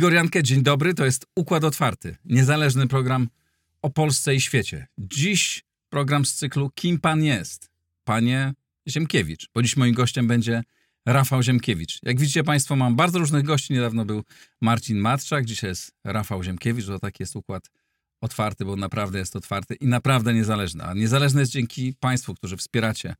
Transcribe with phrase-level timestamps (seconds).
[0.00, 0.94] Igor Jankę, dzień dobry.
[0.94, 3.28] To jest Układ Otwarty, niezależny program
[3.82, 4.86] o Polsce i świecie.
[4.98, 7.70] Dziś program z cyklu Kim Pan jest?
[8.04, 8.52] Panie
[8.88, 10.62] Ziemkiewicz, bo dziś moim gościem będzie
[11.06, 11.98] Rafał Ziemkiewicz.
[12.02, 13.72] Jak widzicie Państwo, mam bardzo różnych gości.
[13.72, 14.24] Niedawno był
[14.60, 16.86] Marcin Matczak, dzisiaj jest Rafał Ziemkiewicz.
[16.86, 17.70] To taki jest układ
[18.20, 20.84] otwarty, bo naprawdę jest otwarty i naprawdę niezależny.
[20.84, 23.14] A niezależny jest dzięki Państwu, którzy wspieracie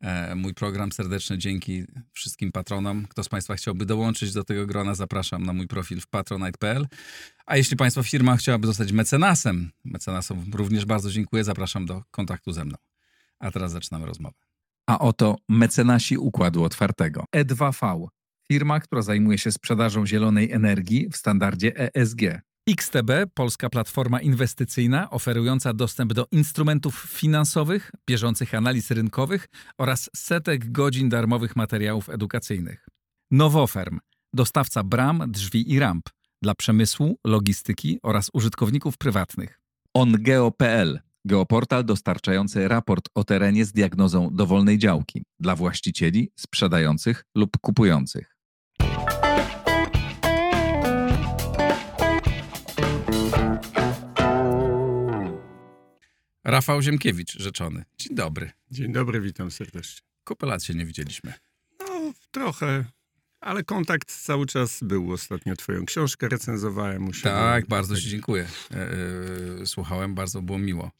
[0.00, 0.92] E, mój program.
[0.92, 3.06] Serdeczne dzięki wszystkim patronom.
[3.08, 6.86] Kto z Państwa chciałby dołączyć do tego grona, zapraszam na mój profil w patronite.pl.
[7.46, 12.64] A jeśli Państwa firma chciałaby zostać mecenasem, mecenasom również bardzo dziękuję, zapraszam do kontaktu ze
[12.64, 12.76] mną.
[13.38, 14.45] A teraz zaczynamy rozmowę.
[14.88, 17.24] A oto mecenasi Układu Otwartego.
[17.36, 18.06] E2V,
[18.48, 22.20] firma, która zajmuje się sprzedażą zielonej energii w standardzie ESG.
[22.68, 31.08] XTB, polska platforma inwestycyjna oferująca dostęp do instrumentów finansowych, bieżących analiz rynkowych oraz setek godzin
[31.08, 32.86] darmowych materiałów edukacyjnych.
[33.30, 33.98] Nowoferm,
[34.32, 36.08] dostawca bram, drzwi i ramp
[36.42, 39.60] dla przemysłu, logistyki oraz użytkowników prywatnych.
[39.94, 48.36] OnGeo.pl, geoportal dostarczający raport o terenie z diagnozą dowolnej działki dla właścicieli, sprzedających lub kupujących.
[56.44, 57.84] Rafał Ziemkiewicz, rzeczony.
[57.98, 58.50] Dzień dobry.
[58.70, 60.00] Dzień dobry, witam serdecznie.
[60.24, 61.32] Kupę lat się nie widzieliśmy.
[61.80, 62.84] No, trochę,
[63.40, 65.12] ale kontakt cały czas był.
[65.12, 67.10] Ostatnio twoją książkę recenzowałem.
[67.22, 68.48] Tak, bardzo ci dziękuję.
[68.70, 68.90] E,
[69.62, 70.90] e, słuchałem, bardzo było miło.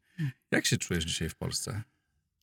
[0.50, 1.83] Jak się czujesz dzisiaj w Polsce?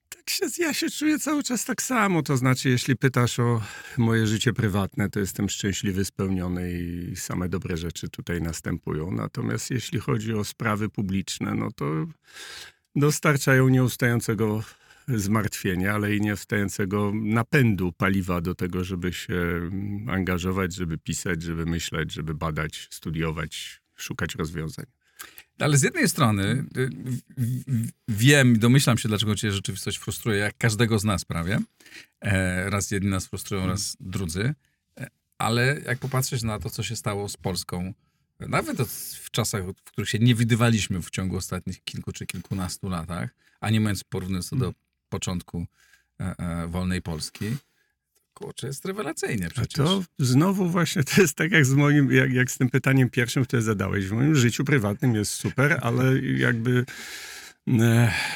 [0.10, 2.24] Tak się, ja się czuję cały czas tak samo.
[2.24, 3.62] To znaczy, jeśli pytasz o
[3.98, 9.12] moje życie prywatne, to jestem szczęśliwy, spełniony i same dobre rzeczy tutaj następują.
[9.12, 11.86] Natomiast jeśli chodzi o sprawy publiczne, no to
[12.96, 14.64] dostarczają nieustającego
[15.08, 19.70] zmartwienia, ale i nieustającego napędu paliwa do tego, żeby się
[20.08, 24.86] angażować, żeby pisać, żeby myśleć, żeby badać, studiować, szukać rozwiązań.
[25.64, 26.90] Ale z jednej strony y,
[28.08, 31.60] wiem, domyślam się, dlaczego cię rzeczywistość frustruje, jak każdego z nas prawie.
[32.22, 34.54] E, raz jedni nas frustrują, raz drudzy.
[35.00, 35.08] E,
[35.38, 37.94] ale jak popatrzeć na to, co się stało z Polską
[38.40, 38.82] nawet
[39.22, 43.30] w czasach, w których się nie widywaliśmy w ciągu ostatnich kilku czy kilkunastu latach,
[43.62, 44.76] a nie mówiąc porównując to do mm.
[45.10, 45.66] początku
[46.20, 47.46] e, e, wolnej Polski,
[48.34, 49.80] kurczę, jest rewelacyjnie przecież.
[49.80, 53.10] A to znowu właśnie to jest tak jak z moim, jak, jak z tym pytaniem
[53.10, 54.06] pierwszym, które zadałeś.
[54.06, 56.86] W moim życiu prywatnym jest super, ale jakby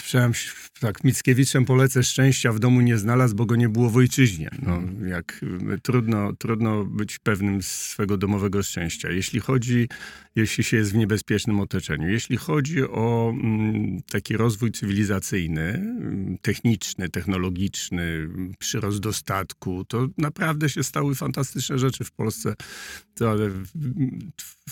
[0.03, 0.33] Przepraszam,
[0.79, 4.49] tak, Mickiewiczem polecę szczęścia w domu nie znalazł, bo go nie było w ojczyźnie.
[4.61, 5.41] No, jak,
[5.83, 9.11] trudno, trudno być pewnym swego domowego szczęścia.
[9.11, 9.89] Jeśli chodzi,
[10.35, 17.09] jeśli się jest w niebezpiecznym otoczeniu, jeśli chodzi o mm, taki rozwój cywilizacyjny, mm, techniczny,
[17.09, 18.29] technologiczny,
[18.59, 22.55] przyrost dostatku, to naprawdę się stały fantastyczne rzeczy w Polsce.
[23.15, 23.49] To, ale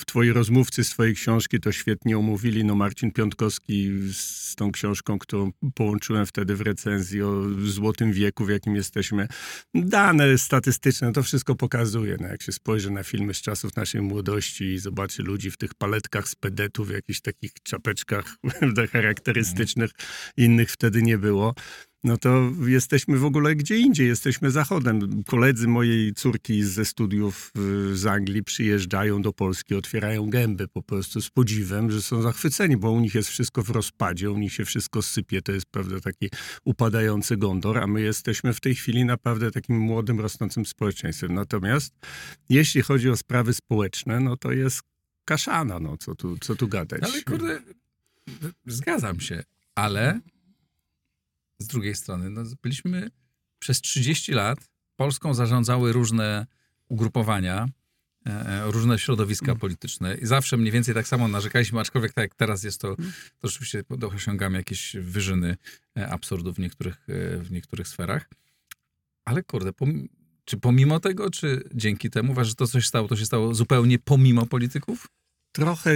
[0.06, 2.64] twoi rozmówcy z twojej książki to świetnie omówili.
[2.64, 8.46] No Marcin Piątkowski z z tą książką, którą połączyłem wtedy w recenzji o złotym wieku,
[8.46, 9.28] w jakim jesteśmy.
[9.74, 12.18] Dane statystyczne, to wszystko pokazuje.
[12.22, 15.74] No, jak się spojrzy na filmy z czasów naszej młodości i zobaczy ludzi w tych
[15.74, 18.38] paletkach z pedetów, jakichś takich czapeczkach
[18.92, 19.92] charakterystycznych,
[20.38, 21.54] innych wtedy nie było
[22.06, 25.24] no to jesteśmy w ogóle gdzie indziej, jesteśmy zachodem.
[25.24, 27.52] Koledzy mojej córki ze studiów
[27.92, 32.78] y, z Anglii przyjeżdżają do Polski, otwierają gęby po prostu z podziwem, że są zachwyceni,
[32.78, 36.00] bo u nich jest wszystko w rozpadzie, u nich się wszystko sypie, to jest prawda
[36.00, 36.30] taki
[36.66, 41.34] upadający gondor, a my jesteśmy w tej chwili naprawdę takim młodym, rosnącym społeczeństwem.
[41.34, 41.94] Natomiast
[42.50, 44.82] jeśli chodzi o sprawy społeczne, no to jest
[45.26, 47.04] kaszana, no co tu, co tu gadać.
[47.04, 47.62] Ale kurde,
[48.66, 49.44] zgadzam się,
[49.76, 50.20] ale
[51.60, 53.10] z drugiej strony, no, byliśmy
[53.60, 56.46] przez 30 lat, Polską zarządzały różne
[56.90, 57.68] ugrupowania,
[58.26, 59.60] e, e, różne środowiska mm.
[59.60, 62.96] polityczne i zawsze mniej więcej tak samo narzekaliśmy, aczkolwiek tak jak teraz jest to,
[63.40, 63.84] to rzeczywiście
[64.14, 65.58] osiągamy jakieś wyżyny
[65.98, 67.06] e, absurdu w niektórych,
[67.40, 68.30] w niektórych sferach.
[69.26, 70.08] Ale kurde, pom
[70.46, 74.00] czy pomimo tego, czy dzięki temu, uważasz, że to coś stało, to się stało zupełnie
[74.00, 75.08] pomimo polityków?
[75.56, 75.92] Trochę...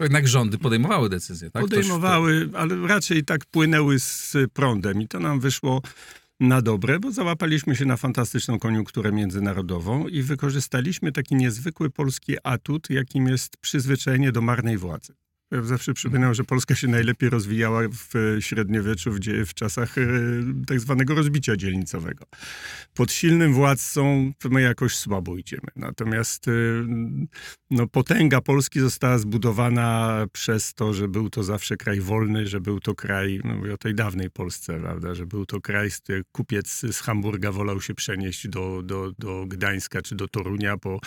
[0.00, 1.62] Jednak rządy podejmowały decyzje, tak?
[1.62, 5.82] Podejmowały, ale raczej tak płynęły z prądem i to nam wyszło
[6.40, 12.90] na dobre, bo załapaliśmy się na fantastyczną koniunkturę międzynarodową i wykorzystaliśmy taki niezwykły polski atut,
[12.90, 15.14] jakim jest przyzwyczajenie do marnej władzy.
[15.62, 20.02] Zawsze przypominam, że Polska się najlepiej rozwijała w średniowieczu, w, w czasach e,
[20.66, 22.24] tak zwanego rozbicia dzielnicowego.
[22.94, 25.68] Pod silnym władcą my jakoś słabo idziemy.
[25.76, 26.52] Natomiast e,
[27.70, 32.80] no, potęga Polski została zbudowana przez to, że był to zawsze kraj wolny, że był
[32.80, 35.90] to kraj, no mówię o tej dawnej Polsce, prawda, że był to kraj,
[36.32, 40.98] kupiec z Hamburga wolał się przenieść do, do, do Gdańska czy do Torunia, bo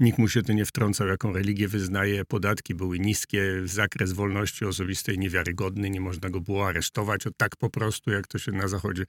[0.00, 5.18] nikt mu się tu nie wtrącał, jaką religię wyznaje, podatki były niskie, zakres wolności osobistej
[5.18, 9.04] niewiarygodny, nie można go było aresztować od tak po prostu, jak to się na Zachodzie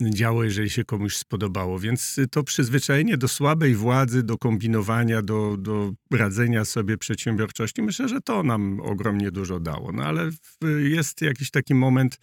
[0.00, 1.78] działo, jeżeli się komuś spodobało.
[1.78, 8.20] Więc to przyzwyczajenie do słabej władzy, do kombinowania, do, do radzenia sobie przedsiębiorczości, myślę, że
[8.20, 9.92] to nam ogromnie dużo dało.
[9.92, 10.30] No ale
[10.78, 12.18] jest jakiś taki moment,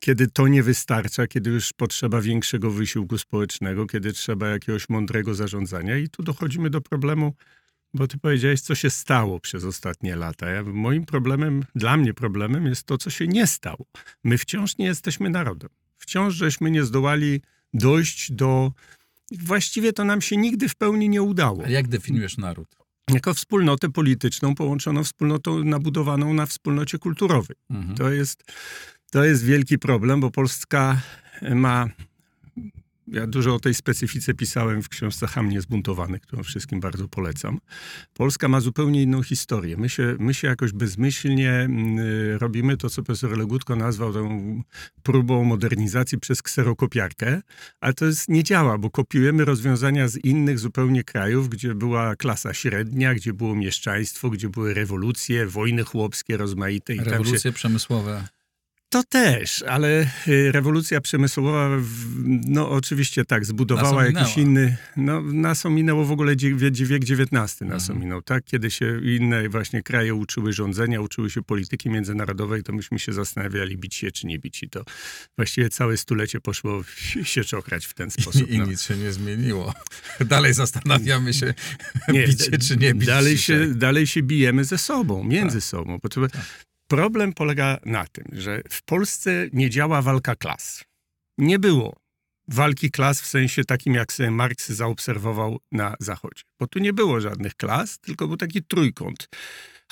[0.00, 5.98] kiedy to nie wystarcza, kiedy już potrzeba większego wysiłku społecznego, kiedy trzeba jakiegoś mądrego zarządzania.
[5.98, 7.34] I tu dochodzimy do problemu,
[7.94, 10.50] bo ty powiedziałeś, co się stało przez ostatnie lata.
[10.50, 13.86] Ja, moim problemem, dla mnie problemem jest to, co się nie stało.
[14.24, 15.70] My wciąż nie jesteśmy narodem.
[15.96, 17.42] Wciąż żeśmy nie zdołali
[17.74, 18.72] dojść do.
[19.32, 21.64] Właściwie to nam się nigdy w pełni nie udało.
[21.64, 22.76] A jak definiujesz naród?
[23.10, 27.56] Jako wspólnotę polityczną połączoną wspólnotą nabudowaną na wspólnocie kulturowej.
[27.70, 27.96] Mhm.
[27.96, 28.44] To jest
[29.10, 31.00] to jest wielki problem, bo Polska
[31.42, 31.88] ma.
[33.12, 37.58] Ja dużo o tej specyfice pisałem w książce Ham Niezbuntowany, którą wszystkim bardzo polecam.
[38.14, 39.76] Polska ma zupełnie inną historię.
[39.76, 41.98] My się, my się jakoś bezmyślnie mm,
[42.38, 44.62] robimy to, co profesor Legutko nazwał tą
[45.02, 47.40] próbą modernizacji przez kserokopiarkę,
[47.80, 52.54] ale to jest, nie działa, bo kopiujemy rozwiązania z innych zupełnie krajów, gdzie była klasa
[52.54, 56.94] średnia, gdzie było mieszczaństwo, gdzie były rewolucje, wojny chłopskie rozmaite.
[56.94, 57.52] I Rewolucje się...
[57.52, 58.28] przemysłowe.
[58.90, 61.68] To też, ale y, rewolucja przemysłowa,
[62.46, 67.98] no oczywiście tak, zbudowała jakiś inny, no nas ominęło w ogóle wiek XIX nas mhm.
[67.98, 68.44] ominął, tak?
[68.44, 73.78] Kiedy się inne właśnie kraje uczyły rządzenia, uczyły się polityki międzynarodowej, to myśmy się zastanawiali,
[73.78, 74.84] bić się czy nie bić i to
[75.36, 76.82] właściwie całe stulecie poszło
[77.22, 78.50] się czochrać w ten sposób.
[78.50, 78.66] I, i no.
[78.66, 79.74] nic się nie zmieniło.
[80.20, 81.54] Dalej zastanawiamy się,
[82.08, 85.64] nie, bić się czy nie bić dalej się, dalej się bijemy ze sobą, między tak.
[85.64, 85.98] sobą.
[86.02, 86.67] Bo to, tak.
[86.88, 90.84] Problem polega na tym, że w Polsce nie działa walka klas.
[91.38, 92.00] Nie było
[92.48, 96.42] walki klas w sensie takim, jak sobie Marks zaobserwował na Zachodzie.
[96.60, 99.28] Bo tu nie było żadnych klas, tylko był taki trójkąt.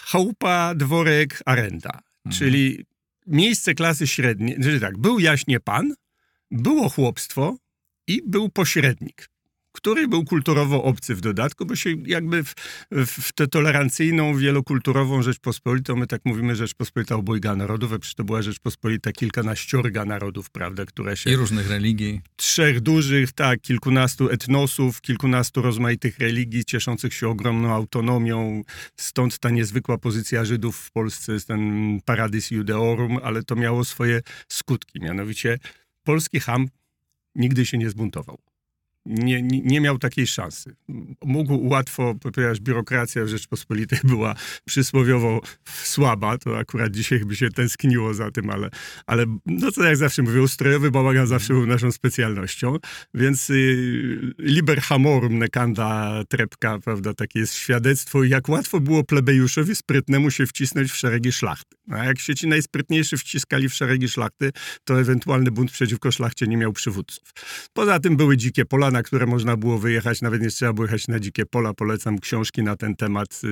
[0.01, 1.91] Chałupa, dworek, arenda.
[1.91, 2.39] Mhm.
[2.39, 2.85] Czyli
[3.27, 5.95] miejsce klasy średniej, czyli tak, był jaśnie pan,
[6.51, 7.57] było chłopstwo
[8.07, 9.29] i był pośrednik
[9.76, 12.55] który był kulturowo obcy w dodatku, bo się jakby w,
[12.90, 18.43] w tę tolerancyjną, wielokulturową Rzeczpospolitą, my tak mówimy Rzeczpospolita obojga narodów, a przecież to była
[18.43, 21.31] Rzeczpospolita kilkanaściorga narodów, prawda, które się...
[21.31, 22.20] I różnych religii.
[22.37, 28.62] Trzech dużych, tak, kilkunastu etnosów, kilkunastu rozmaitych religii, cieszących się ogromną autonomią,
[28.96, 31.61] stąd ta niezwykła pozycja Żydów w Polsce, jest ten
[32.05, 35.58] paradis judeorum, ale to miało swoje skutki, mianowicie
[36.05, 36.69] polski ham
[37.34, 38.38] nigdy się nie zbuntował
[39.06, 40.76] nie, nie miał takiej szansy.
[41.25, 48.14] Mógł łatwo, ponieważ biurokracja w Rzeczpospolitej była przysłowiowo słaba, to akurat dzisiaj by się tęskniło
[48.14, 48.70] za tym, ale,
[49.06, 52.76] ale no co jak zawsze mówię, ustrojowy bałagan zawsze był naszą specjalnością,
[53.14, 60.31] więc y, liber hamorum nekanda trepka, prawda, takie jest świadectwo, jak łatwo było plebejuszowi sprytnemu
[60.31, 61.76] się wcisnąć w szeregi szlachty.
[61.91, 64.52] A jak się ci najsprytniejszy wciskali w szeregi szlachty,
[64.85, 67.32] to ewentualny bunt przeciwko szlachcie nie miał przywódców.
[67.73, 71.09] Poza tym były dzikie pola, na które można było wyjechać, nawet nie trzeba było jechać
[71.09, 71.75] na dzikie pola.
[71.75, 73.51] Polecam książki na ten temat, yy,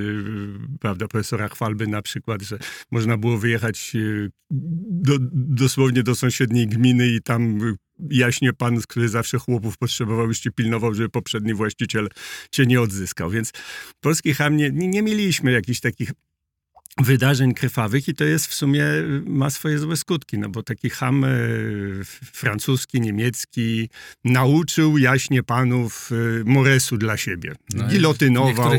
[0.81, 2.58] prawda, profesora Chwalby na przykład, że
[2.91, 7.58] można było wyjechać yy, do, dosłownie do sąsiedniej gminy i tam
[8.10, 12.08] jaśnie pan, który zawsze chłopów potrzebował, już pilnował, żeby poprzedni właściciel
[12.51, 13.31] cię nie odzyskał.
[13.31, 13.53] Więc
[14.01, 16.10] polski ham nie, nie mieliśmy jakichś takich
[17.03, 18.84] wydarzeń krwawych i to jest w sumie,
[19.27, 21.29] ma swoje złe skutki, no bo taki ham e,
[22.32, 23.89] francuski, niemiecki
[24.24, 27.55] nauczył jaśnie panów e, moresu dla siebie.
[27.74, 28.72] No Gilotynował,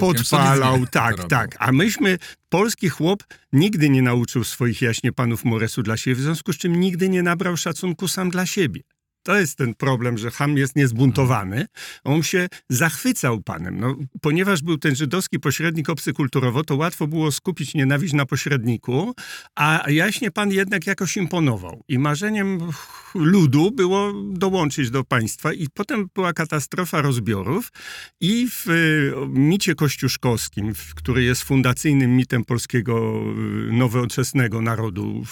[0.00, 1.56] podpalał, tak, tak.
[1.58, 2.18] A myśmy,
[2.48, 6.80] polski chłop nigdy nie nauczył swoich jaśnie panów moresu dla siebie, w związku z czym
[6.80, 8.80] nigdy nie nabrał szacunku sam dla siebie.
[9.22, 11.66] To jest ten problem, że Ham jest niezbuntowany.
[12.04, 13.80] On się zachwycał panem.
[13.80, 19.14] No, ponieważ był ten żydowski pośrednik obcy kulturowo, to łatwo było skupić nienawiść na pośredniku,
[19.54, 21.84] a jaśnie pan jednak jakoś imponował.
[21.88, 22.58] I marzeniem
[23.14, 27.72] ludu było dołączyć do państwa i potem była katastrofa rozbiorów
[28.20, 28.66] i w
[29.28, 33.22] micie kościuszkowskim, który jest fundacyjnym mitem polskiego
[33.68, 35.24] y, nowoczesnego narodu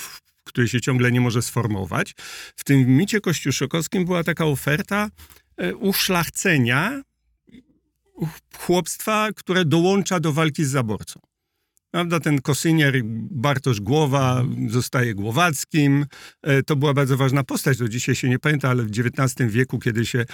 [0.52, 2.14] który się ciągle nie może sformować.
[2.56, 5.10] W tym micie kościuszokowskim była taka oferta
[5.56, 7.02] e, uszlachcenia
[8.56, 11.20] chłopstwa, które dołącza do walki z zaborcą.
[11.90, 16.06] Prawda, ten kosynier Bartosz Głowa zostaje Głowackim.
[16.42, 19.78] E, to była bardzo ważna postać, do dzisiaj się nie pamięta, ale w XIX wieku,
[19.78, 20.26] kiedy się e,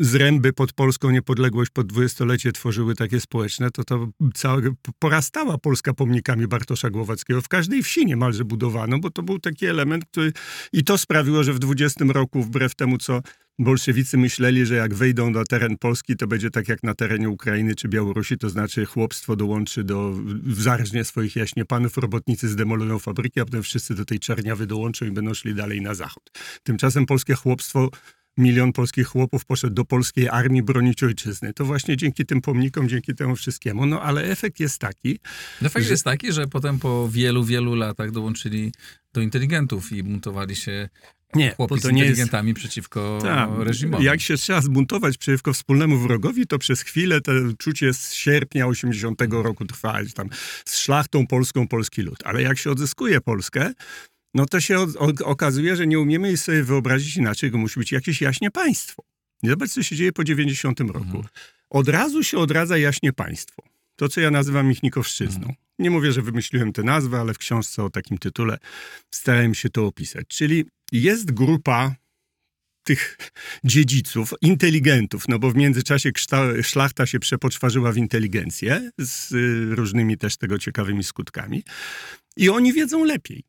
[0.00, 4.60] zręby pod polską niepodległość pod dwudziestolecie tworzyły takie społeczne, to to cała,
[4.98, 7.42] porastała Polska pomnikami Bartosza Głowackiego.
[7.42, 10.32] W każdej wsi niemalże budowano, bo to był taki element, który...
[10.72, 13.22] I to sprawiło, że w 20 roku, wbrew temu, co
[13.58, 17.74] bolszewicy myśleli, że jak wejdą na teren Polski, to będzie tak jak na terenie Ukrainy
[17.74, 20.14] czy Białorusi, to znaczy chłopstwo dołączy do,
[20.46, 25.10] zarżnie swoich jaśnie panów, robotnicy zdemolują fabryki, a potem wszyscy do tej czerniawy dołączą i
[25.10, 26.30] będą szli dalej na zachód.
[26.62, 27.90] Tymczasem polskie chłopstwo
[28.38, 31.52] milion polskich chłopów poszedł do polskiej armii bronić ojczyzny.
[31.52, 33.86] To właśnie dzięki tym pomnikom, dzięki temu wszystkiemu.
[33.86, 35.18] No ale efekt jest taki.
[35.62, 35.92] Efekt że...
[35.92, 38.72] jest taki, że potem po wielu, wielu latach dołączyli
[39.12, 40.88] do inteligentów i buntowali się
[41.36, 42.60] nie, chłopi to z inteligentami jest...
[42.60, 44.04] przeciwko Ta, reżimowi.
[44.04, 49.22] Jak się trzeba zbuntować przeciwko wspólnemu wrogowi, to przez chwilę to czucie z sierpnia 80
[49.30, 50.28] roku trwa, tam
[50.64, 52.18] z szlachtą polską polski lud.
[52.24, 53.72] Ale jak się odzyskuje Polskę,
[54.34, 54.86] no to się
[55.24, 59.02] okazuje, że nie umiemy sobie wyobrazić inaczej, że musi być jakieś jaśnie państwo.
[59.42, 60.98] I zobacz, co się dzieje po 90 roku.
[60.98, 61.24] Mhm.
[61.70, 63.62] Od razu się odradza jaśnie państwo.
[63.96, 65.38] To, co ja nazywam Michnikowszczyzną.
[65.38, 65.54] Mhm.
[65.78, 68.58] Nie mówię, że wymyśliłem tę nazwę, ale w książce o takim tytule
[69.10, 70.26] starałem się to opisać.
[70.28, 71.94] Czyli jest grupa
[72.86, 73.18] tych
[73.64, 76.10] dziedziców, inteligentów, no bo w międzyczasie
[76.62, 81.62] szlachta się przepoczwarzyła w inteligencję z y, różnymi też tego ciekawymi skutkami
[82.36, 83.44] i oni wiedzą lepiej.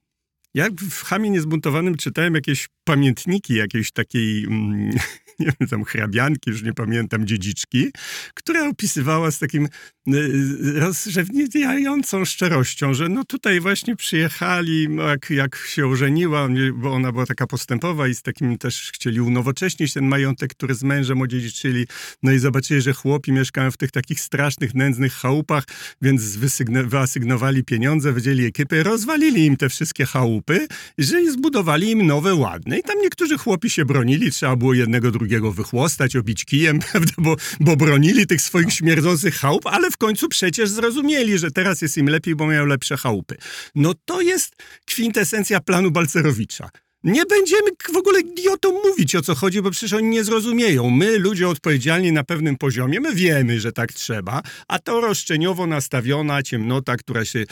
[0.53, 4.91] Ja w Chamie Niezbuntowanym czytałem jakieś pamiętniki jakiejś takiej, mm,
[5.39, 7.91] nie wiem, tam hrabianki, już nie pamiętam, dziedziczki,
[8.34, 15.56] która opisywała z takim y, rozrzewniającą szczerością, że no tutaj właśnie przyjechali, no jak, jak
[15.56, 20.51] się ożeniła, bo ona była taka postępowa i z takim też chcieli unowocześnić ten majątek,
[20.51, 21.86] który z mężem odziedziczyli,
[22.24, 25.63] no i zobaczyli, że chłopi mieszkają w tych takich strasznych, nędznych chałupach,
[26.01, 26.38] więc
[26.86, 30.67] wyasygnowali pieniądze, wydzieli ekipy, rozwalili im te wszystkie chałupy,
[30.98, 32.79] że zbudowali im nowe, ładne.
[32.79, 37.36] I tam niektórzy chłopi się bronili, trzeba było jednego, drugiego wychłostać, obić kijem, prawda, bo,
[37.60, 42.10] bo bronili tych swoich śmierdzących chałup, ale w końcu przecież zrozumieli, że teraz jest im
[42.10, 43.38] lepiej, bo mają lepsze chałupy.
[43.75, 44.55] No to jest
[44.86, 46.69] kwintesencja planu Balcerowicza.
[47.04, 50.89] Nie będziemy w ogóle idiotom mówić o co chodzi, bo przecież oni nie zrozumieją.
[50.89, 56.44] My, ludzie odpowiedzialni na pewnym poziomie, my wiemy, że tak trzeba, a to roszczeniowo nastawiona
[56.44, 57.46] ciemnota, która się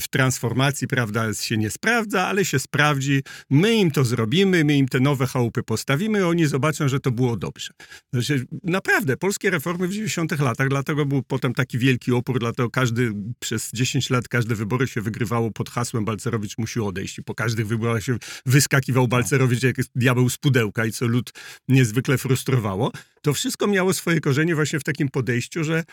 [0.00, 3.22] w transformacji, prawda, się nie sprawdza, ale się sprawdzi.
[3.50, 7.36] My im to zrobimy, my im te nowe chałupy postawimy, oni zobaczą, że to było
[7.36, 7.72] dobrze.
[8.12, 13.12] Znaczy, naprawdę, polskie reformy w 90 latach, dlatego był potem taki wielki opór, dlatego każdy,
[13.38, 17.66] przez 10 lat każde wybory się wygrywało pod hasłem Balcerowicz musi odejść i po każdych
[17.66, 18.16] wyborach się
[18.46, 21.32] wyskakiwał wyskakiwał Balcerowicz jak diabeł z pudełka i co lud
[21.68, 22.92] niezwykle frustrowało.
[23.22, 25.84] To wszystko miało swoje korzenie właśnie w takim podejściu, że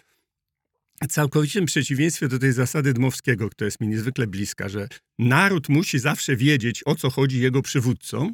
[1.10, 4.88] całkowitym przeciwieństwie do tej zasady Dmowskiego, która jest mi niezwykle bliska, że
[5.20, 8.34] naród musi zawsze wiedzieć, o co chodzi jego przywódcom,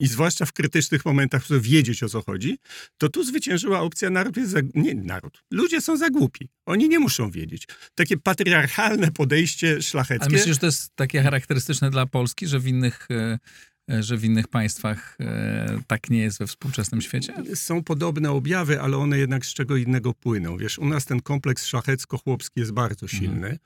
[0.00, 2.58] i zwłaszcza w krytycznych momentach wiedzieć o co chodzi,
[2.98, 4.58] to tu zwyciężyła opcja naród jest za...
[4.74, 5.44] nie naród.
[5.50, 6.48] Ludzie są za głupi.
[6.66, 7.68] Oni nie muszą wiedzieć.
[7.94, 10.26] Takie patriarchalne podejście szlacheckie.
[10.26, 13.38] A myślisz, że to jest takie charakterystyczne dla Polski, że w innych E,
[13.88, 17.34] że w innych państwach e, tak nie jest we współczesnym świecie?
[17.54, 20.56] Są podobne objawy, ale one jednak z czego innego płyną.
[20.56, 23.22] Wiesz, u nas ten kompleks szlachecko-chłopski jest bardzo mhm.
[23.22, 23.46] silny.
[23.46, 23.58] Mhm.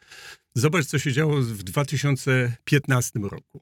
[0.55, 3.61] Zobacz, co się działo w 2015 roku.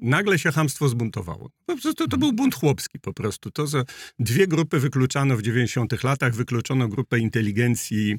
[0.00, 1.50] Nagle się hamstwo zbuntowało.
[1.66, 2.20] To, to, to mhm.
[2.20, 3.50] był bunt chłopski po prostu.
[3.50, 3.84] To, że
[4.18, 6.34] dwie grupy wykluczano w 90 latach.
[6.34, 8.16] Wykluczono grupę inteligencji,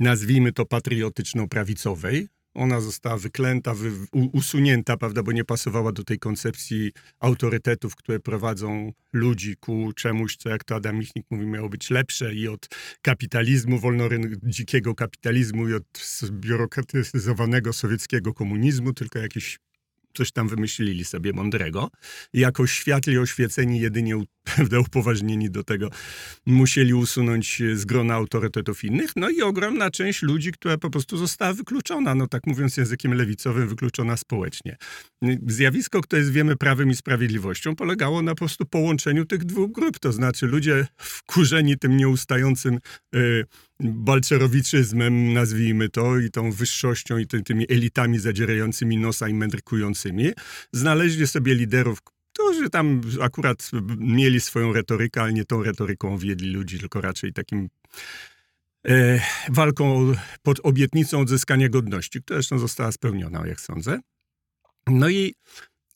[0.00, 3.90] nazwijmy to patriotyczno-prawicowej, ona została wyklęta, wy,
[4.32, 10.48] usunięta, prawda, bo nie pasowała do tej koncepcji autorytetów, które prowadzą ludzi ku czemuś, co
[10.48, 12.68] jak to Adam Michnik mówi, miało być lepsze i od
[13.02, 15.84] kapitalizmu, wolnorynku, dzikiego kapitalizmu i od
[16.30, 19.58] biurokratyzowanego sowieckiego komunizmu, tylko jakieś
[20.16, 21.90] coś tam wymyślili sobie mądrego.
[22.32, 24.16] Jako światli oświeceni, jedynie
[24.86, 25.90] upoważnieni do tego,
[26.46, 29.10] musieli usunąć z grona autorytetów innych.
[29.16, 33.68] No i ogromna część ludzi, która po prostu została wykluczona, no tak mówiąc językiem lewicowym,
[33.68, 34.76] wykluczona społecznie.
[35.46, 39.98] Zjawisko, które jest, wiemy, prawem i sprawiedliwością, polegało na po prostu połączeniu tych dwóch grup.
[39.98, 42.78] To znaczy ludzie wkurzeni tym nieustającym
[43.14, 43.44] y,
[43.80, 50.32] balcerowiczyzmem, nazwijmy to, i tą wyższością, i ty, tymi elitami zadzierającymi nosa i mędrkującymi,
[50.72, 51.98] znaleźli sobie liderów,
[52.32, 57.68] którzy tam akurat mieli swoją retorykę, ale nie tą retoryką wiedli ludzi, tylko raczej takim
[58.88, 64.00] e, walką pod obietnicą odzyskania godności, która zresztą została spełniona, jak sądzę.
[64.86, 65.34] No i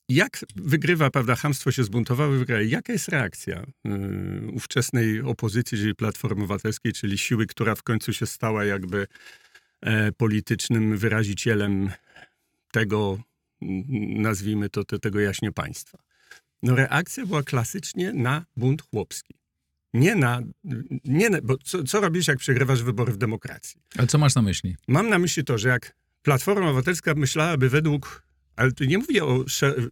[0.09, 2.61] jak wygrywa, prawda, hamstwo się zbuntowało, wygrywa.
[2.61, 8.25] Jaka jest reakcja yy, ówczesnej opozycji, czyli Platformy Obywatelskiej, czyli siły, która w końcu się
[8.25, 9.07] stała jakby
[9.81, 11.89] e, politycznym wyrazicielem
[12.71, 13.19] tego,
[13.61, 13.83] mm,
[14.21, 15.97] nazwijmy to, te, tego jaśnie państwa.
[16.63, 19.33] No reakcja była klasycznie na bunt chłopski.
[19.93, 20.41] Nie na,
[21.05, 23.81] nie na bo co, co robisz, jak przegrywasz wybory w demokracji?
[23.97, 24.75] Ale co masz na myśli?
[24.87, 28.23] Mam na myśli to, że jak Platforma Obywatelska myślałaby według
[28.61, 29.45] ale tu nie mówię o,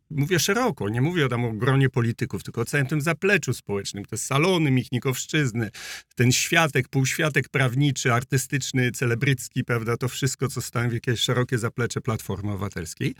[0.10, 4.06] mówię szeroko, nie mówię tam o gronie polityków, tylko o całym tym zapleczu społecznym.
[4.06, 5.70] Te salony Michnikowszczyzny,
[6.16, 12.52] ten światek, półświatek prawniczy, artystyczny, celebrycki, prawda, to wszystko, co stanowi jakieś szerokie zaplecze Platformy
[12.52, 13.16] Obywatelskiej.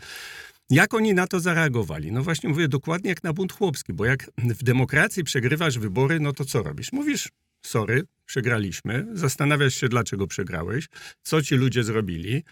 [0.70, 2.12] Jak oni na to zareagowali?
[2.12, 6.32] No właśnie mówię dokładnie jak na bunt chłopski, bo jak w demokracji przegrywasz wybory, no
[6.32, 6.92] to co robisz?
[6.92, 7.28] Mówisz,
[7.62, 10.86] sorry, przegraliśmy, zastanawiasz się, dlaczego przegrałeś,
[11.22, 12.44] co ci ludzie zrobili,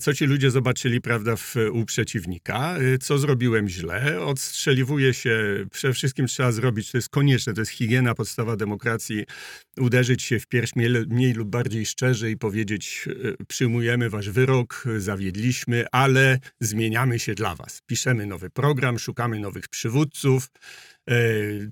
[0.00, 5.94] co ci ludzie zobaczyli, prawda, w, u przeciwnika, y, co zrobiłem źle, odstrzeliwuje się, przede
[5.94, 9.24] wszystkim trzeba zrobić, to jest konieczne, to jest higiena, podstawa demokracji,
[9.80, 14.84] uderzyć się w pierś mniej, mniej lub bardziej szczerze i powiedzieć, y, przyjmujemy wasz wyrok,
[14.98, 17.82] zawiedliśmy, ale zmieniamy się dla was.
[17.86, 20.93] Piszemy nowy program, szukamy nowych przywódców, E,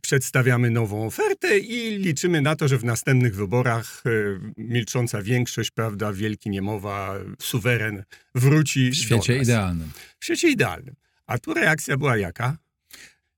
[0.02, 4.10] przedstawiamy nową ofertę i liczymy na to, że w następnych wyborach e,
[4.56, 9.90] milcząca większość, prawda, wielki niemowa, suweren wróci W świecie idealnym.
[10.20, 10.94] W świecie idealnym.
[11.26, 12.56] A tu reakcja była jaka?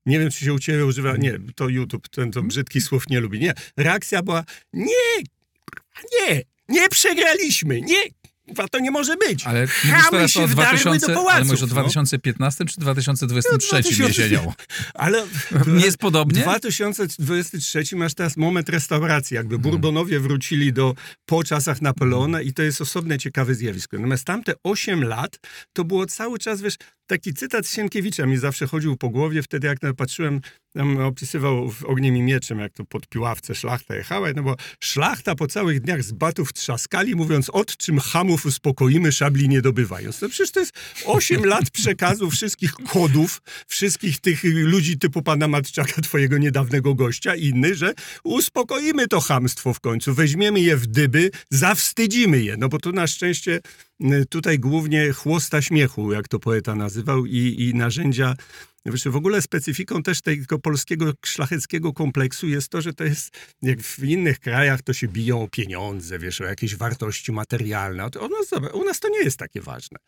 [0.06, 1.16] Nie wiem, czy się u ciebie używa.
[1.16, 3.40] Nie, to YouTube, ten to brzydki słów nie lubi.
[3.40, 3.54] Nie.
[3.76, 5.22] Reakcja była: nie,
[6.12, 8.02] nie, nie przegraliśmy, nie,
[8.46, 9.46] Chyba to nie może być.
[9.46, 12.70] Ale mówisz teraz o 2000, do ale mówisz o 2015 no.
[12.70, 14.52] czy 2023 no, jesienią?
[14.94, 15.26] Ale
[15.78, 16.42] nie jest podobnie?
[16.42, 19.34] 2023 masz teraz moment restauracji.
[19.34, 19.62] Jakby mhm.
[19.62, 20.94] Bourbonowie wrócili do
[21.26, 23.96] po czasach Napoleona i to jest osobne ciekawe zjawisko.
[23.96, 25.38] Natomiast tamte 8 lat
[25.72, 29.78] to było cały czas, wiesz, taki cytat Sienkiewicza mi zawsze chodził po głowie wtedy, jak
[29.96, 30.40] patrzyłem,
[30.74, 35.34] tam opisywał w Ogniem i Mieczem, jak to pod Piławce szlachta jechała, no bo szlachta
[35.34, 40.20] po całych dniach z batów trzaskali, mówiąc, od czym hamów uspokoimy, szabli nie dobywając.
[40.20, 40.72] No przecież to jest
[41.04, 47.44] 8 lat przekazu wszystkich kodów, wszystkich tych ludzi typu pana Matczaka, twojego niedawnego gościa i
[47.44, 47.92] innych, że
[48.24, 53.06] uspokoimy to hamstwo w końcu, weźmiemy je w dyby, zawstydzimy je, no bo tu na
[53.06, 53.60] szczęście
[54.30, 58.34] tutaj głównie chłosta śmiechu, jak to poeta nazywał i, i narzędzia
[58.86, 63.80] Wiesz, w ogóle specyfiką też tego polskiego szlacheckiego kompleksu jest to, że to jest, jak
[63.80, 68.06] w innych krajach, to się biją o pieniądze, wiesz, o jakieś wartości materialne.
[68.06, 69.98] U nas, u nas to nie jest takie ważne.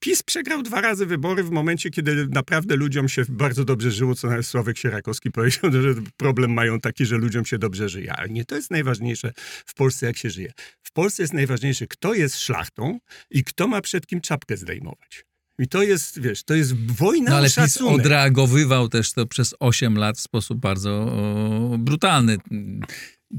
[0.00, 4.28] PiS przegrał dwa razy wybory w momencie, kiedy naprawdę ludziom się bardzo dobrze żyło, co
[4.28, 8.12] nawet Sławek Sierakowski powiedział, że problem mają taki, że ludziom się dobrze żyje.
[8.12, 9.32] Ale nie to jest najważniejsze
[9.66, 10.52] w Polsce, jak się żyje.
[10.82, 12.98] W Polsce jest najważniejsze, kto jest szlachtą
[13.30, 15.24] i kto ma przed kim czapkę zdejmować.
[15.58, 19.98] I to jest, wiesz, to jest wojna no, ale PiS odreagowywał też to przez 8
[19.98, 22.36] lat w sposób bardzo o, brutalny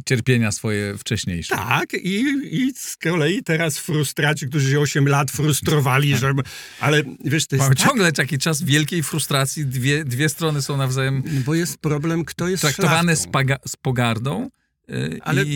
[0.05, 1.55] cierpienia swoje wcześniejsze.
[1.55, 6.33] Tak, i, i z kolei teraz frustraci, którzy się 8 lat frustrowali, że,
[6.79, 7.77] ale wiesz, to jest tak...
[7.77, 11.23] ciągle taki czas wielkiej frustracji, dwie, dwie strony są nawzajem...
[11.45, 13.27] Bo jest problem, kto jest Traktowane z,
[13.67, 14.49] z pogardą,
[15.21, 15.55] Ale i,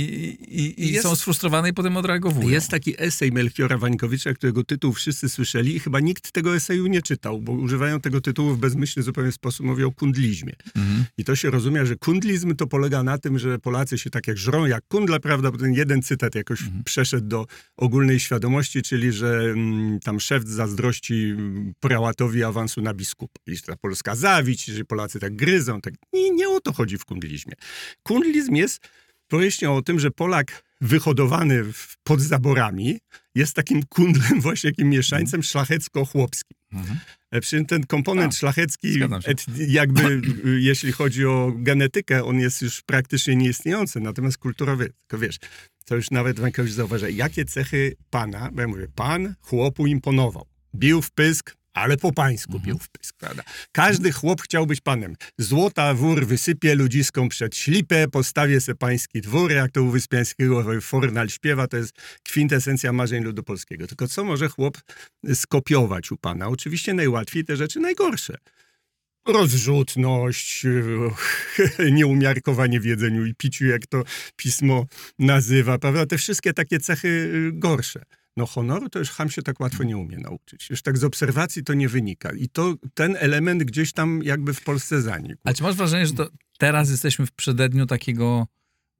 [0.60, 2.50] i, i jest, są sfrustrowane i potem odreagowują.
[2.50, 7.02] Jest taki esej Melchiora Wańkowicza, którego tytuł wszyscy słyszeli i chyba nikt tego eseju nie
[7.02, 10.54] czytał, bo używają tego tytułu w bezmyślny zupełnie sposób, mówią o kundlizmie.
[10.76, 11.06] Mhm.
[11.18, 14.38] I to się rozumie, że kundlizm to polega na tym, że Polacy się tak jak
[14.38, 16.84] żrą, jak kundle, prawda, bo ten jeden cytat jakoś mhm.
[16.84, 23.32] przeszedł do ogólnej świadomości, czyli, że mm, tam szef zazdrości mm, prałatowi awansu na biskup.
[23.48, 25.82] I ta polska zawić, że Polacy tak gryzą.
[25.82, 25.94] Tak.
[26.14, 27.54] Nie, nie o to chodzi w kundlizmie.
[28.04, 28.80] Kundlizm jest
[29.32, 31.64] powieścią o tym, że Polak wyhodowany
[32.04, 33.00] pod zaborami
[33.36, 36.58] jest takim kundlem, właśnie takim mieszańcem szlachecko-chłopskim.
[36.74, 37.00] Mhm.
[37.32, 39.00] E, przy ten komponent A, szlachecki,
[39.68, 40.22] jakby
[40.60, 45.38] jeśli chodzi o genetykę, on jest już praktycznie nieistniejący, natomiast kulturowy, tylko wiesz,
[45.86, 50.46] to już nawet Wękowicz zauważa, jakie cechy pana, bo ja mówię, pan chłopu imponował.
[50.76, 52.66] Bił w pysk, ale po pańsku mhm.
[52.66, 53.44] bił w pysk, prawda?
[53.72, 55.16] Każdy chłop chciał być panem.
[55.38, 61.30] Złota wór wysypie ludziską przed ślipę, postawię se pański dwór, jak to u Wyspiańskiego Fornal
[61.30, 63.88] śpiewa, to jest kwintesencja marzeń ludu polskiego.
[63.88, 64.78] Tylko co może chłop
[65.34, 66.48] skopiować u pana?
[66.48, 68.38] Oczywiście najłatwiej te rzeczy najgorsze
[69.28, 70.66] rozrzutność,
[71.92, 74.04] nieumiarkowanie w jedzeniu i piciu, jak to
[74.36, 74.86] pismo
[75.20, 76.06] nazywa, prawda?
[76.06, 78.04] Te wszystkie takie cechy y, gorsze.
[78.38, 80.70] No honoru to już Ham się tak łatwo nie umie nauczyć.
[80.70, 82.32] Już tak z obserwacji to nie wynika.
[82.32, 85.42] I to ten element gdzieś tam jakby w Polsce zanikł.
[85.44, 88.48] A czy masz wrażenie, że to teraz jesteśmy w przededniu takiego,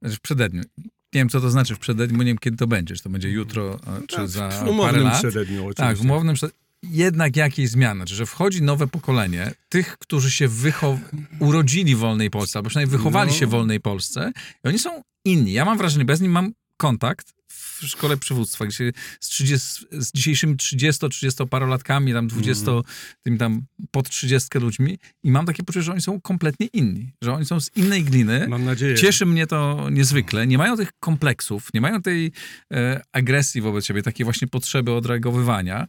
[0.02, 2.94] w przededniu, nie wiem, co to znaczy w przededniu, bo nie wiem, kiedy to będzie.
[2.94, 5.18] Czy to będzie jutro, czy tak, za w umownym parę lat.
[5.18, 5.82] przededniu oczywiście.
[5.82, 6.62] Tak, w umownym przededniu.
[6.82, 10.98] Jednak jakieś zmiany, znaczy, że wchodzi nowe pokolenie tych, którzy się wychow...
[11.38, 13.36] urodzili w wolnej Polsce, albo przynajmniej wychowali no.
[13.36, 14.32] się w wolnej Polsce
[14.64, 15.52] i oni są inni.
[15.52, 20.56] Ja mam wrażenie, bez nim mam kontakt w szkole przywództwa, gdzie z, 30, z dzisiejszymi
[20.56, 22.82] 30-30 parolatkami, tam 20, mm.
[23.22, 27.32] tymi tam pod 30 ludźmi i mam takie poczucie, że oni są kompletnie inni, że
[27.32, 28.48] oni są z innej gliny.
[28.48, 28.94] Mam nadzieję.
[28.94, 30.46] Cieszy mnie to niezwykle.
[30.46, 32.32] Nie mają tych kompleksów, nie mają tej
[32.72, 35.86] e, agresji wobec siebie, takiej właśnie potrzeby odreagowywania.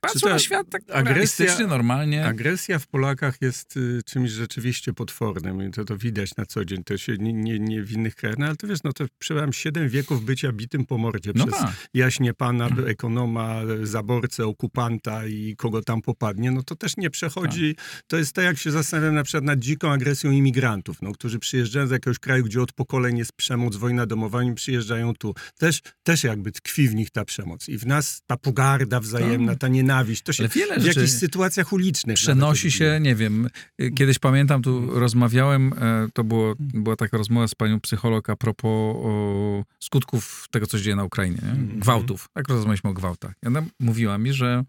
[0.00, 2.26] Patrzą na świat tak agresja, normalnie.
[2.26, 6.84] Agresja w Polakach jest y, czymś rzeczywiście potwornym i to, to widać na co dzień.
[6.84, 8.38] To się nie, nie, nie w innych krajach.
[8.38, 11.60] No, ale to wiesz, no to przebyłem siedem wieków bycia bitym po mordzie no przez
[11.60, 11.88] tak.
[11.94, 12.88] jaśnie pana, hmm.
[12.88, 16.50] ekonoma, zaborcę, okupanta i kogo tam popadnie.
[16.50, 17.74] No to też nie przechodzi.
[17.74, 18.02] Tak.
[18.06, 21.86] To jest tak, jak się zastanawiam na przykład nad dziką agresją imigrantów, no, którzy przyjeżdżają
[21.86, 25.34] z jakiegoś kraju, gdzie od pokoleń jest przemoc, wojna domowa, i przyjeżdżają tu.
[25.58, 27.68] Też, też jakby tkwi w nich ta przemoc.
[27.68, 29.60] I w nas ta pogarda wzajemna, tak.
[29.60, 30.22] ta nienawiść.
[30.22, 33.48] To się w jakichś sytuacjach ulicznych przenosi się, nie wiem.
[33.82, 34.98] Y, kiedyś pamiętam, tu hmm.
[34.98, 40.66] rozmawiałem, e, to było, była taka rozmowa z panią psycholog a propos o, skutków tego,
[40.66, 41.48] co się dzieje na Ukrainie, nie?
[41.48, 41.78] Hmm.
[41.78, 42.28] gwałtów.
[42.32, 43.32] Tak rozmawialiśmy o gwałtach.
[43.42, 44.64] I ona mówiła mi, że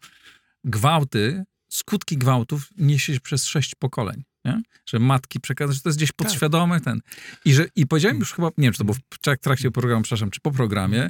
[0.64, 4.24] gwałty, skutki gwałtów niesie się przez sześć pokoleń.
[4.46, 4.62] Nie?
[4.86, 6.18] Że matki przekazują, że to jest gdzieś tak.
[6.18, 6.84] podświadome tak.
[6.84, 7.02] ten.
[7.46, 10.32] I, że, I powiedziałem już chyba, nie wiem, czy to było w trakcie programu, przepraszam,
[10.32, 11.10] czy po programie,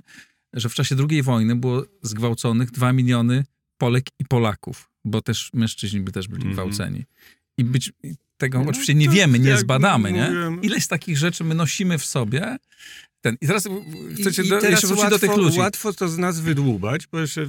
[0.54, 3.44] że w czasie II wojny było zgwałconych 2 miliony
[3.82, 6.56] Polek i Polaków, bo też mężczyźni by też byli mm -hmm.
[6.56, 7.06] gwałceni.
[7.58, 7.94] I być,
[8.38, 10.32] tego no, oczywiście nie wiemy, nie zbadamy, nie?
[10.62, 12.58] Ileś takich rzeczy my nosimy w sobie,
[13.22, 13.38] ten.
[13.42, 13.68] I teraz
[14.20, 15.60] chcecie I, do, i teraz łatwo, do tych ludzi.
[15.60, 17.48] Łatwo to z nas wydłubać, bo jeszcze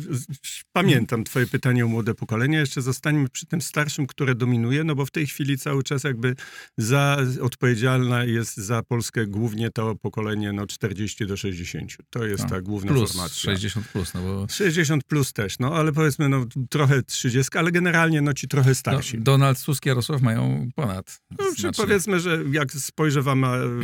[0.72, 2.58] pamiętam twoje pytanie o młode pokolenie.
[2.58, 6.34] Jeszcze zostańmy przy tym starszym, które dominuje, no bo w tej chwili cały czas jakby
[6.78, 11.96] za, odpowiedzialna jest za Polskę głównie to pokolenie no 40 do 60.
[12.10, 13.52] To jest no, ta główna plus, formacja.
[13.52, 14.46] 60 plus, no bo...
[14.50, 19.16] 60 plus też, no ale powiedzmy no trochę 30, ale generalnie no ci trochę starsi.
[19.16, 21.20] No, Donald Tusk i Jarosław mają ponad.
[21.38, 21.70] No.
[21.76, 23.26] Powiedzmy, że jak spojrzę w,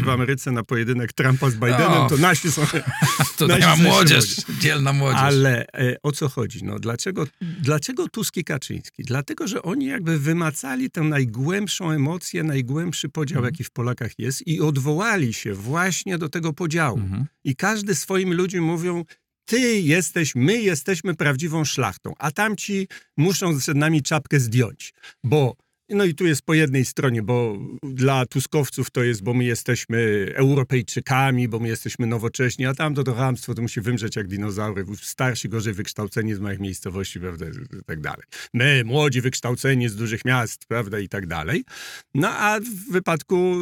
[0.04, 2.62] w Ameryce na pojedynek Trumpa z Bidenem, Bidenem, to nasi są...
[3.38, 5.20] to nasi ma młodzież, dzielna młodzież.
[5.20, 6.64] Ale e, o co chodzi?
[6.64, 9.02] No, dlaczego, dlaczego Tusk i Kaczyński?
[9.02, 13.54] Dlatego, że oni jakby wymacali tę najgłębszą emocję, najgłębszy podział, mhm.
[13.54, 16.98] jaki w Polakach jest i odwołali się właśnie do tego podziału.
[16.98, 17.26] Mhm.
[17.44, 19.04] I każdy swoim ludziom mówią,
[19.44, 25.56] ty jesteś, my jesteśmy prawdziwą szlachtą, a tamci muszą przed nami czapkę zdjąć, bo
[25.90, 30.32] no i tu jest po jednej stronie, bo dla Tuskowców to jest, bo my jesteśmy
[30.34, 34.84] Europejczykami, bo my jesteśmy nowocześni, a tam to to hamstwo to musi wymrzeć jak dinozaury,
[35.02, 38.22] starsi, gorzej wykształceni z małych miejscowości, prawda, i tak dalej.
[38.54, 41.64] My, młodzi, wykształceni z dużych miast, prawda, i tak dalej.
[42.14, 43.54] No a w wypadku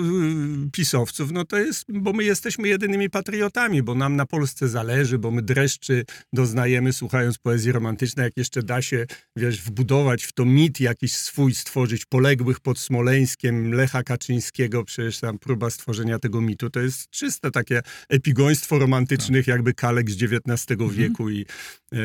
[0.64, 5.18] y, pisowców, no to jest, bo my jesteśmy jedynymi patriotami, bo nam na Polsce zależy,
[5.18, 10.44] bo my dreszczy doznajemy słuchając poezji romantycznej, jak jeszcze da się, wiesz, wbudować w to
[10.44, 16.70] mit jakiś swój, stworzyć poległych pod Smoleńskiem Lecha Kaczyńskiego, przecież tam próba stworzenia tego mitu,
[16.70, 19.54] to jest czyste takie epigoństwo romantycznych tak.
[19.54, 20.90] jakby kalek z XIX mhm.
[20.90, 21.46] wieku i
[21.92, 21.98] e,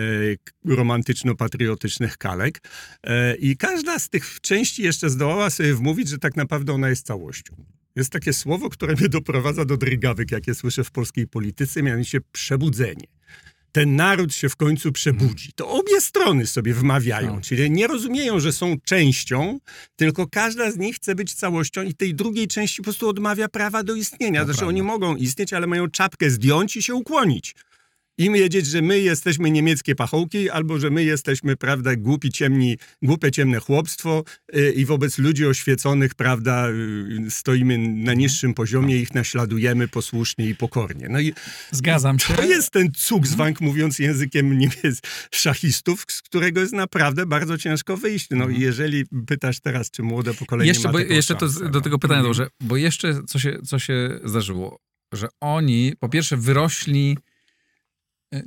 [0.66, 2.62] romantyczno-patriotycznych kalek.
[3.04, 7.06] E, I każda z tych części jeszcze zdołała sobie wmówić, że tak naprawdę ona jest
[7.06, 7.56] całością.
[7.96, 13.08] Jest takie słowo, które mnie doprowadza do drgawek, jakie słyszę w polskiej polityce, mianowicie przebudzenie
[13.72, 15.54] ten naród się w końcu przebudzi.
[15.56, 17.42] To obie strony sobie wmawiają, no.
[17.42, 19.60] czyli nie rozumieją, że są częścią,
[19.96, 23.84] tylko każda z nich chce być całością i tej drugiej części po prostu odmawia prawa
[23.84, 24.46] do istnienia.
[24.46, 27.56] Zresztą oni mogą istnieć, ale mają czapkę zdjąć i się ukłonić
[28.18, 33.32] im wiedzieć, że my jesteśmy niemieckie pachołki, albo że my jesteśmy, prawda, głupi, ciemni, głupie,
[33.32, 39.88] ciemne chłopstwo yy, i wobec ludzi oświeconych, prawda, yy, stoimy na niższym poziomie, ich naśladujemy
[39.88, 41.08] posłusznie i pokornie.
[41.10, 41.34] No i
[41.72, 42.34] Zgadzam się.
[42.34, 42.92] To jest ten
[43.24, 48.28] zwank, mówiąc językiem Niemiec, szachistów, z którego jest naprawdę bardzo ciężko wyjść.
[48.32, 51.82] No i jeżeli pytasz teraz, czy młode pokolenie jeszcze, ma bo, Jeszcze to, do no.
[51.82, 54.80] tego pytania dobrze, bo jeszcze co się, co się zdarzyło,
[55.14, 57.18] że oni po pierwsze wyrośli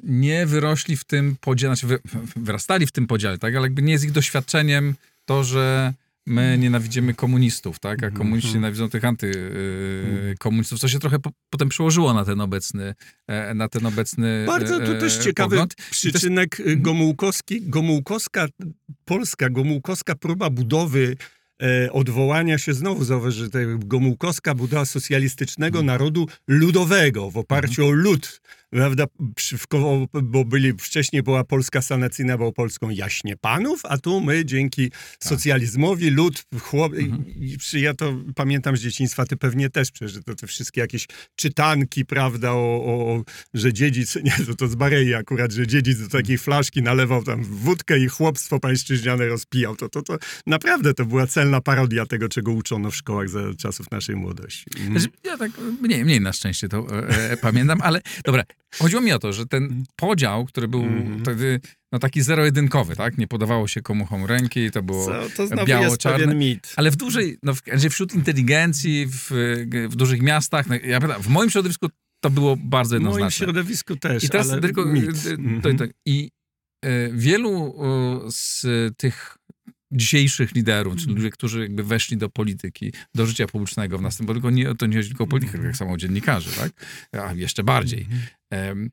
[0.02, 1.98] nie wyrośli w tym podziale, znaczy
[2.36, 3.54] wyrastali w tym podziale, tak?
[3.56, 4.94] Ale jakby nie jest ich doświadczeniem
[5.24, 5.94] to, że
[6.26, 8.04] my nienawidzimy komunistów, tak?
[8.04, 8.62] A komuniści mm -hmm.
[8.62, 12.94] nienawidzą tych antykomunistów, co się trochę po, potem przełożyło na ten obecny,
[13.26, 15.74] e, na ten obecny Bardzo to też e, ciekawy pogląd.
[15.74, 16.76] przyczynek też...
[16.76, 18.46] Gomułkowski, Gomułkowska,
[19.04, 21.16] polska Gomułkowska próba budowy
[21.62, 25.86] e, odwołania się znowu, zauważ, że Gomułkowska budowa socjalistycznego mm.
[25.86, 28.40] narodu ludowego w oparciu o lud
[28.74, 29.04] prawda,
[30.22, 34.98] bo byli, wcześniej była Polska sanacyjna, była Polską jaśnie panów, a tu my dzięki tak.
[35.20, 37.24] socjalizmowi, lud, chłop, mhm.
[37.72, 41.06] ja to pamiętam z dzieciństwa, ty pewnie też przecież, to te wszystkie jakieś
[41.36, 46.08] czytanki, prawda, o, o że dziedzic, nie, to, to z Barei akurat, że dziedzic do
[46.08, 51.26] takiej flaszki nalewał tam wódkę i chłopstwo pańszczyźniane rozpijał, to, to, to naprawdę to była
[51.26, 54.64] celna parodia tego, czego uczono w szkołach za czasów naszej młodości.
[54.80, 55.06] Mhm.
[55.24, 55.50] Ja tak
[55.82, 58.44] mniej, mniej na szczęście to e, e, pamiętam, ale dobra,
[58.78, 61.20] Chodziło mi o to, że ten podział, który był Mhm.
[61.20, 61.60] wtedy
[61.92, 63.18] no, taki zero-jedynkowy, tak?
[63.18, 66.18] Nie podawało się komuchom ręki, to było Co, to znowu biało, jest czarne.
[66.18, 66.72] pewien mit.
[66.76, 69.30] Ale w dużej, no, w, wśród inteligencji, w,
[69.90, 71.88] w dużych miastach, no, ja pamiętam, w moim środowisku
[72.22, 73.44] to było bardzo W moim jednoznaczne.
[73.46, 74.84] środowisku też, I teraz ale tylko.
[74.86, 75.26] mit.
[75.26, 75.62] y, y, Mhm.
[75.62, 76.30] to, to, I
[76.84, 77.74] y, wielu
[78.28, 79.36] y, z tych
[79.92, 84.32] dzisiejszych liderów, czyli ludzie, którzy jakby weszli do polityki, do życia publicznego w następnym, bo
[84.34, 86.72] tylko nie, to nie chodzi tylko o politykę, jak samo o dziennikarzy, tak?
[87.22, 88.06] A jeszcze bardziej.
[88.54, 88.90] Em,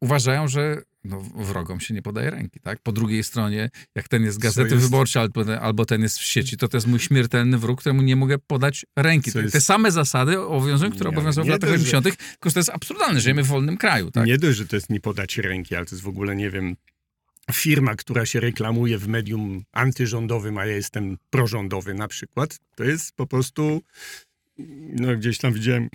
[0.00, 2.78] uważają, że no, wrogom się nie podaje ręki, tak?
[2.82, 6.18] Po drugiej stronie, jak ten jest z Gazety jest- Wyborczej albo, ten- albo ten jest
[6.18, 9.30] w sieci, to to jest mój śmiertelny wróg, któremu nie mogę podać ręki.
[9.32, 12.04] Co Te, jest- te same zasady obowiązują, które Nie, obowiązują w latach dość, że- 80.,
[12.04, 14.26] tylko że to jest absurdalne, żyjemy w wolnym kraju, tak?
[14.26, 16.76] Nie dość, że to jest nie podać ręki, ale to jest w ogóle, nie wiem,
[17.52, 23.12] firma, która się reklamuje w medium antyrządowym, a ja jestem prorządowy na przykład, to jest
[23.16, 23.82] po prostu,
[24.92, 25.88] no gdzieś tam widziałem,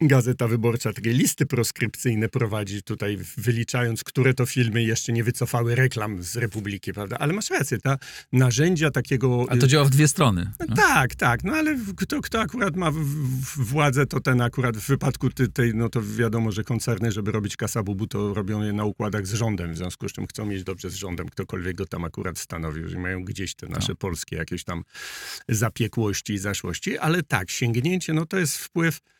[0.00, 6.22] Gazeta Wyborcza takie listy proskrypcyjne prowadzi tutaj, wyliczając, które to filmy jeszcze nie wycofały reklam
[6.22, 7.16] z Republiki, prawda?
[7.18, 7.98] Ale masz rację, ta
[8.32, 9.46] narzędzia takiego...
[9.48, 10.50] Ale to działa w dwie strony.
[10.60, 10.76] No no.
[10.76, 12.92] tak, tak, no ale kto, kto akurat ma
[13.56, 18.06] władzę, to ten akurat w wypadku tej, no to wiadomo, że koncerny, żeby robić kasabubu,
[18.06, 20.94] to robią je na układach z rządem, w związku z czym chcą mieć dobrze z
[20.94, 24.82] rządem, ktokolwiek go tam akurat stanowił, że mają gdzieś te nasze polskie jakieś tam
[25.48, 29.17] zapiekłości i zaszłości, ale tak, sięgnięcie, no to jest wpływ y,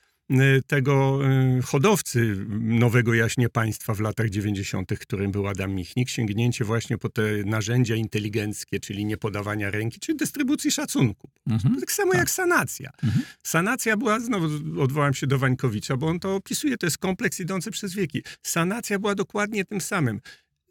[0.66, 1.20] tego
[1.58, 7.08] y, hodowcy nowego jaśnie państwa w latach 90., którym był Adam Michnik, sięgnięcie właśnie po
[7.08, 11.30] te narzędzia inteligenckie, czyli nie podawania ręki, czyli dystrybucji szacunku.
[11.46, 11.80] Mhm.
[11.80, 12.90] Tak samo jak sanacja.
[13.04, 13.24] Mhm.
[13.42, 14.48] Sanacja była, znowu
[14.82, 18.22] odwołam się do Wańkowicza, bo on to opisuje, to jest kompleks idący przez wieki.
[18.42, 20.20] Sanacja była dokładnie tym samym.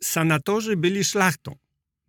[0.04, 1.56] Sanatorzy byli szlachtą.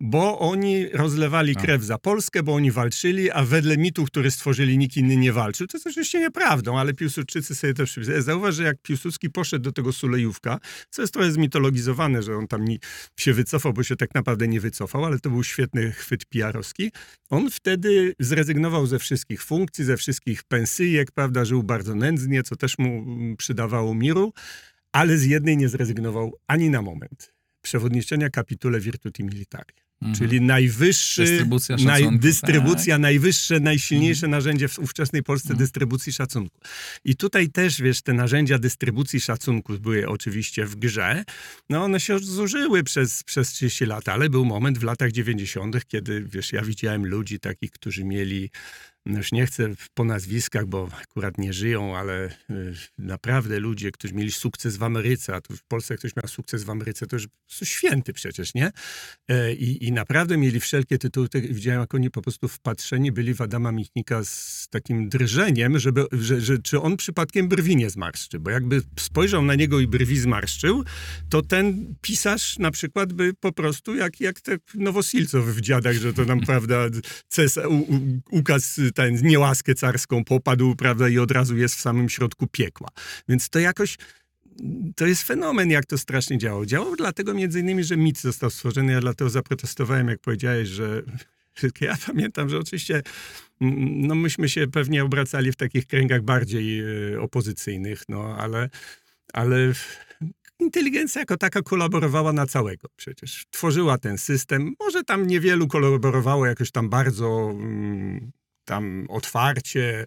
[0.01, 1.63] Bo oni rozlewali Tak.
[1.63, 5.67] krew za Polskę, bo oni walczyli, a wedle mitu, który stworzyli, nikt inny nie walczył.
[5.67, 8.23] To jest oczywiście nieprawdą, ale Piłsudczycy sobie też przypisali.
[8.23, 10.59] Zauważ, że jak Piłsudski poszedł do tego Sulejówka,
[10.89, 12.77] co jest trochę zmitologizowane, że on tam nie,
[13.19, 16.91] się wycofał, bo się tak naprawdę nie wycofał, ale to był świetny chwyt PR-owski.
[17.29, 22.77] On wtedy zrezygnował ze wszystkich funkcji, ze wszystkich pensyjek, prawda, żył bardzo nędznie, co też
[22.77, 24.33] mu mm, przydawało miru,
[24.91, 27.33] ale z jednej nie zrezygnował ani na moment.
[27.61, 29.88] Przewodniczenia kapitule Virtuti Militari.
[30.01, 30.17] Mhm.
[30.17, 32.21] Czyli najwyższy, Dystrybucja naj, szacunku, tak.
[32.21, 35.59] dystrybucja, najwyższe, najsilniejsze narzędzie w ówczesnej Polsce Mhm.
[35.65, 36.59] dystrybucji szacunku.
[37.05, 41.23] I tutaj też, wiesz, te narzędzia dystrybucji szacunku były oczywiście w grze.
[41.69, 46.25] No one się zużyły przez, przez 30 lat, ale był moment w latach 90., kiedy,
[46.31, 48.49] wiesz, ja widziałem ludzi takich, którzy mieli
[49.17, 54.31] już nie chcę po nazwiskach, bo akurat nie żyją, ale y, naprawdę ludzie, którzy mieli
[54.31, 57.65] sukces w Ameryce, a tu w Polsce ktoś miał sukces w Ameryce, to już prostu
[57.65, 58.71] święty przecież, nie?
[59.27, 61.29] E, I, I naprawdę mieli wszelkie tytuły.
[61.29, 66.05] Tak Widziałem, jak oni po prostu wpatrzeni byli w Adama Michnika z takim drżeniem, żeby,
[66.11, 68.39] że, że czy on przypadkiem brwi nie zmarszczy.
[68.39, 70.83] Bo jakby spojrzał na niego i brwi zmarszczył,
[71.29, 76.13] to ten pisarz na przykład by po prostu, jak, jak te Nowosilcow w dziadach, że
[76.13, 76.85] to nam, prawda,
[77.27, 77.99] cesa, u, u,
[78.31, 82.87] ukaz ten, niełaskę carską popadł, prawda, i od razu jest w samym środku piekła.
[83.29, 83.97] Więc to jakoś
[84.95, 86.65] to jest fenomen, jak to strasznie działało.
[86.65, 88.93] Działało dlatego między innymi, że mit został stworzony.
[88.93, 91.03] Ja dlatego zaprotestowałem, jak powiedziałeś, że
[91.81, 93.01] ja pamiętam, że oczywiście
[93.61, 96.81] mm, no myśmy się pewnie obracali w takich kręgach bardziej
[97.13, 98.69] e, opozycyjnych, no ale,
[99.33, 99.73] ale
[100.59, 103.45] inteligencja jako taka kolaborowała na całego przecież.
[103.51, 104.73] Tworzyła ten system.
[104.79, 108.31] Może tam niewielu kolaborowało jakoś tam bardzo mm,
[108.69, 110.05] tam otwarcie,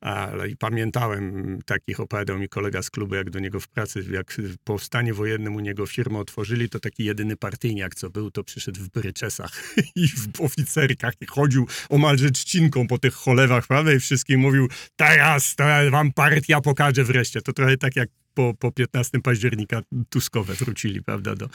[0.00, 4.36] ale i pamiętałem takich, opowiadał mi kolega z klubu, jak do niego w pracy, jak
[4.64, 8.80] po stanie wojennym u niego firmę otworzyli, to taki jedyny partyjniak, co był, to przyszedł
[8.80, 14.40] w bryczesach i w oficerkach i chodził omalże trzcinką po tych cholewach, prawda, i wszystkim
[14.40, 17.42] mówił, teraz to wam partia pokaże wreszcie.
[17.42, 21.48] To trochę tak jak po, po 15 października Tuskowe wrócili, prawda, do,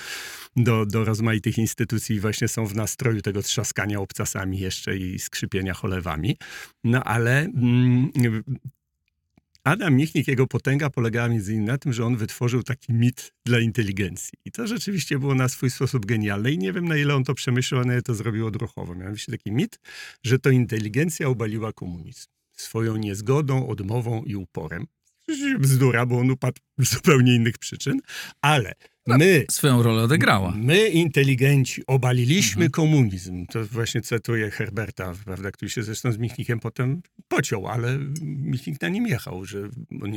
[0.55, 5.73] do, do rozmaitych instytucji i właśnie są w nastroju tego trzaskania obcasami jeszcze i skrzypienia
[5.73, 6.37] cholewami.
[6.83, 8.11] No ale mm,
[9.67, 13.59] Adam Michnik, jego potęga polegała między innymi na tym, że on wytworzył taki mit dla
[13.59, 14.39] inteligencji.
[14.45, 17.33] I to rzeczywiście było na swój sposób genialne i nie wiem na ile on to
[17.33, 18.95] przemyślał, na ile to zrobił odruchowo.
[18.95, 19.79] Mianowicie taki mit,
[20.23, 24.87] że to inteligencja obaliła komunizm swoją niezgodą, odmową i uporem.
[25.59, 27.99] Bzdura, bo on upadł z zupełnie innych przyczyn,
[28.41, 28.73] ale
[29.07, 30.53] my Swoją rolę odegrała.
[30.57, 32.71] My, inteligenci, obaliliśmy Mhm.
[32.71, 33.45] komunizm.
[33.45, 38.89] To właśnie cytuję Herberta, prawda, który się zresztą z Michnikiem potem pociął, ale Michnik na
[38.89, 39.69] nim jechał, że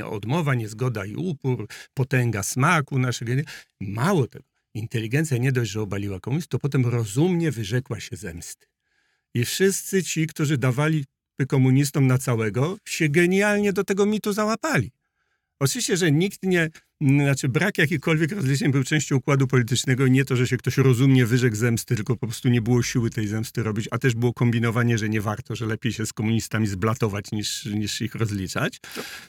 [0.05, 3.33] odmowa, niezgoda i upór, potęga smaku naszego.
[3.81, 4.45] Mało tego,
[4.75, 8.67] inteligencja nie dość, że obaliła komunizm, to potem rozumnie wyrzekła się zemsty.
[9.35, 11.05] I wszyscy ci, którzy dawali
[11.49, 14.91] komunistom na całego, się genialnie do tego mitu załapali.
[15.61, 16.71] Oczywiście, że nikt nie,
[17.01, 21.27] znaczy brak jakichkolwiek rozliczeń był częścią układu politycznego i nie to, że się ktoś rozumnie
[21.27, 24.99] wyrzekł zemsty, tylko po prostu nie było siły tej zemsty robić, a też było kombinowanie,
[24.99, 28.81] że nie warto, że lepiej się z komunistami zblatować niż, niż ich rozliczać.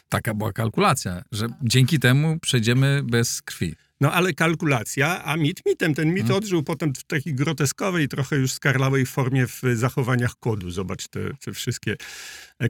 [0.10, 3.76] Taka była kalkulacja, że dzięki temu przejdziemy bez krwi.
[4.02, 5.94] No ale kalkulacja, a mit mitem.
[5.94, 10.72] Ten mit odżył potem w takiej groteskowej, trochę już skarlałej formie w zachowaniach kodu.
[10.72, 11.96] Zobacz te, te wszystkie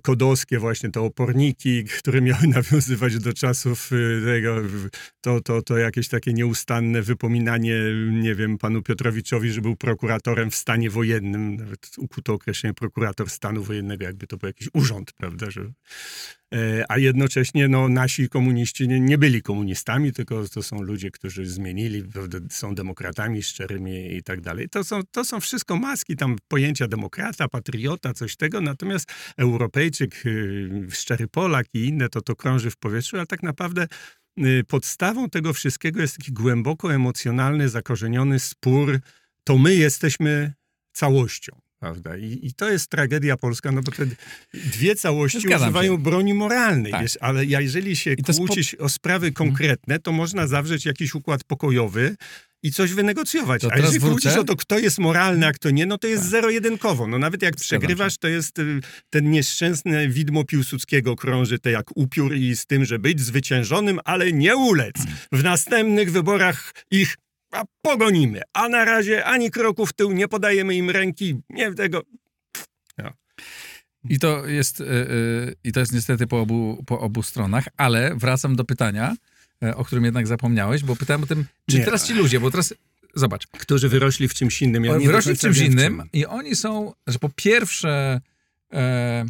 [0.01, 4.61] kodowskie właśnie, te oporniki, które miały nawiązywać do czasów y, tego,
[5.21, 10.55] to, to, to jakieś takie nieustanne wypominanie, nie wiem, panu Piotrowiczowi, że był prokuratorem w
[10.55, 11.55] stanie wojennym.
[11.55, 15.71] Nawet ukuto określenie prokurator stanu wojennego, jakby to był jakiś urząd, prawda, że
[16.55, 21.45] E, a jednocześnie no, nasi komuniści nie, nie, byli komunistami, tylko to są ludzie, którzy
[21.45, 22.03] zmienili,
[22.49, 24.69] są demokratami szczerymi i tak dalej.
[24.69, 30.87] To są, to są wszystko maski, tam pojęcia demokrata, patriota, coś tego, natomiast Europejczyk, y,
[30.91, 33.87] szczery Polak i inne, to to krąży w powietrzu, ale tak naprawdę
[34.67, 38.99] podstawą tego wszystkiego jest taki głęboko emocjonalny, zakorzeniony spór,
[39.43, 40.53] to my jesteśmy
[40.93, 41.61] całością.
[41.79, 42.17] Prawda?
[42.17, 44.05] I, I, to jest tragedia polska, no bo te
[44.53, 46.03] dwie całości Zgadzam używają się.
[46.03, 47.01] broni moralnej, tak.
[47.01, 48.83] wiesz, ale jeżeli się kłócić po...
[48.83, 49.33] o sprawy mhm.
[49.33, 52.15] konkretne, to można zawrzeć jakiś układ pokojowy
[52.63, 53.61] i coś wynegocjować.
[53.61, 54.11] To a jeżeli wrócę...
[54.11, 56.31] kłócisz o to, kto jest moralny, a kto nie, no to jest tak.
[56.31, 57.07] zero-jedynkowo.
[57.07, 62.35] No nawet jak przegrywasz, to jest y, ten nieszczęsny widmo Piłsudskiego krąży te jak upiór
[62.35, 64.95] i z tym, że być zwyciężonym, ale nie ulec.
[65.31, 67.15] W następnych wyborach ich
[67.51, 68.41] a pogonimy.
[68.53, 72.01] A na razie ani kroku w tył, nie podajemy im ręki, nie tego.
[72.97, 73.11] No.
[74.09, 78.55] I to jest, yy, i to jest niestety po obu, po obu stronach, ale wracam
[78.55, 79.15] do pytania,
[79.75, 81.85] o którym jednak zapomniałeś, bo pytałem o tym, czy nie.
[81.85, 82.73] teraz ci ludzie, bo teraz
[83.15, 83.47] zobacz.
[83.47, 84.85] Którzy wyrośli w czymś innym.
[84.85, 86.09] Ja wyrośli w czymś innym czym.
[86.13, 88.21] i oni są, że po pierwsze
[88.73, 89.25] e,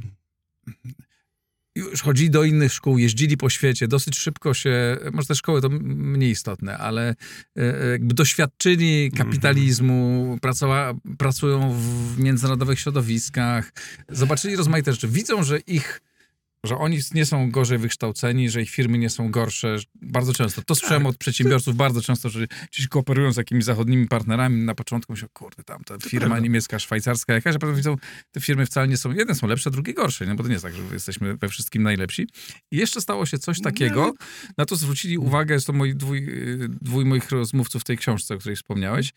[1.75, 5.69] już chodzili do innych szkół, jeździli po świecie, dosyć szybko się, może te szkoły to
[5.69, 7.15] mniej istotne, ale
[7.57, 9.27] e, e, jakby doświadczyli mhm.
[9.27, 13.73] kapitalizmu, pracowa, pracują w międzynarodowych środowiskach,
[14.09, 16.01] zobaczyli rozmaite rzeczy, widzą, że ich
[16.65, 19.77] że oni nie są gorzej wykształceni, że ich firmy nie są gorsze.
[20.01, 20.61] Bardzo często.
[20.61, 21.09] To słyszałem tak.
[21.09, 24.63] od przedsiębiorców bardzo często, że ci kooperują z jakimiś zachodnimi partnerami.
[24.63, 26.43] Na początku myślą, kurde, tam ta firma prawda.
[26.43, 27.97] niemiecka, szwajcarska jakaś, a potem widzą,
[28.31, 30.35] te firmy wcale nie są, jedne są lepsze, drugie gorsze, nie?
[30.35, 32.27] bo to nie jest tak, że jesteśmy we wszystkim najlepsi.
[32.71, 34.13] I jeszcze stało się coś takiego,
[34.57, 36.27] na to zwrócili uwagę, jest to mój dwój,
[36.81, 39.13] dwój moich rozmówców w tej książce, o której wspomniałeś.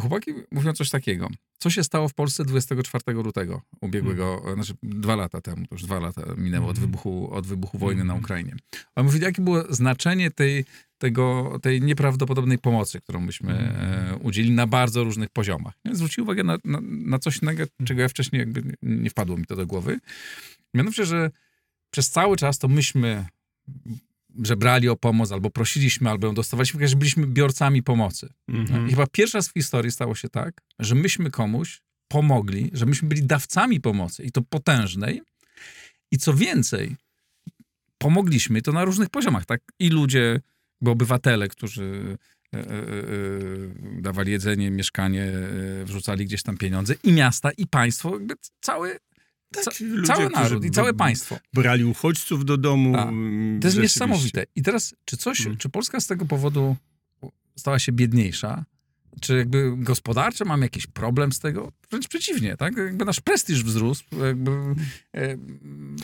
[0.00, 1.28] Chłopaki mówią coś takiego.
[1.58, 4.54] Co się stało w Polsce 24 lutego ubiegłego, hmm.
[4.54, 6.90] znaczy dwa lata temu, to już dwa lata minęło od hmm.
[6.90, 8.16] wybuchu, od wybuchu wojny hmm.
[8.16, 8.56] na Ukrainie.
[8.96, 10.64] On mówi, jakie było znaczenie tej,
[10.98, 15.74] tego, tej nieprawdopodobnej pomocy, którą myśmy e, udzielili na bardzo różnych poziomach.
[15.92, 19.56] Zwrócił uwagę na, na, na coś innego, czego ja wcześniej jakby nie wpadło mi to
[19.56, 20.00] do głowy.
[20.74, 21.30] Mianowicie, że
[21.90, 23.26] przez cały czas to myśmy
[24.42, 28.28] że brali o pomoc, albo prosiliśmy, albo ją dostawaliśmy, że byliśmy biorcami pomocy.
[28.48, 28.88] Mhm.
[28.88, 33.08] I chyba pierwsza z w historii stało się tak, że myśmy komuś pomogli, że myśmy
[33.08, 35.22] byli dawcami pomocy i to potężnej.
[36.10, 36.96] I co więcej,
[37.98, 39.60] pomogliśmy to na różnych poziomach, tak?
[39.78, 40.40] I ludzie,
[40.80, 42.18] bo obywatele, którzy
[42.54, 42.82] e, e, e,
[44.00, 45.32] dawali jedzenie, mieszkanie,
[45.84, 48.98] wrzucali gdzieś tam pieniądze, i miasta, i państwo, jakby cały
[49.64, 51.38] tak, ludzie, cały naród i całe państwo.
[51.54, 52.92] Brali uchodźców do domu.
[52.92, 53.08] Tak.
[53.60, 54.44] To jest niesamowite.
[54.56, 55.56] I teraz, czy coś, hmm.
[55.56, 56.76] czy Polska z tego powodu
[57.56, 58.64] stała się biedniejsza?
[59.20, 61.72] Czy jakby gospodarczo mamy jakiś problem z tego?
[61.90, 62.76] Wręcz przeciwnie, tak?
[62.76, 64.04] Jakby nasz prestiż wzrósł.
[64.26, 64.50] Jakby,
[65.14, 65.36] e,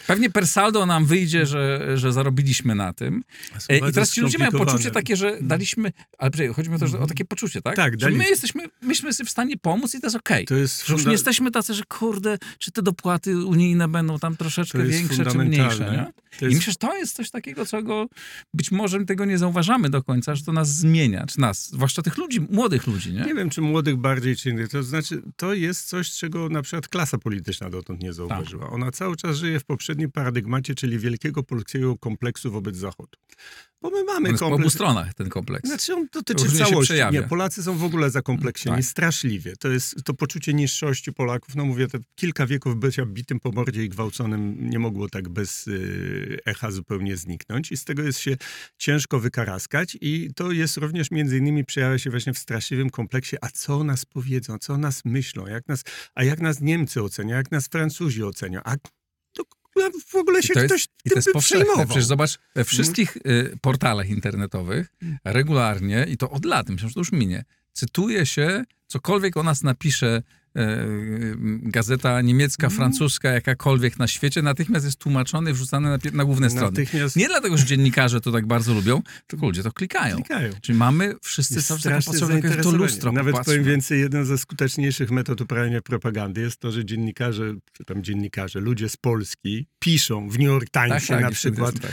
[0.07, 3.25] pewnie per saldo nam wyjdzie, że, że zarobiliśmy na tym.
[3.69, 5.49] E, I teraz ci ludzie mają poczucie takie, że mm.
[5.49, 7.77] daliśmy, ale chodzi mi o to, że o takie poczucie, tak?
[7.77, 10.45] Tak, że my jesteśmy, myśmy w stanie pomóc i to jest okej.
[10.45, 10.67] Okay.
[10.87, 15.27] Że już nie jesteśmy tacy, że kurde, czy te dopłaty unijne będą tam troszeczkę większe
[15.27, 16.13] czy mniejsze, nie?
[16.33, 16.53] Jest...
[16.53, 18.07] I myślę, że to jest coś takiego, czego
[18.55, 22.17] być może tego nie zauważamy do końca, że to nas zmienia, czy nas, zwłaszcza tych
[22.17, 23.21] ludzi, młodych ludzi, nie?
[23.21, 24.69] Nie wiem, czy młodych bardziej, czy innych.
[24.69, 28.65] To znaczy, to jest coś, czego na przykład klasa polityczna dotąd nie zauważyła.
[28.65, 28.75] Tak.
[28.75, 33.19] Ona cały czas żyje w poprzednim paradygmacie, czyli wielkiego polskiego kompleksu wobec Zachodu.
[33.83, 34.41] Bo my mamy kompleks.
[34.41, 35.69] po obu stronach ten kompleks.
[35.69, 36.95] Znaczy on dotyczy Różnie całości.
[37.13, 38.85] Nie, Polacy są w ogóle zakompleksieni tak.
[38.85, 39.57] straszliwie.
[39.57, 41.57] To jest to poczucie niższości Polaków.
[41.57, 45.67] No mówię, te kilka wieków bycia bitym po mordzie i gwałconym nie mogło tak bez
[45.69, 48.37] y, echa zupełnie zniknąć i z tego jest się
[48.79, 53.49] ciężko wykaraskać i to jest również między innymi przejawia się właśnie w straszliwym kompleksie, a
[53.49, 57.37] co o nas powiedzą, co o nas myślą, jak nas, a jak nas Niemcy ocenią,
[57.37, 58.77] jak nas Francuzi ocenią, a
[60.07, 61.87] w ogóle się I to ktoś jest, i to jest powszechne.
[61.87, 64.93] Przecież zobacz, we wszystkich y, portalach internetowych
[65.25, 69.63] regularnie, i to od lat, myślę, że to już minie, cytuje się, cokolwiek o nas
[69.63, 70.23] napisze
[71.63, 72.77] gazeta niemiecka, Mhm.
[72.79, 76.67] francuska, jakakolwiek na świecie, natychmiast jest tłumaczony i wrzucany na, na główne strony.
[76.71, 80.17] Natychmiast Nie dlatego, że dziennikarze to tak bardzo lubią, tylko ludzie to klikają.
[80.17, 80.53] klikają.
[80.63, 82.05] Czyli mamy wszyscy Jest cały czas
[82.63, 83.13] to lustro.
[83.13, 83.53] Nawet popatrzmy.
[83.55, 88.61] powiem więcej, jeden ze skuteczniejszych metod uprawiania propagandy jest to, że dziennikarze, czy tam dziennikarze,
[88.61, 91.93] ludzie z Polski piszą w New York tak, Timesie tak, na i przykład, tak.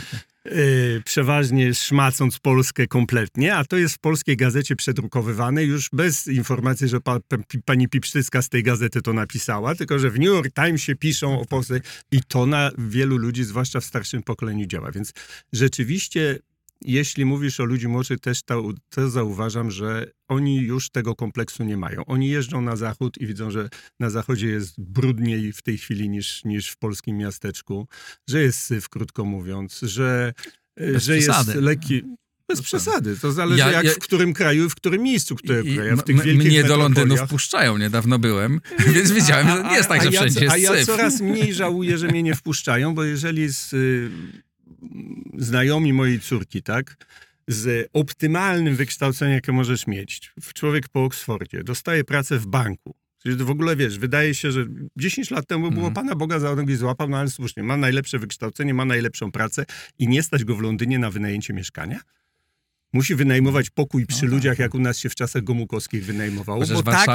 [0.50, 6.88] Yy, przeważnie szmacąc Polskę kompletnie, a to jest w polskiej gazecie przedrukowywane już bez informacji,
[6.88, 10.54] że pa, pa, pani Pipsztycka z tej gazety to napisała, tylko że w New York
[10.54, 11.80] Timesie piszą o Polsce
[12.12, 14.90] i to na wielu ludzi, zwłaszcza w starszym pokoleniu działa.
[14.92, 15.12] Więc
[15.52, 16.38] rzeczywiście
[16.84, 21.76] jeśli mówisz o ludzi młodszych, też to, to zauważam, że oni już tego kompleksu nie
[21.76, 22.04] mają.
[22.04, 23.68] Oni jeżdżą na zachód i widzą, że
[24.00, 27.88] na zachodzie jest brudniej w tej chwili niż, niż w polskim miasteczku,
[28.28, 30.32] że jest syf, krótko mówiąc, że,
[30.76, 31.60] Bez że jest przesady.
[31.60, 32.02] lekki.
[32.48, 33.16] Bez przesady.
[33.16, 35.96] To zależy Ja- jak ja- w którym kraju i w którym miejscu, które I, kraju.
[35.96, 38.60] W tych wielkich mnie do Londynu wpuszczają, niedawno byłem,
[38.94, 40.86] więc wiedziałem, że nie jest tak, że ja, wszędzie jest A ja syf.
[40.86, 43.74] coraz mniej żałuję, że mnie nie wpuszczają, bo jeżeli z,
[45.38, 46.96] znajomi mojej córki, tak,
[47.48, 53.76] z optymalnym wykształceniem, jakie możesz mieć, człowiek po Oksfordzie, dostaje pracę w banku, w ogóle
[53.76, 54.66] wiesz, wydaje się, że
[54.96, 55.94] 10 lat temu było Mhm.
[55.94, 59.64] Pana Boga za nogi złapał, no ale słusznie, ma najlepsze wykształcenie, ma najlepszą pracę
[59.98, 62.00] i nie stać go w Londynie na wynajęcie mieszkania?
[62.92, 64.58] Musi wynajmować pokój przy No tak, ludziach, tak.
[64.58, 66.60] jak u nas się w czasach Gomułkowskich wynajmowało.
[66.60, 67.06] Chociaż bo w tak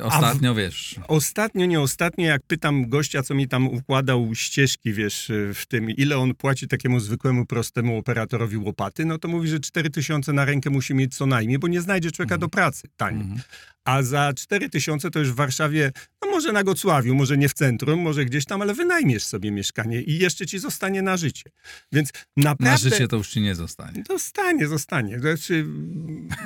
[0.00, 5.66] Ostatnio, wiesz, Ostatnio, nie ostatnio, jak pytam gościa, co mi tam układał ścieżki, wiesz, w
[5.66, 10.32] tym, ile on płaci takiemu zwykłemu, prostemu operatorowi łopaty, no to mówi, że 4 tysiące
[10.32, 13.22] na rękę musi mieć co najmniej, bo nie znajdzie człowieka do pracy taniej.
[13.22, 13.40] Mhm.
[13.84, 17.54] A za 4 tysiące to już w Warszawie, no może na Gocławiu, może nie w
[17.54, 21.50] centrum, może gdzieś tam, ale wynajmiesz sobie mieszkanie i jeszcze ci zostanie na życie.
[21.92, 22.64] Więc naprawdę...
[22.64, 24.04] na życie to już ci nie zostanie.
[24.08, 25.20] Zostanie, zostanie.
[25.20, 25.66] Znaczy,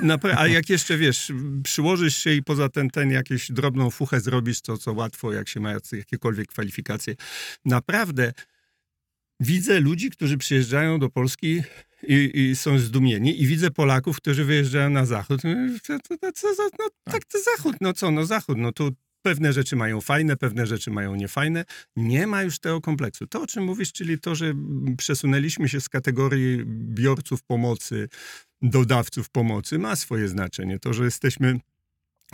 [0.03, 1.31] napra- a jak jeszcze, wiesz,
[1.63, 5.59] przyłożysz się i poza ten, ten jakieś drobną fuchę zrobisz, to co łatwo, jak się
[5.59, 7.15] ma jakiekolwiek kwalifikacje.
[7.65, 8.33] Naprawdę
[9.39, 11.61] widzę ludzi, którzy przyjeżdżają do Polski
[12.07, 15.41] i, i są zdumieni i widzę Polaków, którzy wyjeżdżają na zachód.
[15.43, 15.51] No,
[16.33, 16.47] co
[16.79, 20.67] no tak, to zachód, no co, no zachód, no tu pewne rzeczy mają fajne, pewne
[20.67, 21.65] rzeczy mają niefajne.
[21.95, 23.27] Nie ma już tego kompleksu.
[23.27, 24.53] To, o czym mówisz, czyli to, że
[24.97, 28.09] przesunęliśmy się z kategorii biorców pomocy
[28.61, 30.79] do dawców pomocy, ma swoje znaczenie.
[30.79, 31.59] To, że jesteśmy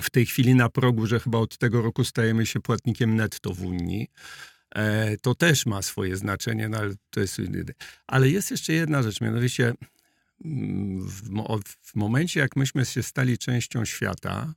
[0.02, 3.66] w tej chwili na progu, że chyba od tego roku stajemy się płatnikiem netto w
[3.66, 4.08] Unii,
[4.76, 7.42] e, to też ma swoje znaczenie, no, ale to jest...
[8.08, 9.74] Ale jest jeszcze jedna rzecz, mianowicie
[10.46, 11.22] mm, w,
[11.82, 14.54] w momencie, jak myśmy się stali częścią świata,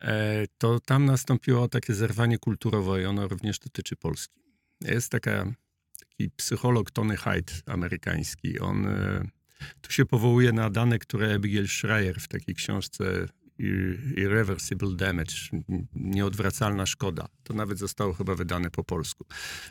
[0.00, 4.40] e, to tam nastąpiło takie zerwanie kulturowe i ono również dotyczy Polski.
[4.80, 5.52] Jest taka,
[6.00, 8.58] taki psycholog Tony Hyde amerykański.
[8.58, 9.28] On e,
[9.80, 13.28] tu się powołuje na dane, które Abigail Schreier w takiej książce
[14.16, 15.34] Irreversible Damage,
[15.94, 17.28] nieodwracalna szkoda.
[17.42, 19.24] To nawet zostało chyba wydane po polsku.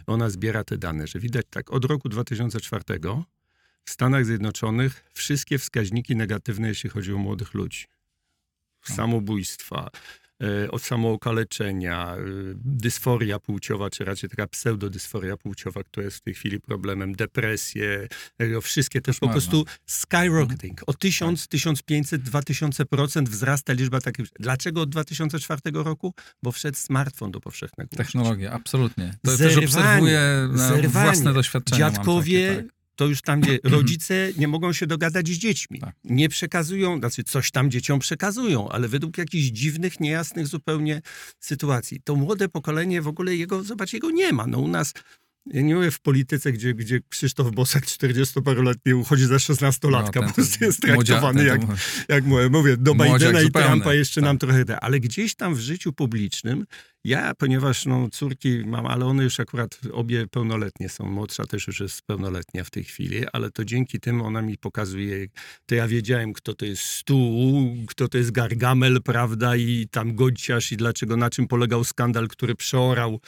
[0.07, 2.83] Ona zbiera te dane, że widać tak, od roku 2004
[3.85, 7.85] w Stanach Zjednoczonych wszystkie wskaźniki negatywne, jeśli chodzi o młodych ludzi.
[8.81, 10.28] Samobójstwa, e,
[10.71, 12.19] od samookaleczenia, e,
[12.55, 18.07] dysforia płciowa, czy raczej taka pseudodysforia płciowa, która jest w tej chwili problemem, depresje,
[18.39, 20.81] e, wszystkie te po prostu skyrocketing.
[20.87, 24.25] O 1000, 1500, 2000% wzrasta liczba takich.
[24.39, 26.13] Dlaczego od 2004 roku?
[26.43, 27.95] Bo wszedł smartfon do powszechnego.
[27.95, 29.13] Technologia, absolutnie.
[29.25, 30.87] To Zerwanie, też obserwuję na zerwanie.
[30.87, 31.91] własne doświadczenia.
[31.91, 32.78] Dziadkowie, takie, tak.
[32.99, 35.79] To już tam, gdzie rodzice nie mogą się dogadać z dziećmi.
[35.79, 35.95] Tak.
[36.03, 41.01] Nie przekazują, znaczy coś tam dzieciom przekazują, ale według jakichś dziwnych, niejasnych zupełnie
[41.39, 42.01] sytuacji.
[42.03, 44.47] To młode pokolenie w ogóle jego, zobacz, jego nie ma.
[44.47, 44.93] No u nas,
[45.45, 50.33] ja nie mówię w polityce, gdzie, gdzie Krzysztof Bosak 40-paroletni uchodzi za 16-latka, No, po
[50.33, 51.61] prostu jest traktowany jak,
[52.09, 54.25] jak mówię, do Bidena i Trumpa jeszcze tak.
[54.25, 54.79] nam trochę da.
[54.79, 56.65] Ale gdzieś tam w życiu publicznym,
[57.03, 61.79] ja, ponieważ no, córki mam, ale one już akurat obie pełnoletnie są, młodsza też już
[61.79, 65.27] jest pełnoletnia w tej chwili, ale to dzięki tym ona mi pokazuje,
[65.65, 70.71] to ja wiedziałem, kto to jest stół, kto to jest Gargamel, prawda, i tam Gonciarz
[70.71, 73.19] i dlaczego, na czym polegał skandal, który przeorał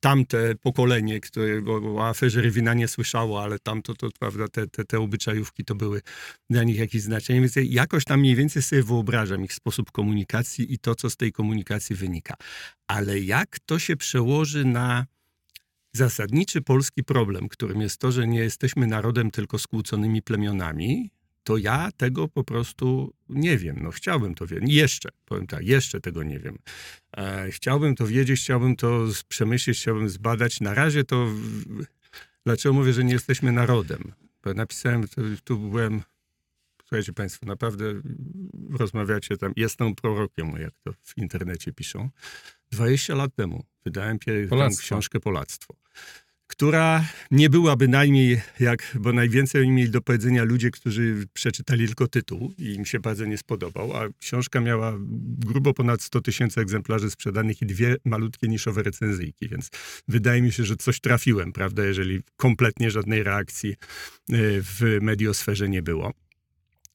[0.00, 1.62] tamte pokolenie, które
[1.96, 6.00] o aferze Rywina nie słyszało, ale tamto, to prawda, te, te, te obyczajówki to były
[6.50, 10.72] dla nich jakieś znaczenie, więc ja jakoś tam mniej więcej sobie wyobrażam ich sposób komunikacji
[10.74, 12.34] i to, co z tej komunikacji wynika.
[12.88, 15.06] Ale jak to się przełoży na
[15.92, 21.10] zasadniczy polski problem, którym jest to, że nie jesteśmy narodem tylko skłóconymi plemionami,
[21.44, 23.76] to ja tego po prostu nie wiem.
[23.82, 24.72] No chciałbym to wiedzieć.
[24.72, 26.58] Jeszcze, powiem tak, jeszcze tego nie wiem.
[27.16, 30.60] E, chciałbym to wiedzieć, chciałbym to przemyśleć, chciałbym zbadać.
[30.60, 31.28] Na razie to...
[32.46, 34.12] Dlaczego mówię, że nie jesteśmy narodem?
[34.44, 36.02] Bo napisałem, tu, tu byłem...
[36.80, 37.84] Słuchajcie Państwo, naprawdę
[38.70, 42.10] rozmawiacie tam, jestem prorokiem, jak to w internecie piszą.
[42.72, 44.82] 20 lat temu wydałem pier- tę Polactwo.
[44.82, 45.74] książkę Polactwo,
[46.50, 52.52] która nie była bynajmniej jak, bo najwięcej mieli do powiedzenia ludzie, którzy przeczytali tylko tytuł
[52.58, 54.94] i im się bardzo nie spodobał, a książka miała
[55.38, 59.70] grubo ponad 100 tysięcy egzemplarzy sprzedanych i dwie malutkie niszowe recenzyjki, więc
[60.08, 63.76] wydaje mi się, że coś trafiłem, prawda, jeżeli kompletnie żadnej reakcji y,
[64.62, 66.12] w mediosferze nie było.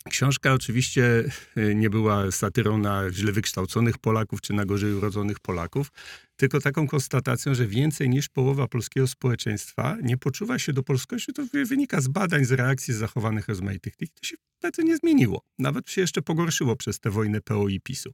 [0.10, 1.24] Książka oczywiście
[1.58, 5.92] y, nie była satyrą na źle wykształconych Polaków czy na gorzej urodzonych Polaków,
[6.36, 11.34] tylko taką konstatacją, że więcej niż połowa polskiego społeczeństwa nie poczuwa się do polskości.
[11.34, 14.10] To wy- wynika z badań, z reakcji z zachowanych rozmaitych tych.
[14.10, 15.42] To się bardzo nie zmieniło.
[15.60, 18.12] Nawet się jeszcze pogorszyło przez tę wojnę PO i PiSu.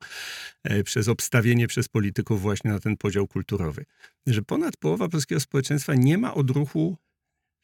[0.64, 3.86] E, przez obstawienie przez polityków właśnie na ten podział kulturowy.
[4.28, 6.98] Że ponad połowa polskiego społeczeństwa nie ma odruchu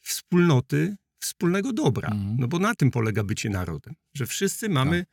[0.01, 2.09] wspólnoty, wspólnego dobra.
[2.09, 2.38] Mhm.
[2.39, 3.93] No bo na tym polega bycie narodem.
[4.13, 5.05] Że wszyscy mamy,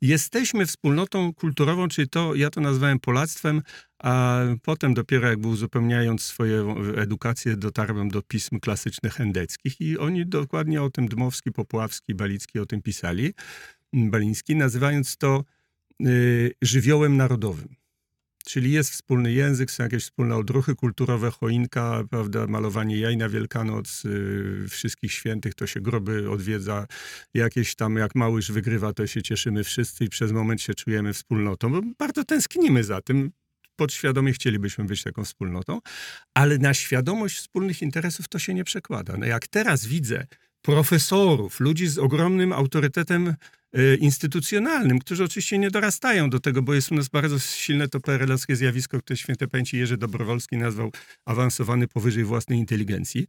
[0.00, 3.62] jesteśmy wspólnotą kulturową, czyli to, ja to nazwałem polactwem,
[3.98, 10.82] a potem dopiero jakby uzupełniając swoją edukację dotarłem do pism klasycznych endeckich i oni dokładnie
[10.82, 13.34] o tym Dmowski, Popławski, Balicki o tym pisali,
[13.92, 15.44] Baliński, nazywając to
[16.06, 17.76] y, żywiołem narodowym.
[18.48, 24.04] Czyli jest wspólny język, są jakieś wspólne odruchy kulturowe, choinka, prawda, malowanie jaj na Wielkanoc,
[24.04, 26.86] y, wszystkich świętych, to się groby odwiedza,
[27.34, 31.70] jakieś tam, jak Małysz wygrywa, to się cieszymy wszyscy i przez moment się czujemy wspólnotą,
[31.70, 33.30] bo bardzo tęsknimy za tym,
[33.76, 35.78] podświadomie chcielibyśmy być taką wspólnotą,
[36.34, 39.16] ale na świadomość wspólnych interesów to się nie przekłada.
[39.16, 40.26] No jak teraz widzę
[40.62, 43.34] profesorów, ludzi z ogromnym autorytetem
[44.00, 48.56] instytucjonalnym, którzy oczywiście nie dorastają do tego, bo jest u nas bardzo silne to PRL-owskie
[48.56, 50.92] zjawisko, które święte pamięci Jerzy Dobrowolski nazwał
[51.24, 53.26] awansowany powyżej własnej inteligencji.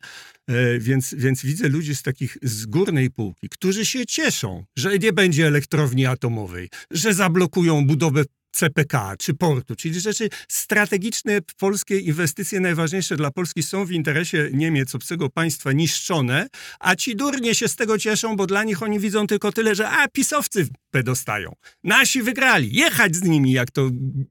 [0.48, 5.14] E, Więc, więc widzę ludzi z takich z górnej półki, którzy się cieszą, że nie
[5.14, 8.24] będzie elektrowni atomowej, że zablokują budowę
[8.58, 14.96] CPK czy portu, czyli rzeczy strategiczne, polskie inwestycje najważniejsze dla Polski są w interesie Niemiec,
[14.96, 16.48] obcego państwa niszczone,
[16.80, 19.90] a ci durnie się z tego cieszą, bo dla nich oni widzą tylko tyle, że
[19.90, 20.68] a, pisowcy
[21.04, 21.56] dostają.
[21.84, 23.90] Nasi wygrali, jechać z nimi, jak to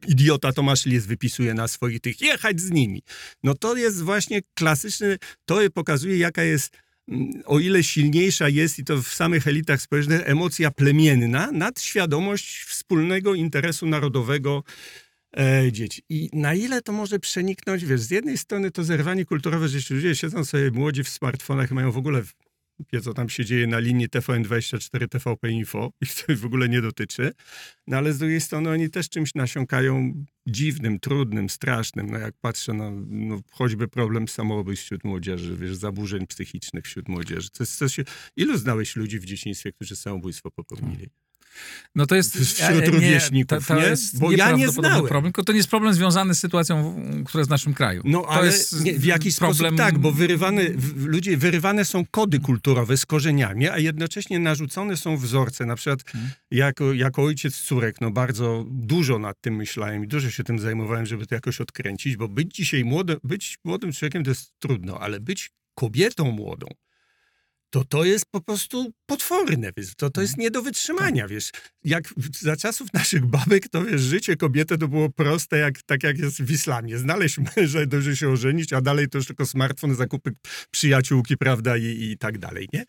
[0.09, 3.03] idiota Tomasz Lis wypisuje na swoich tych, jechać z nimi.
[3.43, 6.77] No to jest właśnie klasyczny, to pokazuje jaka jest
[7.45, 13.35] o ile silniejsza jest i to w samych elitach społecznych emocja plemienna nad świadomość wspólnego
[13.35, 14.65] interesu narodowego
[15.37, 16.03] e, dzieci.
[16.09, 20.17] I na ile to może przeniknąć, wiesz, z jednej strony to zerwanie kulturowe, że ludzie
[20.17, 22.23] siedzą sobie młodzi w smartfonach i mają w ogóle
[22.93, 26.83] wie, co tam się dzieje na linii TVN24, TVP Info, ich to w ogóle nie
[26.83, 27.33] dotyczy.
[27.87, 32.11] No ale z drugiej strony oni też czymś nasiąkają dziwnym, trudnym, strasznym.
[32.11, 37.51] No jak patrzę na no, choćby problem samobójstw wśród młodzieży, wiesz, zaburzeń psychicznych wśród młodzieży.
[37.51, 38.05] To jest, się,
[38.37, 41.09] ilu znałeś ludzi w dzieciństwie, którzy samobójstwo popełnili?
[41.95, 42.39] No to jest...
[42.39, 43.77] Wśród rówieśników, nie?
[43.77, 45.07] jest Bo ja nie znałem.
[45.07, 48.03] Problem, tylko to nie jest problem związany z sytuacją, która jest w naszym kraju.
[48.05, 49.57] No to ale nie, w jakiś problem...
[49.57, 54.97] sposób tak, bo wyrywane, w, ludzie, wyrywane są kody kulturowe z korzeniami, a jednocześnie narzucone
[54.97, 55.67] są wzorce.
[55.67, 56.31] Na przykład Hmm.
[56.51, 61.07] jako, jako ojciec córek, no bardzo dużo nad tym myślałem i dużo się tym zajmowałem,
[61.07, 65.21] żeby to jakoś odkręcić, bo być dzisiaj młode, być młodym człowiekiem to jest trudno, ale
[65.21, 66.67] być kobietą młodą,
[67.77, 71.51] to to jest po prostu potworne, wiesz, to, to jest nie do wytrzymania, wiesz.
[71.85, 76.19] Jak za czasów naszych babek, to wiesz, życie kobiety to było proste, jak, tak jak
[76.19, 76.99] jest w islamie.
[76.99, 80.31] Znaleźć męża, dobrze się ożenić, a dalej to już tylko smartfon, zakupy
[80.71, 82.85] przyjaciółki, prawda, i, i tak dalej, nie?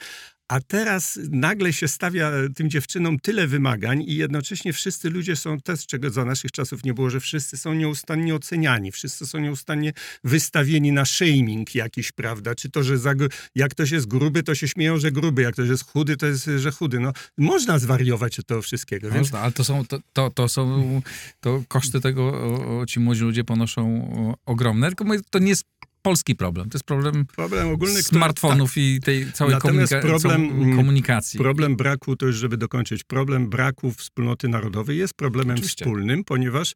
[0.48, 5.86] A teraz nagle się stawia tym dziewczynom tyle wymagań i jednocześnie wszyscy ludzie są też,
[5.86, 9.93] czego za naszych czasów nie było, że wszyscy są nieustannie oceniani, wszyscy są nieustannie
[10.24, 12.56] wystawieni na shaming jakiś, prawda?
[12.56, 13.14] Czy to, że za,
[13.56, 16.50] jak ktoś jest gruby, to się śmieją, że gruby, jak ktoś jest chudy, to jest,
[16.58, 17.00] że chudy.
[17.00, 21.02] No, można zwariować od tego wszystkiego, więc Można, ale to są, to, to, to są
[21.39, 25.66] to koszty tego, o, o, ci młodzi ludzie ponoszą ogromne, tylko to nie jest
[26.08, 28.10] polski problem, to jest problem problem ogólny, który- tak.
[28.10, 31.39] smartfonów i tej całej komunika- problem, komunikacji.
[31.39, 35.86] Problem braku, to już żeby dokończyć, problem braku wspólnoty narodowej jest problemem Oczywiście.
[35.86, 36.74] wspólnym, ponieważ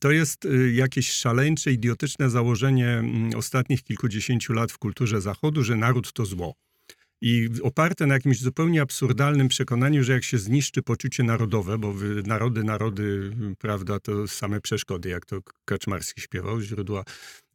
[0.00, 5.76] to jest y, jakieś szaleńcze, idiotyczne założenie mm, ostatnich kilkudziesięciu lat w kulturze Zachodu, że
[5.76, 6.54] naród to zło.
[7.26, 11.94] I oparte na jakimś zupełnie absurdalnym przekonaniu, że jak się zniszczy poczucie narodowe, bo
[12.26, 17.04] narody, narody, prawda, to same przeszkody, jak to Kaczmarski śpiewał, źródła,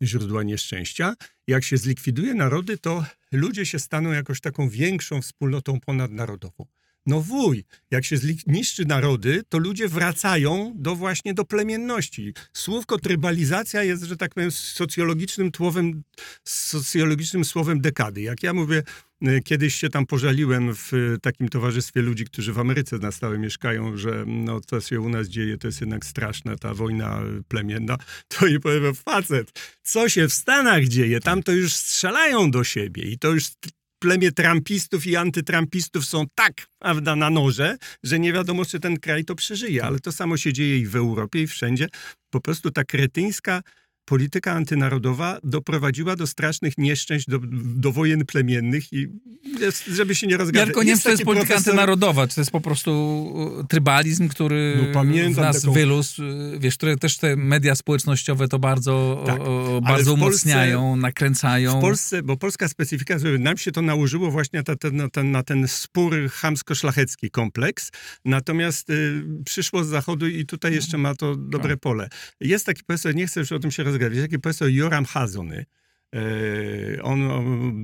[0.01, 1.13] źródła nieszczęścia.
[1.47, 6.65] Jak się zlikwiduje narody, to ludzie się staną jakoś taką większą wspólnotą ponadnarodową.
[7.05, 8.15] No wuj, jak się
[8.47, 12.33] niszczy narody, to ludzie wracają do właśnie do plemienności.
[12.53, 16.03] Słówko trybalizacja jest, że tak powiem, socjologicznym tłowem,
[16.43, 18.21] socjologicznym słowem dekady.
[18.21, 18.83] Jak ja mówię,
[19.27, 20.91] y, kiedyś się tam pożaliłem w
[21.21, 25.27] takim towarzystwie ludzi, którzy w Ameryce na stałe mieszkają, że no, co się u nas
[25.27, 27.97] dzieje, to jest jednak straszne, ta wojna plemienna.
[28.27, 31.19] To i powiem, facet, co się w Stanach dzieje?
[31.19, 33.45] Tam to już strzelają do siebie i to już
[33.99, 39.25] plemię trampistów i antytrampistów są tak, prawda, na noże, że nie wiadomo, czy ten kraj
[39.25, 39.83] to przeżyje.
[39.83, 41.87] Ale to samo się dzieje i w Europie, i wszędzie.
[42.29, 43.61] Po prostu ta kretyńska
[44.09, 47.39] polityka antynarodowa doprowadziła do strasznych nieszczęść, do,
[47.75, 49.07] do wojen plemiennych i
[49.59, 50.67] jest, żeby się nie rozgadać.
[50.67, 51.71] Jarko, nie wiem, czy to jest polityka profesor...
[51.71, 52.91] antynarodowa, czy to jest po prostu
[53.63, 55.73] e, trybalizm, który no, pamiętam w nas taką...
[55.73, 61.01] wyrósł, e, wiesz, które też te media społecznościowe to bardzo, tak, o, bardzo umocniają, Polsce,
[61.01, 61.79] nakręcają.
[61.79, 65.43] W Polsce, bo polska specyfika, nam się to nałożyło właśnie na ten, na ten, na
[65.43, 67.91] ten spór chamsko-szlachecki kompleks,
[68.25, 71.79] natomiast y, przyszło z zachodu i tutaj jeszcze ma to dobre tak.
[71.79, 72.09] pole.
[72.39, 74.15] Jest taki profesor, nie chcę już o tym się rozgadać, zgadza.
[74.15, 75.65] Jest taki profesor Joram Hazony.
[76.15, 77.19] E, on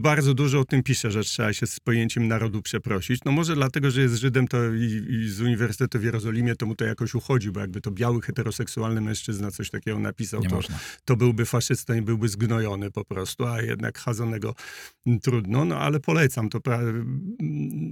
[0.01, 3.24] bardzo dużo o tym pisze, że trzeba się z pojęciem narodu przeprosić.
[3.26, 6.76] No może dlatego, że jest Żydem to i, i, z Uniwersytetu w Jerozolimie, to mu
[6.76, 10.59] to jakoś uchodzi, bo jakby to biały, heteroseksualny mężczyzna coś takiego napisał, to,
[11.05, 14.55] to, byłby faszystą i byłby zgnojony po prostu, a jednak Hazonego
[15.22, 15.66] trudno.
[15.66, 16.59] No ale polecam to.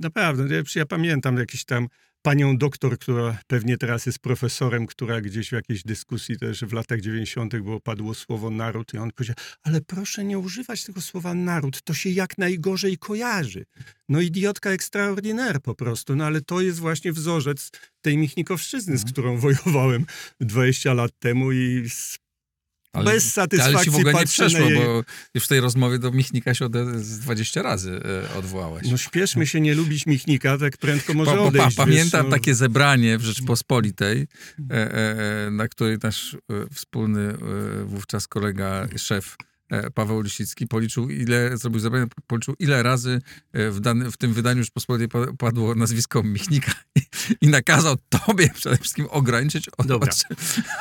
[0.01, 1.88] Naprawdę, ja, ja pamiętam jakiś tam
[2.24, 7.01] panią doktor, która pewnie teraz jest profesorem, która gdzieś w jakiejś dyskusji też w latach
[7.01, 7.55] 90.
[7.55, 11.93] było padło słowo naród i on powiedział, ale proszę nie używać tego słowa naród, to
[11.93, 13.65] się jak najgorzej kojarzy.
[14.09, 17.71] No idiotka extraordinaire po prostu, no ale to jest właśnie wzorzec
[18.01, 19.13] tej Michnikowszczyzny, z mhm.
[19.13, 20.05] którą wojowałem
[20.41, 21.89] 20 lat temu i
[22.94, 24.78] ale, Bez satysfakcji Ale ci w ogóle nie przeszło, jej...
[24.78, 25.04] bo
[25.36, 28.02] już w tej rozmowie do Michnika się ode, z 20 razy
[28.34, 28.88] e, odwołałeś.
[28.91, 31.76] No śpieszmy się nie lubić Michnika, tak prędko może pa, odejść.
[31.78, 32.38] Pa, pamiętam wiesz, no...
[32.38, 34.28] takie zebranie w Rzeczpospolitej,
[34.72, 36.38] e, e, e na której nasz e,
[36.74, 37.34] wspólny
[37.86, 39.36] wówczas kolega, szef
[39.93, 43.21] Paweł Lisicki policzył, ile zrobił zebranie, policzył, ile razy
[43.53, 47.01] e, w, dany, w tym wydaniu Rzeczpospolitej padło nazwisko Michnika i,
[47.41, 50.13] i nakazał tobie przede wszystkim ograniczyć o, Dobra.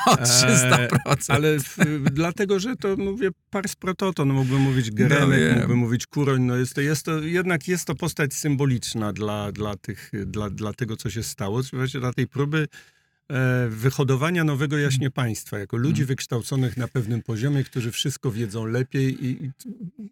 [0.07, 0.89] o, o 300%.
[1.31, 1.77] E, ale w,
[2.11, 6.43] dlatego, że to mówię pars pro toto, no mógłbym mówić Geremek, no, mógłbym mówić Kuroń,
[6.43, 10.73] no jest to, jest to, jednak jest to postać symboliczna dla, dla, tych, dla, dla
[10.73, 12.69] tego, co się stało, właśnie dla tej próby E,
[13.69, 16.07] wyhodowania nowego jaśnie państwa, jako ludzi hmm.
[16.07, 19.51] wykształconych na pewnym poziomie, którzy wszystko wiedzą lepiej i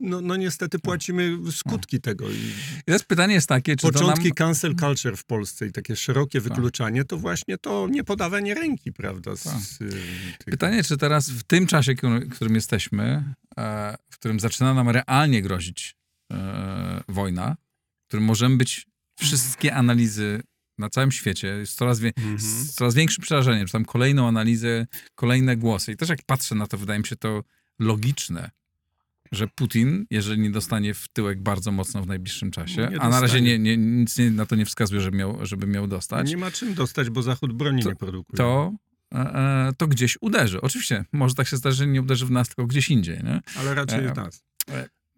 [0.01, 0.81] no, no niestety no.
[0.81, 2.01] płacimy skutki no.
[2.01, 2.31] tego.
[2.31, 2.53] I
[2.85, 4.35] teraz pytanie jest takie, czy Początki nam...
[4.35, 6.49] cancel culture w Polsce i takie szerokie tak.
[6.49, 9.37] wykluczanie, to właśnie to niepodawanie ręki, prawda?
[9.37, 9.89] Z, z, tak.
[10.39, 10.51] tych...
[10.51, 15.43] Pytanie, czy teraz w tym czasie, w którym jesteśmy, e, w którym zaczyna nam realnie
[15.43, 15.97] grozić
[16.33, 17.57] e, wojna,
[18.05, 18.87] w którym możemy być
[19.21, 20.43] wszystkie analizy
[20.81, 22.73] na całym świecie jest coraz, wie, mm -hmm.
[22.75, 23.67] coraz większym przerażeniem.
[23.67, 25.93] Czytam kolejną analizę, kolejne głosy.
[25.93, 27.45] I też jak patrzę na to, wydaje mi się to
[27.79, 28.51] logiczne,
[29.33, 33.41] że Putin, jeżeli nie dostanie w tyłek bardzo mocno w najbliższym czasie, a na razie
[33.41, 36.31] nie, nie, nic nie, na to nie wskazuje, żeby miał, żeby miał dostać.
[36.31, 38.37] Nie ma czym dostać, bo Zachód broni to, nie produkuje.
[38.37, 38.73] To,
[39.15, 40.61] e, e, to gdzieś uderzy.
[40.61, 43.19] Oczywiście, może tak się zdarzyć, że nie uderzy w nas, tylko gdzieś indziej.
[43.25, 43.41] Nie?
[43.57, 44.45] Ale raczej e, w nas.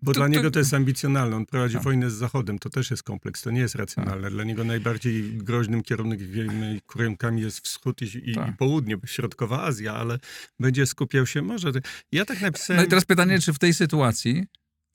[0.03, 1.37] Bo to, dla niego to jest ambicjonalne.
[1.37, 1.83] On prowadzi tak.
[1.83, 2.59] wojnę z Zachodem.
[2.59, 3.43] To też jest kompleks.
[3.43, 4.23] To nie jest racjonalne.
[4.23, 4.33] Tak.
[4.33, 8.51] Dla niego najbardziej groźnym kierunkami jest wschód i, i, tak.
[8.51, 10.19] i, południe, środkowa Azja, ale
[10.61, 11.73] będzie skupiał się może...
[12.13, 12.81] Ja tak napisałem...
[12.81, 14.47] No i teraz pytanie, czy w tej sytuacji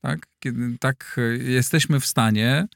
[0.08, 0.28] tak?
[0.40, 2.68] Kiedy tak e, jesteśmy w stanie,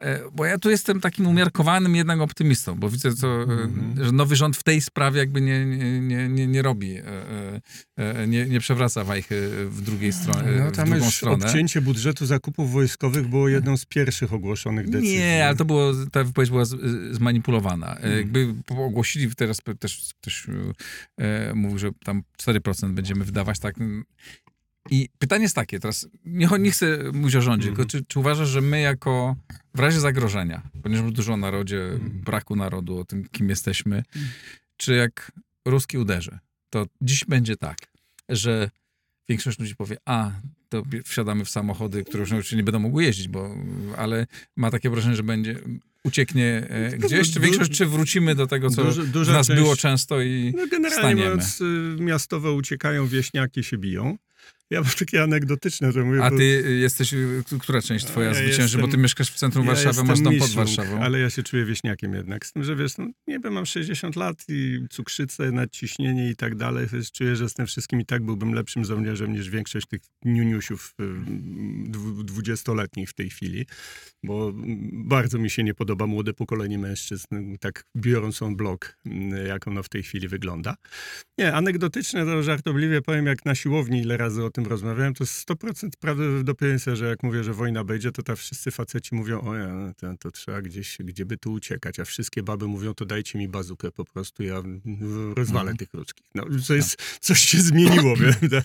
[0.00, 4.04] e, bo ja tu jestem takim umiarkowanym jednak optymistą, bo widzę, co, mm-hmm.
[4.04, 5.64] że nowy rząd w tej sprawie jakby nie,
[6.00, 6.96] nie, nie, nie robi,
[8.28, 10.48] nie, nie przewraca wajchy w drugiej stronie.
[10.64, 11.46] No tam w drugą stronę.
[11.46, 15.18] odcięcie budżetu zakupów wojskowych było jedną z pierwszych ogłoszonych decyzji.
[15.18, 16.64] Nie, ale to było, ta wypowiedź była
[17.10, 17.96] zmanipulowana.
[17.96, 18.16] Mm.
[18.16, 20.46] Jakby ogłosili, teraz też ktoś
[21.54, 23.74] mówił, że tam 4% będziemy wydawać, tak
[24.90, 28.18] i pytanie jest takie, teraz nie, nie chcę mówić o rządzie, mm tylko czy, czy,
[28.18, 29.36] uważasz, że my jako
[29.74, 34.28] w razie zagrożenia, ponieważ dużo o narodzie, mm braku narodu, o tym, kim jesteśmy, mm
[34.76, 35.32] czy jak
[35.64, 36.38] Ruski uderzy,
[36.70, 37.78] to dziś będzie tak,
[38.28, 38.70] że
[39.28, 40.30] większość ludzi powie, a,
[40.68, 43.54] to wsiadamy w samochody, które już nie będą mogły jeździć, bo,
[43.96, 44.26] ale
[44.56, 45.56] ma takie wrażenie, że będzie,
[46.04, 49.76] ucieknie e, gdzieś, czy większość, czy wrócimy do tego, co Duży, w nas część, było
[49.76, 51.30] często i no generalnie staniemy.
[51.30, 54.18] mówiąc, y, miastowe uciekają, wieśniaki się biją.
[54.70, 56.24] Ja mam takie anegdotyczne, to mówię.
[56.24, 58.62] A bo- ty jesteś, y, która część twoja Ja zwycięży?
[58.62, 61.00] jestem- Bo ty mieszkasz w centrum Ja Warszawy, masz dom pod Warszawą.
[61.02, 62.46] Ale ja się czuję wieśniakiem jednak.
[62.46, 66.54] Z tym, że wiesz, no, nie wiem, mam 60 lat i cukrzycę, nadciśnienie i tak
[66.54, 66.86] dalej.
[66.92, 70.94] Więc czuję, że z tym wszystkim i tak byłbym lepszym żołnierzem niż większość tych niuniusiów
[71.00, 71.04] y,
[71.90, 73.66] dwu- dwudziestoletnich w tej chwili.
[74.22, 74.52] Bo
[74.92, 78.98] bardzo mi się nie podoba młode pokolenie mężczyzn, tak biorąc on blok,
[79.46, 80.74] jak ono w tej chwili wygląda.
[81.38, 85.88] Nie, anegdotyczne to żartobliwie powiem, jak na siłowni ile razy o tym rozmawiałem, to 100%
[86.00, 89.54] prawdy do pięcia, że jak mówię, że wojna będzie, to ta wszyscy faceci mówią, o
[89.54, 93.38] ja, to, to trzeba gdzieś, gdzie by tu uciekać, a wszystkie baby mówią, to dajcie
[93.38, 94.62] mi bazukę po prostu, ja
[95.34, 95.76] rozwalę Mhm.
[95.76, 96.26] tych ruskich.
[96.34, 98.62] No, to jest, coś się zmieniło prawda,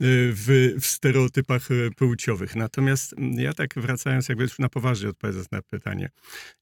[0.00, 2.56] w, w stereotypach e, płciowych.
[2.56, 6.10] Natomiast ja tak wracając, jakby już na poważnie odpowiadając na pytanie,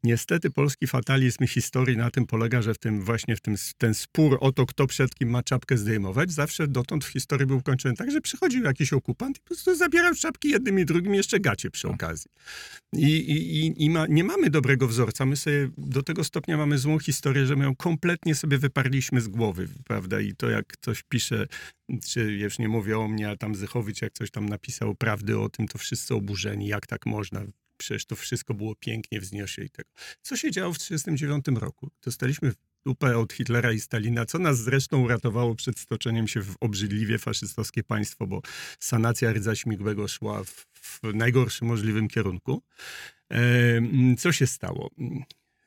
[0.04, 4.38] Niestety polski fatalizm historii na tym polega, że w tym właśnie w tym, ten spór
[4.40, 8.10] o to, kto przed kim ma czapkę zdejmować, zawsze dotąd w historii był kończony tak,
[8.10, 11.88] że przychodził jakiś okupant i po prostu zabierał czapki jednym i drugim, jeszcze gacie przy
[11.88, 12.30] okazji.
[12.92, 15.26] I, i, i, i ma, nie mamy dobrego wzorca.
[15.26, 19.28] My sobie do tego stopnia mamy złą historię, że my ją kompletnie sobie wyparliśmy z
[19.28, 20.20] głowy, prawda?
[20.20, 21.46] I to jak ktoś pisze,
[22.06, 25.48] czy już nie mówię o mnie, a tam Zychowicz jak coś tam napisał prawdy o
[25.48, 27.42] tym, to wszyscy oburzeni, jak tak można.
[27.76, 29.90] Przecież to wszystko było pięknie wzniesie i tego.
[30.22, 31.90] Co się działo w 1939 roku?
[32.04, 32.52] Dostaliśmy
[32.86, 37.82] dupę od Hitlera i Stalina, co nas zresztą uratowało przed stoczeniem się w obrzydliwie faszystowskie
[37.82, 38.40] państwo, bo
[38.80, 42.62] sanacja rydza śmigłego szła w, w najgorszym możliwym kierunku.
[43.32, 43.38] E,
[44.18, 44.90] co się stało?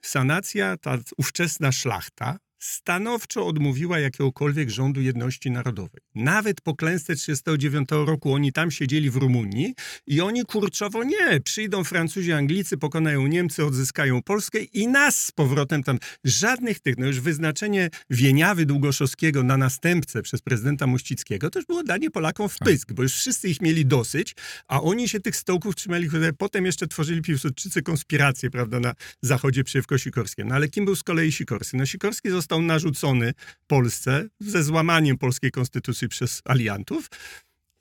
[0.01, 6.01] Sanacja, ta ówczesna szlachta, stanowczo odmówiła jakiegokolwiek rządu jedności narodowej.
[6.15, 9.73] Nawet po klęsce 1939 roku oni tam siedzieli w Rumunii
[10.07, 15.83] i oni kurczowo nie, przyjdą Francuzi, Anglicy, pokonają Niemcy, odzyskają Polskę i nas z powrotem
[15.83, 15.99] tam.
[16.23, 22.11] Żadnych tych, no już wyznaczenie Wieniawy Długoszowskiego na następcę przez prezydenta Mościckiego już było danie
[22.11, 24.35] Polakom w pysk, bo już wszyscy ich mieli dosyć,
[24.67, 29.63] a oni się tych stołków trzymali, które potem jeszcze tworzyli Piłsudczycy konspiracje, prawda, na zachodzie
[29.63, 30.49] przeciwko Sikorskiemu.
[30.49, 31.77] No ale kim był z kolei Sikorski?
[31.77, 33.33] No Sikorski został narzucony
[33.67, 37.09] Polsce ze złamaniem polskiej konstytucji przez aliantów,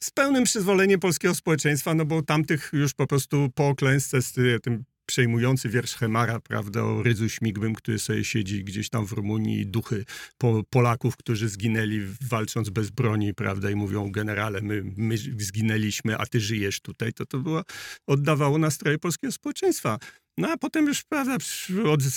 [0.02, 4.58] z pełnym przyzwoleniem polskiego społeczeństwa, no bo tamtych już po prostu po klęsce z ty-
[4.62, 9.66] tym przejmujący wiersz Hemara, prawda, o Rydzu Śmigłym, który sobie siedzi gdzieś tam w Rumunii
[9.66, 10.04] duchy
[10.38, 16.26] po, Polaków, którzy zginęli walcząc bez broni, prawda, i mówią generale, my, my zginęliśmy, a
[16.26, 17.62] ty żyjesz tutaj, to to było,
[18.06, 19.98] oddawało nastroje polskiego społeczeństwa.
[20.38, 21.36] No a potem już, prawda,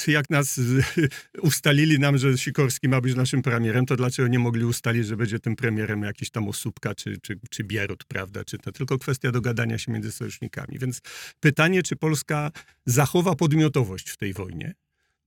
[0.07, 0.59] jak nas
[1.41, 5.39] ustalili nam, że Sikorski ma być naszym premierem, to dlaczego nie mogli ustalić, że będzie
[5.39, 8.43] tym premierem jakiś tam Osóbka czy, czy, czy Bierut, prawda?
[8.45, 10.79] Czy to tylko kwestia dogadania się między sojusznikami.
[10.79, 11.01] Więc
[11.39, 12.51] pytanie, czy Polska
[12.85, 14.73] zachowa podmiotowość w tej wojnie?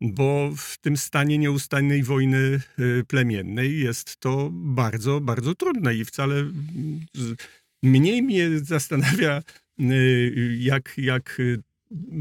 [0.01, 6.35] Bo w tym stanie nieustannej wojny y, plemiennej jest to bardzo, bardzo trudne i wcale
[7.83, 9.43] mniej mnie zastanawia,
[9.81, 11.63] y, jak, jak y,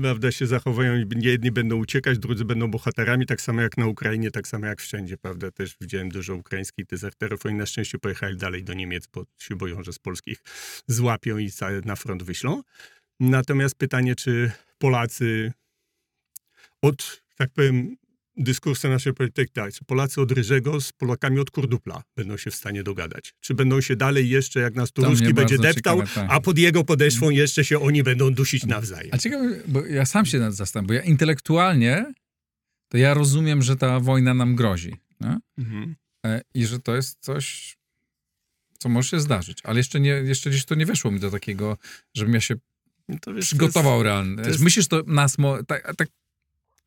[0.01, 1.05] prawda, się zachowają.
[1.15, 5.17] Jedni będą uciekać, drudzy będą bohaterami, tak samo jak na Ukrainie, tak samo jak wszędzie,
[5.17, 5.51] prawda.
[5.51, 7.45] Też widziałem dużo ukraińskich dezerterów.
[7.45, 10.43] Oni na szczęście pojechali dalej do Niemiec, bo się boją, że z polskich
[10.87, 11.49] złapią i
[11.85, 12.61] na front wyślą.
[13.19, 15.53] Natomiast pytanie, czy Polacy
[16.81, 17.97] od, tak powiem,
[18.37, 22.55] dyskursem naszej polityki, tak, czy Polacy od Ryżego z Polakami od Kurdupla będą się w
[22.55, 23.33] stanie dogadać?
[23.39, 26.37] Czy będą się dalej jeszcze, jak nas tu To mnie Ruski będzie deptał, ciekawe, tak.
[26.37, 29.09] a pod jego podeszwą jeszcze się oni będą dusić nawzajem?
[29.11, 32.13] A ciekawe, bo ja sam się nad zastanawiam, bo ja intelektualnie
[32.89, 34.95] to ja rozumiem, że ta wojna nam grozi.
[35.57, 35.95] Mhm.
[36.25, 37.77] E, I że to jest coś,
[38.77, 39.59] co może się zdarzyć.
[39.63, 41.77] Ale jeszcze, nie, jeszcze gdzieś to nie weszło mi do takiego,
[42.13, 42.55] żebym ja się
[43.07, 44.43] No wiesz, przygotował realnie.
[44.59, 46.09] Myślisz, to nas, tak, tak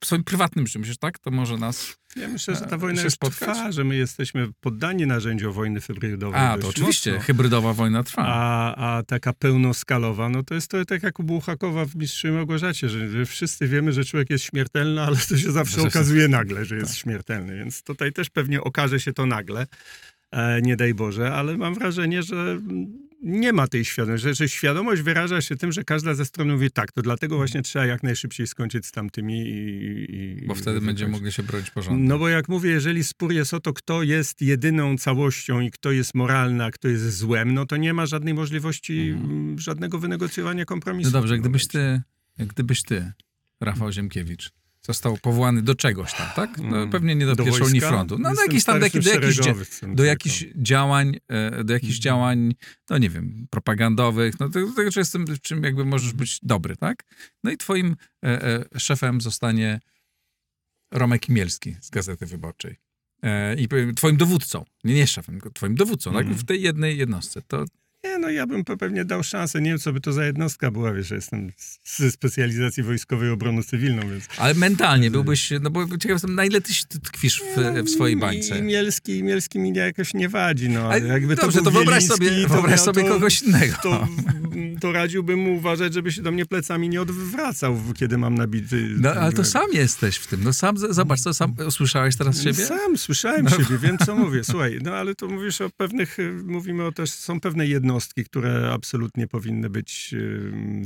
[0.01, 1.19] w swoim prywatnym życiu, myślisz, tak?
[1.19, 1.97] To może nas...
[2.17, 3.57] Ja myślę, że e, ta wojna się już spotkać?
[3.59, 6.41] trwa, że my jesteśmy poddani narzędziom wojny hybrydowej.
[6.41, 7.27] A, to oczywiście, mocno.
[7.27, 8.23] hybrydowa wojna trwa.
[8.27, 12.31] A, a taka pełnoskalowa, no to jest to tak jak u Bułhakowa w Mistrzu i
[12.31, 16.77] Małgorzacie, że, wszyscy wiemy, że człowiek jest śmiertelny, ale to się zawsze okazuje nagle, że
[16.77, 16.99] jest Tak.
[16.99, 17.57] śmiertelny.
[17.57, 19.67] Więc tutaj też pewnie okaże się to nagle,
[20.31, 22.61] e, nie daj Boże, ale mam wrażenie, że
[23.23, 26.71] nie ma tej świadomości, że, że świadomość wyraża się tym, że każda ze stron mówi
[26.71, 30.43] tak, to dlatego właśnie trzeba jak najszybciej skończyć z tamtymi i...
[30.43, 32.05] i Bo wtedy i będziemy mogli się bronić porządku.
[32.05, 35.93] No bo jak mówię, jeżeli spór jest o to, kto jest jedyną całością i kto
[35.93, 40.65] jest moralny, a kto jest złem, no to nie ma żadnej możliwości mm, żadnego wynegocjowania
[40.65, 41.11] kompromisu.
[41.11, 42.03] No dobrze, tym gdybyś ty,
[42.39, 43.13] gdybyś ty,
[43.61, 44.51] Rafał Ziemkiewicz,
[44.87, 46.59] został powołany do czegoś tam, tak?
[46.59, 46.91] No, Mm.
[46.91, 48.19] pewnie nie do, Do pierwszej linii frontu.
[48.19, 49.39] No do jakichś tam, do, jakich- do, jakichś,
[49.95, 52.03] do jakichś działań, e, do jakichś Mhm.
[52.03, 52.55] działań,
[52.91, 56.77] no nie wiem, propagandowych, no do tego, że jestem, w czym jakby możesz być dobry,
[56.77, 57.05] tak?
[57.45, 59.81] No i twoim e, e, szefem zostanie
[60.93, 62.77] Romek Imielski z Gazety Wyborczej.
[63.23, 66.21] E, I powiem, twoim dowódcą, nie, nie szefem, tylko twoim dowódcą, tak?
[66.21, 66.39] Mhm.
[66.39, 67.43] W tej jednej jednostce.
[67.49, 67.65] To
[68.21, 69.61] no ja bym pewnie dał szansę.
[69.61, 71.53] Nie wiem, co by to za jednostka była, wiesz, jestem
[71.85, 74.25] ze specjalizacji wojskowej obrony cywilną, więc...
[74.39, 78.59] Ale mentalnie byłbyś, no bo ciekaw jestem, na ile ty tkwisz w, w swojej bańce?
[78.59, 80.91] I Mielski, i Mielski mi jakoś nie wadzi, no.
[80.91, 83.77] Ale jakby dobrze, to, to wyobraź sobie, to, wyobraź no, sobie to, kogoś innego.
[83.83, 84.09] To,
[84.81, 88.89] to radziłbym mu uważać, żeby się do mnie plecami nie odwracał, kiedy mam nabity...
[89.01, 90.45] No, ale to sam jesteś w tym.
[90.45, 92.67] No sam, zobacz, co sam usłyszałeś teraz siebie?
[92.67, 93.51] Sam słyszałem No.
[93.51, 94.45] siebie, wiem co mówię.
[94.45, 99.27] Słuchaj, no ale to mówisz o pewnych, mówimy o też, są pewne jednostki, które absolutnie
[99.27, 100.15] powinny być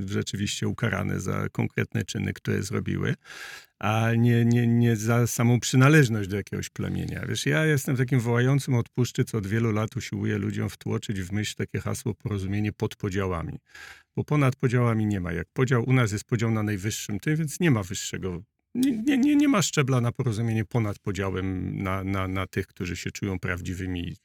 [0.07, 3.14] rzeczywiście ukarane za konkretne czyny, które zrobiły,
[3.79, 7.27] a nie, nie, nie za samą przynależność do jakiegoś plemienia.
[7.27, 11.33] Wiesz, ja jestem takim wołającym od puszczy, co od wielu lat usiłuję ludziom wtłoczyć w
[11.33, 13.59] myśl takie hasło porozumienie pod podziałami.
[14.16, 15.33] Bo ponad podziałami nie ma.
[15.33, 18.43] Jak podział u nas jest podział na najwyższym tym, więc nie ma wyższego
[18.75, 23.11] nie, nie, nie, ma szczebla na porozumienie ponad podziałem na, na, na tych, którzy się
[23.11, 24.16] czują prawdziwymi,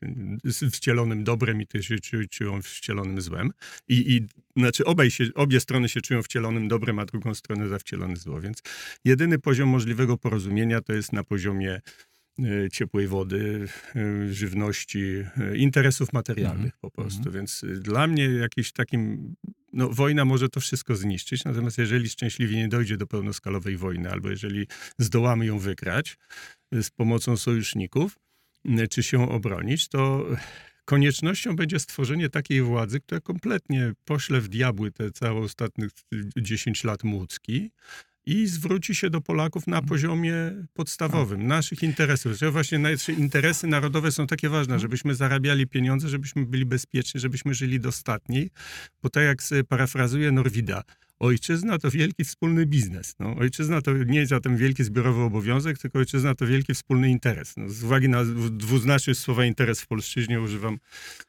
[0.71, 3.51] wcielonym dobrem i tych się czu- czują wcielonym złem.
[3.87, 4.27] I, i
[4.59, 8.41] znaczy obaj się, obie strony się czują wcielonym dobrem, a drugą stronę za wcielone zło.
[8.41, 8.61] Więc
[9.05, 11.81] jedyny poziom możliwego porozumienia to jest na poziomie
[12.39, 15.03] e, ciepłej wody, e, żywności,
[15.37, 17.31] e, interesów materialnych po prostu.
[17.31, 19.35] Więc e, dla mnie jakiś takim,
[19.73, 24.29] no wojna może to wszystko zniszczyć, natomiast jeżeli szczęśliwie nie dojdzie do pełnoskalowej wojny, albo
[24.29, 24.67] jeżeli
[24.97, 26.17] zdołamy ją wygrać
[26.71, 28.19] e, z pomocą sojuszników,
[28.65, 30.25] e, czy się obronić, to
[30.85, 35.91] koniecznością będzie stworzenie takiej władzy, która kompletnie pośle w diabły te całe ostatnich
[36.37, 37.71] 10 lat Młódzki
[38.25, 40.33] i zwróci się do Polaków na poziomie
[40.73, 42.33] podstawowym, naszych interesów.
[42.33, 47.53] Że właśnie nasze interesy narodowe są takie ważne, żebyśmy zarabiali pieniądze, żebyśmy byli bezpieczni, żebyśmy
[47.53, 48.49] żyli dostatniej,
[49.03, 50.83] bo tak jak parafrazuję Norwida,
[51.19, 53.15] Ojczyzna to wielki wspólny biznes.
[53.19, 57.53] No, ojczyzna to nie zatem wielki zbiorowy obowiązek, tylko ojczyzna to wielki wspólny interes.
[57.57, 60.77] No, z uwagi na dwuznaczność słowa interes w polszczyźnie używam,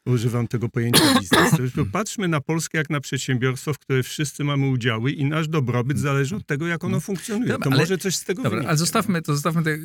[0.06, 1.52] używam tego pojęcia biznes.
[1.92, 6.36] Patrzmy na Polskę jak na przedsiębiorstwo, w którym wszyscy mamy udziały i nasz dobrobyt zależy
[6.36, 7.48] od tego, jak ono funkcjonuje.
[7.48, 8.68] Dobra, to ale- może coś z tego Dobra, wyniknie.
[8.68, 9.78] ale zostawmy to, zostawmy te,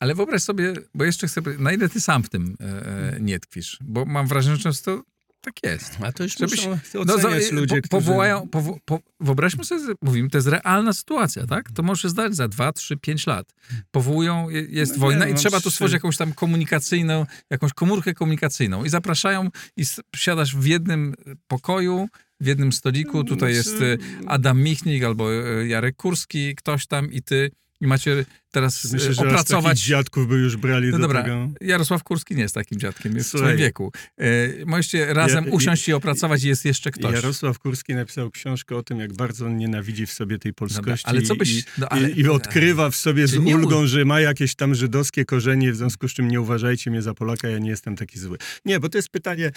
[0.00, 3.40] ale wyobraź sobie, bo jeszcze chcę, na ile ty sam w tym e, e, nie
[3.40, 5.02] tkwisz, bo mam wrażenie, że często
[5.40, 5.98] tak jest.
[6.02, 10.30] A to już Żebyś- muszą No, za- ludzie, po, powołają, powo, po, wyobraźmy sobie, mówimy,
[10.30, 11.72] to jest realna sytuacja, tak?
[11.72, 13.54] To może się zdać za 2, 3, 5 lat.
[13.90, 17.72] Powołują, je- jest No nie, wojna i no trzeba tu stworzyć jakąś tam komunikacyjną, jakąś
[17.72, 19.82] komórkę komunikacyjną i zapraszają i
[20.16, 21.14] siadasz w jednym
[21.48, 22.08] pokoju,
[22.40, 27.22] w jednym stoliku, tutaj jest e, Adam Michnik albo e, Jarek Kurski, ktoś tam i
[27.22, 29.80] ty i macie teraz Myślę, e, że opracować...
[29.80, 31.48] dziadków by już brali No do dobra, tego.
[31.60, 33.48] Jarosław Kurski nie jest takim dziadkiem, jest w Słuchaj.
[33.48, 33.92] swoim wieku.
[34.18, 34.24] E,
[34.66, 37.14] możecie razem Ja- usiąść i opracować i jest jeszcze ktoś.
[37.14, 41.22] Jarosław Kurski napisał książkę o tym, jak bardzo on nienawidzi w sobie tej polskości ale
[41.22, 44.54] co byś- i, no, ale- i, i odkrywa w sobie z ulgą, że ma jakieś
[44.54, 47.96] tam żydowskie korzenie, w związku z czym nie uważajcie mnie za Polaka, ja nie jestem
[47.96, 48.38] taki zły.
[48.64, 49.52] Nie, bo to jest pytanie,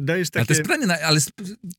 [0.00, 1.20] dajesz Ale to takie, jest pytanie, na- ale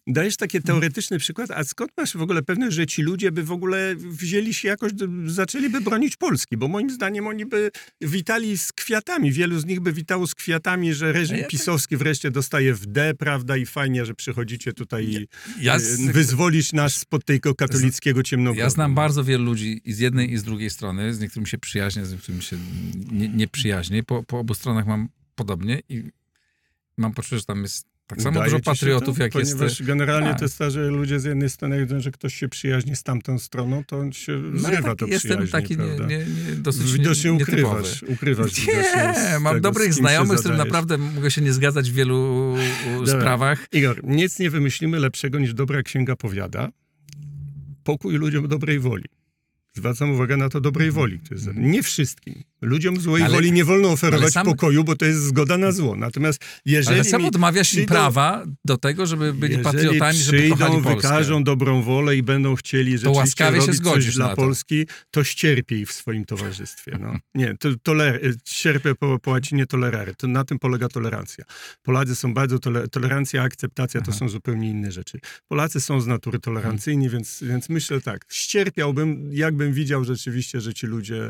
[0.08, 3.52] dajesz takie teoretyczny przykład, a skąd masz w ogóle pewność, że ci ludzie by w
[3.52, 4.92] ogóle wzięli się jakoś,
[5.26, 6.53] zaczęliby bronić Polski?
[6.58, 10.94] Bo moim zdaniem oni by witali z kwiatami, wielu z nich by witało z kwiatami,
[10.94, 15.06] że reżim ja tak- pisowski wreszcie dostaje w D, prawda, i fajnie, że przychodzicie tutaj
[15.06, 15.28] i
[15.62, 18.60] ja, e, z, wyzwolić nas spod tego katolickiego ciemnogrodu.
[18.60, 21.58] ja znam bardzo wielu ludzi i z jednej i z drugiej strony, z niektórymi się
[21.58, 22.58] przyjaźnię, z niektórymi się
[23.12, 24.04] nie, nie przyjaźnię.
[24.04, 26.04] Po, po obu stronach mam podobnie i
[26.98, 29.24] mam poczucie, że tam jest tak samo Udaje dużo patriotów, to?
[29.24, 29.52] jak jest...
[29.54, 30.40] Ponieważ generalnie tak.
[30.40, 33.40] to jest tak, że ludzie z jednej strony, widzą, że ktoś się przyjaźni z tamtą
[33.40, 36.06] stroną, to on się No, zrywa tak, to jestem taki nie, prawda?
[36.08, 40.98] nie, nie, dosyć Widocznie nie, ukrywasz, ukrywasz Nie, mam tego, dobrych znajomych, z którym naprawdę
[40.98, 42.56] mogę się nie zgadzać w wielu
[43.00, 43.20] Dobra.
[43.20, 43.68] sprawach.
[43.72, 46.70] Igor, nic nie wymyślimy lepszego niż dobra księga powiada.
[47.84, 49.06] Pokój ludziom dobrej woli.
[49.74, 51.20] Zwracam uwagę na to dobrej woli.
[51.20, 52.44] To jest, nie wszystkim.
[52.64, 55.96] Ludziom złej Ale- woli nie wolno oferować sam- pokoju, bo to jest zgoda na zło.
[55.96, 60.84] Natomiast jeżeli Ale sam odmawiasz im prawa do tego, żeby byli patriotami, żeby przyjdą, kochali
[60.84, 60.96] Polskę.
[60.96, 64.36] wykażą dobrą wolę i będą chcieli rzeczywiście łaskawie się robić zgodzisz coś dla to.
[64.36, 66.98] Polski, to ścierpiej w swoim towarzystwie.
[67.02, 67.18] No.
[67.36, 70.16] Nie, to, toler, cierpię po, po łacinie tolerare.
[70.16, 71.46] To na tym polega tolerancja.
[71.82, 75.20] Polacy są bardzo, tole, tolerancja, akceptacja to są zupełnie inne rzeczy.
[75.48, 80.88] Polacy są z natury tolerancyjni, więc, więc myślę tak, ścierpiałbym, jakbym widział rzeczywiście, że ci
[80.88, 81.30] ludzie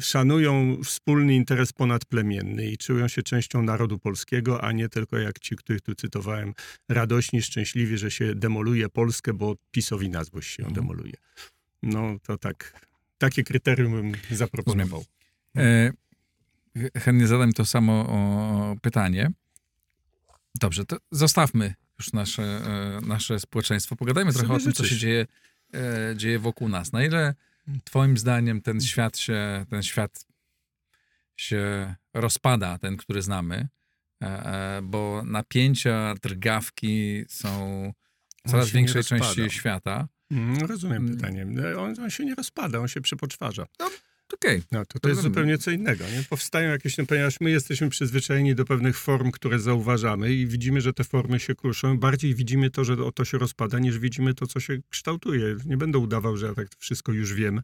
[0.00, 5.56] szanują wspólny interes ponadplemienny i czują się częścią narodu polskiego, a nie tylko jak ci,
[5.56, 6.54] których tu cytowałem,
[6.88, 11.14] radośni, szczęśliwi, że się demoluje Polskę, bo PiSowi na złość się ją demoluje.
[11.82, 12.86] No to tak,
[13.18, 15.04] takie kryterium bym zaproponował.
[15.56, 15.92] E,
[16.78, 19.30] ch- chętnie zadam to samo pytanie.
[20.54, 23.96] Dobrze, to zostawmy już nasze, e, nasze społeczeństwo.
[23.96, 25.26] Pogadajmy trochę o tym, co się dzieje,
[25.74, 26.92] e, dzieje wokół nas.
[26.92, 27.34] Na ile
[27.84, 30.26] twoim zdaniem ten świat się, ten świat
[31.36, 33.68] się rozpada, ten, który znamy,
[34.22, 37.92] e, e, bo napięcia, drgawki są
[38.46, 40.08] w coraz większej części świata.
[40.30, 41.16] Mm, Rozumiem Mm.
[41.16, 41.46] pytanie.
[41.78, 43.66] On, on się nie rozpada, on się przepoczwarza.
[44.34, 46.04] Okej, No, to, to jest zupełnie co innego.
[46.04, 46.24] Nie?
[46.30, 50.92] Powstają jakieś, no, ponieważ my jesteśmy przyzwyczajeni do pewnych form, które zauważamy i widzimy, że
[50.92, 51.98] te formy się kruszą.
[51.98, 55.56] Bardziej widzimy to, że o to się rozpada, niż widzimy to, co się kształtuje.
[55.66, 57.62] Nie będę udawał, że ja tak wszystko już wiem,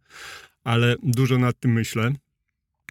[0.65, 2.13] ale dużo nad tym myślę.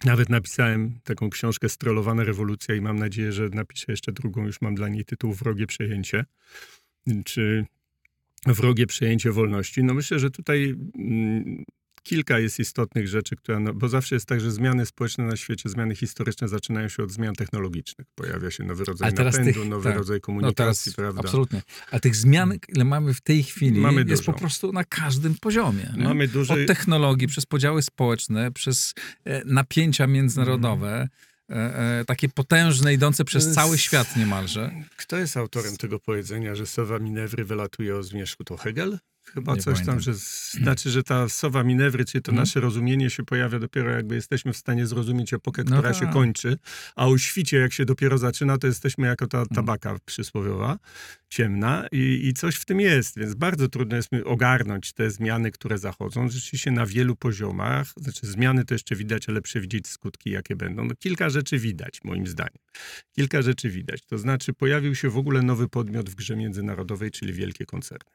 [0.04, 4.46] Nawet napisałem taką książkę Strollowana rewolucja i mam nadzieję, że napiszę jeszcze drugą.
[4.46, 6.24] Już mam dla niej tytuł Wrogie przejęcie.
[7.24, 7.66] Czy
[8.46, 9.84] wrogie przejęcie wolności?
[9.84, 11.64] No myślę, że tutaj mm,
[12.04, 15.68] kilka jest istotnych rzeczy, które, no, bo zawsze jest tak, że zmiany społeczne na świecie,
[15.68, 18.06] zmiany historyczne zaczynają się od zmian technologicznych.
[18.14, 19.98] Pojawia się nowy rodzaj napędu, tych- nowy tak.
[19.98, 21.20] rodzaj no komunikacji, teraz prawda?
[21.28, 21.62] absolutnie.
[21.90, 24.32] A tych zmian, ile mamy w tej chwili, Mamy jest dużo.
[24.32, 25.92] po prostu na każdym poziomie.
[25.96, 26.04] nie?
[26.04, 26.52] Mamy duży...
[26.52, 28.94] Od technologii, przez podziały społeczne, przez
[29.24, 31.08] e, napięcia międzynarodowe,
[31.50, 31.54] e,
[32.00, 34.70] e, takie potężne, idące przez jest- cały świat niemalże.
[34.96, 38.44] Kto jest autorem tego powiedzenia, że sowa Minewry wylatuje o zmierzchu?
[38.44, 38.98] To Hegel?
[39.24, 39.94] Chyba Nie coś pamiętam.
[39.94, 40.14] tam, że
[40.60, 42.42] znaczy, że ta sowa Minewry, czyli to Mhm.
[42.42, 46.12] nasze rozumienie się pojawia dopiero jakby jesteśmy w stanie zrozumieć epokę, No która się tak.
[46.12, 46.56] kończy,
[46.96, 50.78] a o świcie jak się dopiero zaczyna, to jesteśmy jako ta tabaka przysłowiowa,
[51.28, 55.50] ciemna i, i coś w tym jest, więc bardzo trudno jest mi ogarnąć te zmiany,
[55.50, 60.56] które zachodzą, rzeczywiście na wielu poziomach, znaczy zmiany to jeszcze widać, ale przewidzieć skutki jakie
[60.56, 60.84] będą.
[60.84, 62.58] No, kilka rzeczy widać, moim zdaniem.
[63.12, 64.06] Kilka rzeczy widać.
[64.06, 68.10] To znaczy, pojawił się w ogóle nowy podmiot w grze międzynarodowej, czyli wielkie koncerny.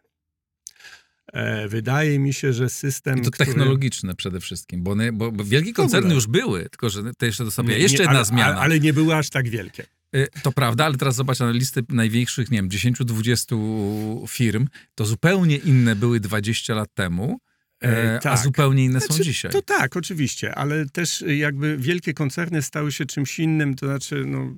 [1.33, 3.19] E, wydaje mi się, że system.
[3.19, 3.45] I to który...
[3.45, 7.43] technologiczne przede wszystkim, bo, one, bo, bo wielkie koncerny już były, tylko że to jeszcze.
[7.63, 8.61] Nie, Jeszcze nie, jedna ale, zmiana.
[8.61, 9.85] Ale, nie były aż tak wielkie.
[10.15, 15.57] Y, To prawda, ale teraz zobacz na listy największych, nie wiem, 10-20 firm, to zupełnie
[15.57, 17.39] inne były 20 lat temu,
[17.83, 18.43] E, e, a tak.
[18.43, 19.51] zupełnie inne są Znaczy, dzisiaj.
[19.51, 24.55] To tak, oczywiście, ale też jakby wielkie koncerny stały się czymś innym, to znaczy, no,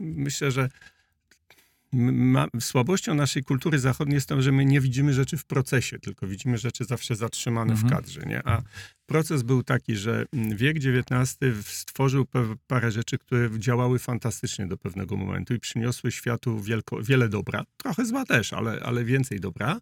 [0.00, 0.68] myślę, że
[1.92, 6.26] ma, słabością naszej kultury zachodniej jest to, że my nie widzimy rzeczy w procesie, tylko
[6.26, 7.92] widzimy rzeczy zawsze zatrzymane w Mhm.
[7.94, 8.46] kadrze, nie?
[8.46, 8.62] A
[9.06, 12.26] proces był taki, że wiek XIX stworzył
[12.66, 17.64] parę rzeczy, które działały fantastycznie do pewnego momentu i przyniosły światu wielko, wiele dobra.
[17.76, 19.80] Trochę zła też, ale, ale więcej dobra.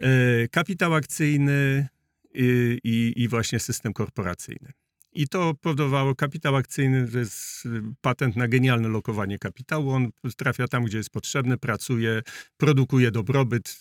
[0.00, 1.88] E, kapitał akcyjny
[2.34, 4.72] i, i, i właśnie system korporacyjny.
[5.16, 7.68] I to powodowało, kapitał akcyjny to jest
[8.00, 9.90] patent na genialne lokowanie kapitału.
[9.90, 12.22] On trafia tam, gdzie jest potrzebny, pracuje,
[12.56, 13.80] produkuje dobrobyt.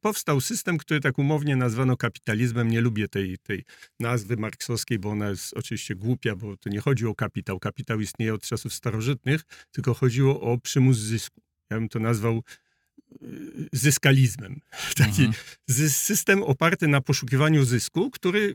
[0.00, 2.70] Powstał system, który tak umownie nazwano kapitalizmem.
[2.70, 3.64] Nie lubię tej, tej
[4.00, 7.58] nazwy marksowskiej, bo ona jest oczywiście głupia, bo to nie chodzi o kapitał.
[7.58, 11.40] Kapitał istnieje od czasów starożytnych, tylko chodziło o przymus zysku.
[11.70, 12.42] Ja bym to nazwał
[13.72, 14.60] zyskalizmem.
[14.96, 15.90] Taki Mhm.
[15.90, 18.54] system oparty na poszukiwaniu zysku, który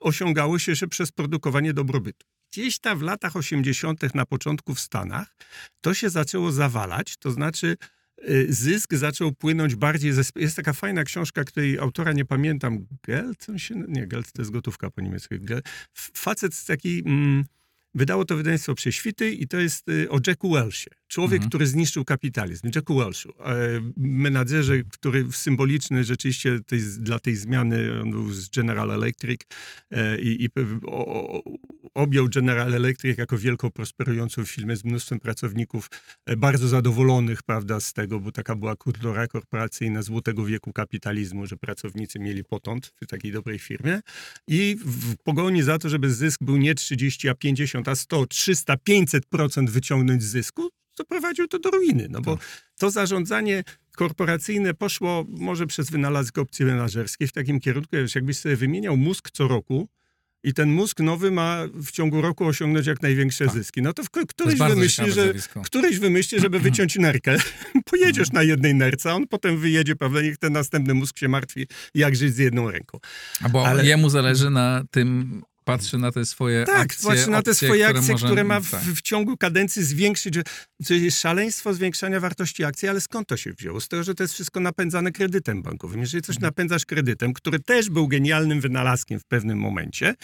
[0.00, 2.26] osiągało się jeszcze przez produkowanie dobrobytu.
[2.52, 5.36] Gdzieś tam w latach 80., na początku w Stanach,
[5.80, 7.76] to się zaczęło zawalać, to znaczy
[8.28, 10.22] y, zysk zaczął płynąć bardziej ze...
[10.36, 13.46] Jest taka fajna książka, której autora nie pamiętam, Gelt?
[13.48, 15.34] On się, nie, Gelt to jest gotówka po niemiecku.
[15.94, 17.02] Facet z taki...
[17.06, 17.44] Mm,
[17.94, 20.90] Wydało to wydawnictwo Prześwity i to jest y, o Jacku Welshie.
[21.08, 21.48] Człowiek, Mhm.
[21.48, 22.70] który zniszczył kapitalizm.
[22.74, 23.28] Jacku Welshu.
[23.44, 29.40] E, menadżerze, który symboliczny rzeczywiście tej, dla tej zmiany, on był z General Electric
[29.90, 30.48] e, i, i
[30.86, 31.42] o,
[31.94, 35.90] objął General Electric jako wielką, prosperującą firmę z mnóstwem pracowników,
[36.26, 41.56] e, bardzo zadowolonych, prawda, z tego, bo taka była kultura korporacyjna złotego wieku kapitalizmu, że
[41.56, 44.00] pracownicy mieli potąd w takiej dobrej firmie.
[44.48, 48.74] I w pogoni za to, żeby zysk był nie 30, a 50, a 100, 300,
[48.88, 50.68] 500% wyciągnąć z zysku,
[50.98, 52.06] doprowadził to do ruiny.
[52.10, 52.38] No bo
[52.78, 53.64] to zarządzanie
[53.96, 59.30] korporacyjne poszło może przez wynalazek opcji menedżerskiej w takim kierunku, że jakbyś sobie wymieniał mózg
[59.32, 59.88] co roku,
[60.44, 63.54] i ten mózg nowy ma w ciągu roku osiągnąć jak największe Tak.
[63.54, 63.82] zyski.
[63.82, 65.62] No to w, To któryś bardzo wymyśli, że, zjawisko.
[65.62, 67.36] któryś wymyśli, żeby wyciąć nerkę.
[67.90, 71.66] Pojedziesz na jednej nerce, a on potem wyjedzie, prawda, niech ten następny mózg się martwi,
[71.94, 72.98] jak żyć z jedną ręką.
[73.42, 77.42] A bo ale- jemu zależy na tym, patrzy na te swoje Tak, akcje, patrzy na
[77.42, 78.82] te opcje, swoje które akcje, może- które ma w, tak.
[78.82, 80.34] w ciągu kadencji zwiększyć.
[80.86, 83.80] To jest szaleństwo zwiększania wartości akcji, ale skąd to się wzięło?
[83.80, 86.00] Z tego, że to jest wszystko napędzane kredytem bankowym.
[86.00, 86.48] Jeżeli coś Mhm.
[86.48, 90.14] napędzasz kredytem, który też był genialnym wynalazkiem w pewnym momencie,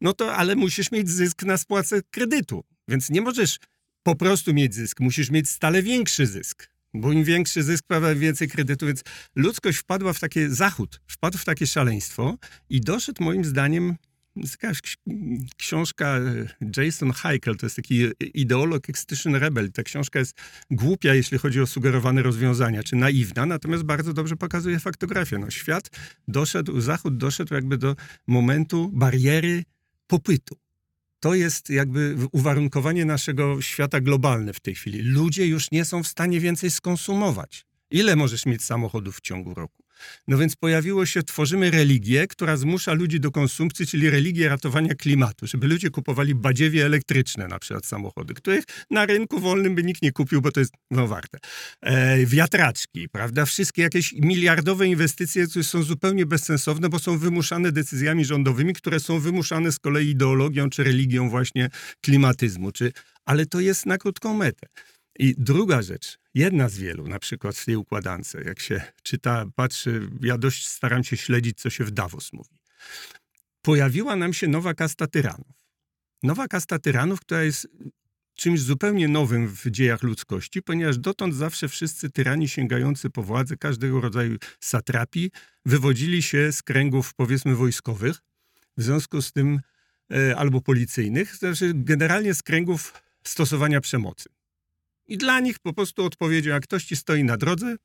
[0.00, 2.64] no to ale musisz mieć zysk na spłacę kredytu.
[2.88, 3.58] Więc nie możesz
[4.02, 6.72] po prostu mieć zysk, musisz mieć stale większy zysk.
[6.94, 9.02] Bo im większy zysk, prawda, więcej kredytu, więc
[9.36, 12.36] ludzkość wpadła w takie, Zachód wpadł w takie szaleństwo
[12.70, 13.96] i doszedł moim zdaniem
[14.36, 14.96] jest jakaś ks-
[15.56, 18.04] książka e, Jason Heikel, to jest taki
[18.34, 19.72] ideolog Extinction Rebel.
[19.72, 20.36] Ta książka jest
[20.70, 25.38] głupia, jeśli chodzi o sugerowane rozwiązania, czy naiwna, natomiast bardzo dobrze pokazuje faktografię.
[25.38, 25.90] No, świat
[26.28, 29.64] doszedł, Zachód doszedł jakby do momentu bariery
[30.06, 30.56] popytu.
[31.20, 35.02] to jest jakby uwarunkowanie naszego świata globalne w tej chwili.
[35.02, 37.66] Ludzie już nie są w stanie więcej skonsumować.
[37.90, 39.84] Ile możesz mieć samochodów w ciągu roku?
[40.28, 45.46] No więc pojawiło się, tworzymy religię, która zmusza ludzi do konsumpcji, czyli religię ratowania klimatu,
[45.46, 50.12] żeby ludzie kupowali badziewie elektryczne, na przykład samochody, których na rynku wolnym by nikt nie
[50.12, 51.38] kupił, bo to jest no, warte.
[51.80, 53.44] E, wiatraczki, prawda?
[53.44, 59.20] Wszystkie jakieś miliardowe inwestycje, które są zupełnie bezsensowne, bo są wymuszane decyzjami rządowymi, które są
[59.20, 61.68] wymuszane z kolei ideologią czy religią właśnie
[62.00, 62.72] klimatyzmu.
[62.72, 62.92] Czy...
[63.24, 64.66] Ale to jest na krótką metę.
[65.18, 70.10] I druga rzecz, jedna z wielu, na przykład w tej układance, jak się czyta, patrzy,
[70.20, 72.58] ja dość staram się śledzić, co się w Davos mówi.
[73.62, 75.66] Pojawiła nam się nowa kasta tyranów.
[76.22, 77.68] Nowa kasta tyranów, która jest
[78.34, 84.00] czymś zupełnie nowym w dziejach ludzkości, ponieważ dotąd zawsze wszyscy tyrani sięgający po władzę, każdego
[84.00, 85.30] rodzaju satrapii,
[85.66, 88.16] wywodzili się z kręgów, powiedzmy, wojskowych,
[88.76, 89.60] w związku z tym,
[90.12, 94.28] e, albo policyjnych, znaczy generalnie z kręgów stosowania przemocy.
[95.12, 97.76] I dla nich po prostu odpowiedzią, jak ktoś ci stoi na drodze,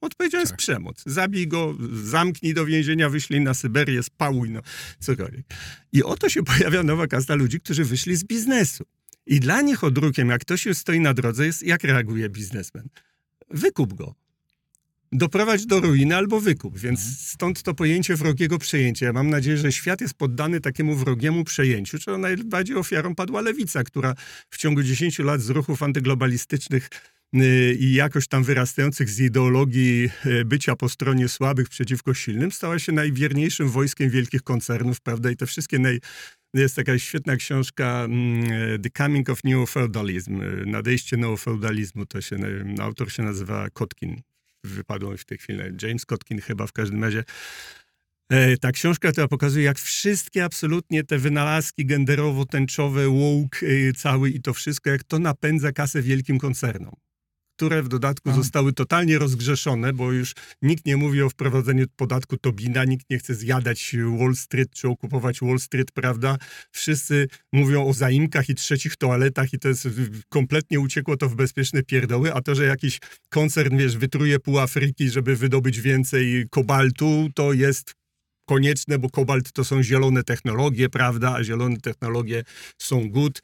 [0.00, 0.58] odpowiedzią jest Tak.
[0.58, 1.02] przemoc.
[1.06, 4.60] Zabij go, zamknij do więzienia, wyślij na Syberię, spałuj, no
[4.98, 5.46] cokolwiek.
[5.92, 8.84] I oto się pojawia nowa kasta ludzi, którzy wyszli z biznesu.
[9.26, 12.88] I dla nich odrukiem, jak ktoś stoi na drodze, jest jak reaguje biznesmen.
[13.50, 14.14] Wykup go.
[15.14, 16.78] Doprowadź do ruiny albo wykup.
[16.78, 19.06] Więc stąd to pojęcie wrogiego przejęcia.
[19.06, 23.84] Ja mam nadzieję, że świat jest poddany takiemu wrogiemu przejęciu, czego najbardziej ofiarą padła lewica,
[23.84, 24.14] która
[24.50, 26.88] w ciągu 10 lat z ruchów antyglobalistycznych
[27.36, 32.78] y, i jakoś tam wyrastających z ideologii y, bycia po stronie słabych przeciwko silnym, stała
[32.78, 35.30] się najwierniejszym wojskiem wielkich koncernów, prawda?
[35.30, 36.00] I te wszystkie naj,
[36.54, 42.36] jest taka świetna książka mm, The Coming of Neofeudalism, y, nadejście neofeudalizmu, to się,
[42.80, 44.22] autor się nazywa Kotkin,
[44.64, 47.24] wypadło mi w tej chwili, James Kotkin chyba w każdym razie.
[48.30, 54.42] E, Ta książka, która pokazuje, jak wszystkie absolutnie te wynalazki genderowo-tęczowe, woke e, cały i
[54.42, 56.94] to wszystko, jak to napędza kasę wielkim koncernom,
[57.56, 58.34] które w dodatku A.
[58.34, 63.34] zostały totalnie rozgrzeszone, bo już nikt nie mówi o wprowadzeniu podatku Tobina, nikt nie chce
[63.34, 66.36] zjadać Wall Street czy okupować Wall Street, prawda?
[66.70, 69.88] Wszyscy mówią o zaimkach i trzecich toaletach i to jest
[70.28, 72.98] kompletnie uciekło to w bezpieczne pierdoły, a to, że jakiś
[73.28, 77.94] koncern, wiesz, wytruje pół Afryki, żeby wydobyć więcej kobaltu, to jest
[78.48, 82.42] konieczne, bo kobalt to są zielone technologie, prawda, a zielone technologie
[82.78, 83.42] są good.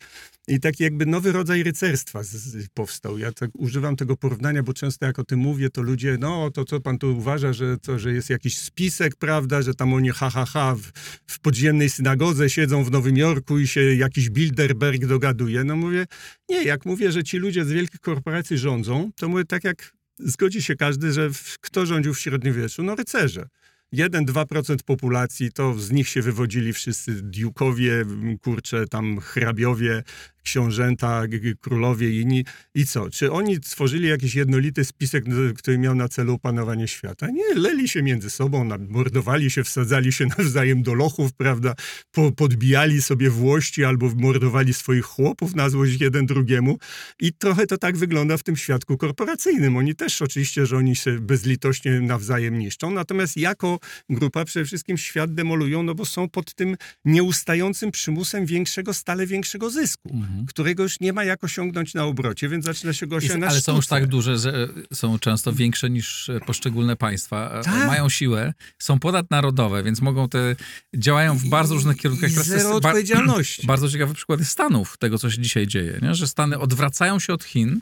[0.49, 3.19] I taki jakby nowy rodzaj rycerstwa z, z, powstał.
[3.19, 6.65] Ja tak używam tego porównania, bo często jak o tym mówię, to ludzie, no to
[6.65, 10.31] co pan tu uważa, że, to, że jest jakiś spisek, prawda, że tam oni ha,
[10.31, 10.83] ha, ha w,
[11.27, 15.65] w podziemnej synagodze siedzą w Nowym Jorku i się jakiś Bilderberg dogaduje.
[15.65, 16.07] No mówię,
[16.49, 20.63] nie, jak mówię, że ci ludzie z wielkich korporacji rządzą, to mówię tak jak zgodzi
[20.63, 22.83] się każdy, że w, kto rządził w średniowieczu?
[22.83, 23.49] No rycerze.
[23.95, 28.05] 1-2% populacji, to z nich się wywodzili wszyscy diukowie,
[28.43, 30.03] kurcze, tam hrabiowie,
[30.49, 31.23] książęta,
[31.61, 32.45] królowie i inni.
[32.75, 33.11] I co?
[33.11, 35.25] Czy oni stworzyli jakiś jednolity spisek,
[35.57, 37.27] który miał na celu opanowanie świata?
[37.31, 41.75] Nie, leli się między sobą, mordowali się, wsadzali się nawzajem do lochów, prawda?
[42.11, 46.79] Po, podbijali sobie włości albo mordowali swoich chłopów na złość jeden drugiemu.
[47.21, 49.77] I trochę to tak wygląda w tym świadku korporacyjnym.
[49.77, 53.79] Oni też oczywiście, że oni się bezlitośnie nawzajem niszczą, natomiast jako
[54.11, 59.71] grupa przede wszystkim świat demolują, no bo są pod tym nieustającym przymusem większego, stale większego
[59.71, 60.38] zysku, Mhm.
[60.47, 63.61] Którego już nie ma jak osiągnąć na obrocie, więc zaczyna się go Jest, osiągnąć ale
[63.61, 64.01] są już sztuce.
[64.01, 67.51] tak duże, że są często większe niż e, poszczególne państwa.
[67.61, 67.87] E, Tak.
[67.87, 70.57] Mają siłę, są ponadnarodowe, więc mogą te,
[70.97, 72.31] działają w bardzo różnych kierunkach.
[72.31, 73.67] I jest zero ba- odpowiedzialności.
[73.73, 76.15] Bardzo ciekawy przykład jest Stanów, tego co się dzisiaj dzieje, nie?
[76.15, 77.81] że Stany odwracają się od Chin,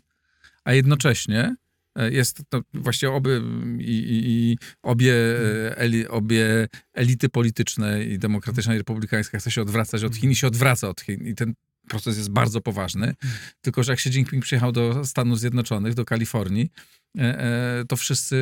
[0.64, 1.56] a jednocześnie
[1.96, 3.40] e, jest to właśnie obie,
[3.78, 9.62] i, i, i obie, e, eli, obie elity polityczne i demokratyczna i republikańska chce się
[9.62, 11.26] odwracać od Chin i się odwraca od Chin.
[11.26, 11.54] I ten
[11.88, 13.14] proces jest bardzo poważny.
[13.60, 16.70] Tylko, że jak Xi Jinping przyjechał do Stanów Zjednoczonych, do Kalifornii,
[17.18, 18.36] e, e, to wszyscy,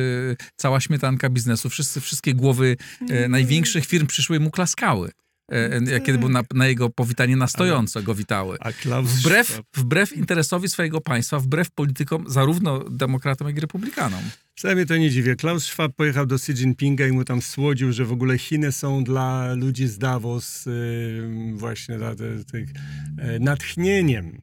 [0.55, 2.77] cała śmietanka biznesu, wszyscy, wszystkie głowy
[3.09, 5.11] e, największych firm przyszły mu klaskały.
[5.51, 8.57] E, e, Kiedy był na, na jego powitanie na stojąco go witały.
[9.19, 14.21] Wbrew, wbrew interesowi swojego państwa, wbrew politykom, zarówno demokratom, jak i republikanom.
[14.65, 15.35] Wcale mnie to nie dziwię.
[15.35, 19.03] Klaus Schwab pojechał do Xi Jinpinga i mu tam słodził, że w ogóle Chiny są
[19.03, 22.15] dla ludzi z Davos yy, właśnie dla
[22.51, 22.69] tych,
[23.17, 24.41] e, natchnieniem.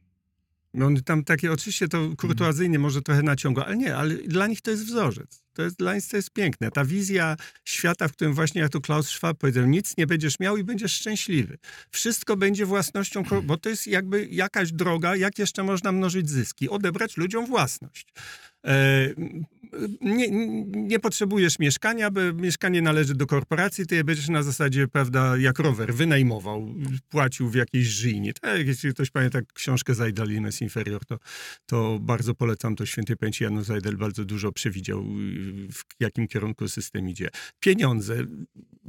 [0.73, 4.61] No On tam takie, oczywiście to kurtuazyjnie może trochę naciąga, ale nie, ale dla nich
[4.61, 5.43] to jest wzorzec.
[5.53, 6.71] To jest, dla nich to jest piękne.
[6.71, 7.35] Ta wizja
[7.65, 10.93] świata, w którym właśnie jak tu Klaus Schwab powiedział, nic nie będziesz miał i będziesz
[10.93, 11.57] szczęśliwy.
[11.91, 16.69] Wszystko będzie własnością, bo to jest jakby jakaś droga, jak jeszcze można mnożyć zyski.
[16.69, 18.07] Odebrać ludziom własność.
[18.65, 19.13] E,
[20.01, 20.27] nie,
[20.65, 25.59] nie potrzebujesz mieszkania, bo mieszkanie należy do korporacji, ty je będziesz na zasadzie, prawda, jak
[25.59, 26.75] rower, wynajmował,
[27.09, 28.33] płacił w jakiejś żyjni.
[28.33, 31.19] Tak, jeśli ktoś pamięta książkę Zajdal Limes Inferior, to,
[31.65, 33.43] to bardzo polecam to świętej pamięci.
[33.43, 35.03] Janusz Zajdel bardzo dużo przewidział,
[35.71, 37.29] w jakim kierunku system idzie.
[37.59, 38.17] Pieniądze.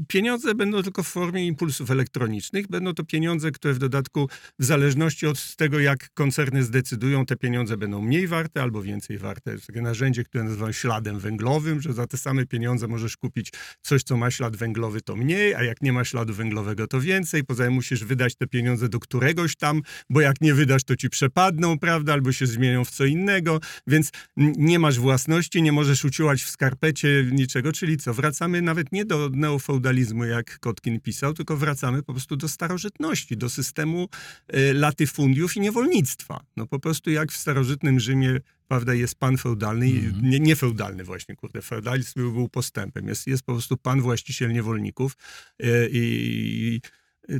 [0.08, 2.68] Pieniądze będą tylko w formie impulsów elektronicznych.
[2.68, 4.28] Będą to pieniądze, które w dodatku,
[4.58, 9.56] w zależności od tego, jak koncerny zdecydują, te pieniądze będą mniej warte albo więcej warte.
[9.66, 14.16] Takie narzędzie, które nazywa śladem węglowym, że za te same pieniądze możesz kupić coś, co
[14.16, 17.44] ma ślad węglowy, to mniej, a jak nie ma śladu węglowego, to więcej.
[17.44, 21.10] Poza tym musisz wydać te pieniądze do któregoś tam, bo jak nie wydasz, to ci
[21.10, 26.42] przepadną, prawda, albo się zmienią w co innego, więc nie masz własności, nie możesz uciłać
[26.42, 32.02] w skarpecie niczego, czyli co, wracamy nawet nie do neofeudalizmu, jak Kotkin pisał, tylko wracamy
[32.02, 34.08] po prostu do starożytności, do systemu
[34.54, 36.44] y, latyfundiów i niewolnictwa.
[36.56, 40.30] No po prostu jak w starożytnym Rzymie prawda, jest pan feudalny, mm.
[40.30, 45.16] nie, nie feudalny właśnie, kurde, feudalizm był postępem, jest, jest po prostu pan właściciel niewolników
[45.58, 46.80] yy, i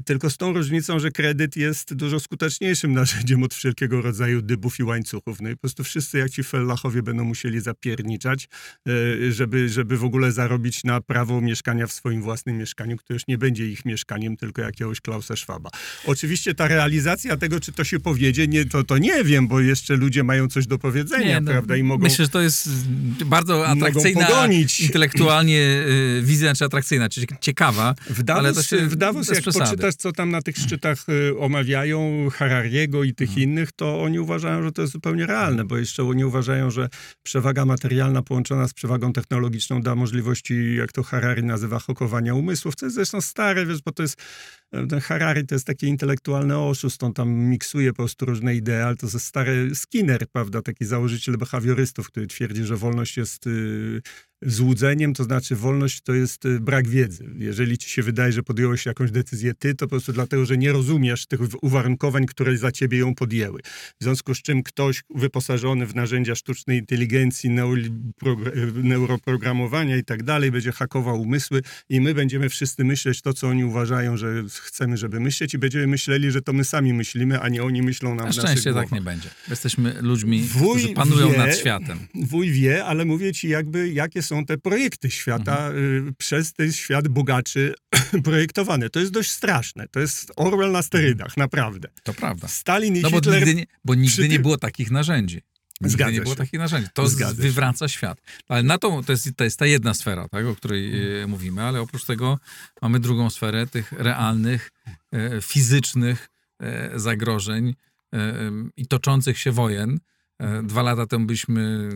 [0.05, 4.83] tylko z tą różnicą, że kredyt jest dużo skuteczniejszym narzędziem od wszelkiego rodzaju dybów i
[4.83, 5.41] łańcuchów.
[5.41, 8.49] No i po prostu wszyscy, jak ci fellachowie, będą musieli zapierniczać,
[8.89, 13.27] e, żeby, żeby w ogóle zarobić na prawo mieszkania w swoim własnym mieszkaniu, które już
[13.29, 15.71] nie będzie ich mieszkaniem, tylko jakiegoś Klausa Schwaba.
[16.07, 19.97] Oczywiście ta realizacja tego, czy to się powiedzie, nie, to, to nie wiem, bo jeszcze
[19.97, 21.77] ludzie mają coś do powiedzenia, nie, no, prawda?
[21.77, 22.69] I mogą, myślę, że to jest
[23.25, 24.49] bardzo atrakcyjna,
[24.81, 27.95] intelektualnie y, wizja, czy atrakcyjna, czy ciekawa.
[28.11, 29.45] W Davos, ale to się, w Davos jak
[29.77, 33.43] czytasz, co tam na tych szczytach y, omawiają, Harariego i tych hmm.
[33.45, 36.89] innych, to oni uważają, że to jest zupełnie realne, bo jeszcze oni uważają, że
[37.23, 42.87] przewaga materialna połączona z przewagą technologiczną da możliwości, jak to Harari nazywa, hokowania umysłów, co
[42.87, 44.23] jest zresztą stare, wiesz, bo to jest
[44.89, 48.97] ten Harari to jest taki intelektualny oszust, on tam miksuje po prostu różne idee, ale
[48.97, 54.03] to jest stary Skinner, prawda, taki założyciel behawiorystów, który twierdzi, że wolność jest y,
[54.43, 57.31] złudzeniem, to znaczy wolność to jest y, brak wiedzy.
[57.39, 60.73] Jeżeli ci się wydaje, że podjąłeś jakąś decyzję ty, to po prostu dlatego, że nie
[60.73, 63.61] rozumiesz tych uwarunkowań, które za ciebie ją podjęły.
[64.01, 67.51] W związku z czym ktoś wyposażony w narzędzia sztucznej inteligencji,
[68.83, 73.65] neuroprogramowania i tak dalej, będzie hakował umysły i my będziemy wszyscy myśleć to, co oni
[73.65, 77.63] uważają, że chcemy, żeby myśleć i będziemy myśleli, że to my sami myślimy, a nie
[77.63, 79.29] oni myślą nam Na szczęście tak nie będzie.
[79.51, 81.99] Jesteśmy ludźmi, wuj którzy panują wie, nad światem.
[82.15, 86.09] Wuj wie, ale mówię ci jakby, jakie są te projekty świata mhm.
[86.09, 87.75] y, przez ten świat bogaczy
[88.25, 88.91] projektowane.
[88.91, 89.89] To jest dość straszne.
[89.89, 91.45] To jest Orwell na sterydach, mhm.
[91.45, 91.89] naprawdę.
[92.03, 92.49] To prawda.
[92.49, 93.41] Stalin i no, Hitler...
[93.41, 95.43] Bo nigdy nie, bo nigdy nie było takich narzędzi.
[95.81, 96.89] Nigdy nie było takich narzędzi.
[96.95, 97.95] To Zgadza wywraca się.
[97.95, 98.21] świat.
[98.49, 101.31] Ale na to, to jest, to jest ta jedna sfera, tak, o której hmm.
[101.31, 102.39] mówimy, ale oprócz tego
[102.83, 104.71] mamy drugą sferę tych realnych,
[105.13, 106.29] e, fizycznych
[106.61, 107.75] e, zagrożeń
[108.15, 108.35] e,
[108.77, 109.99] i toczących się wojen.
[110.63, 111.89] Dwa lata temu byliśmy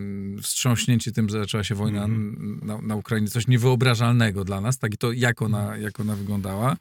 [0.42, 2.60] wstrząśnięci tym, że zaczęła się wojna mm.
[2.64, 3.28] na, na, Ukrainie.
[3.28, 6.76] Coś niewyobrażalnego dla nas, tak i to jak ona, jak ona wyglądała.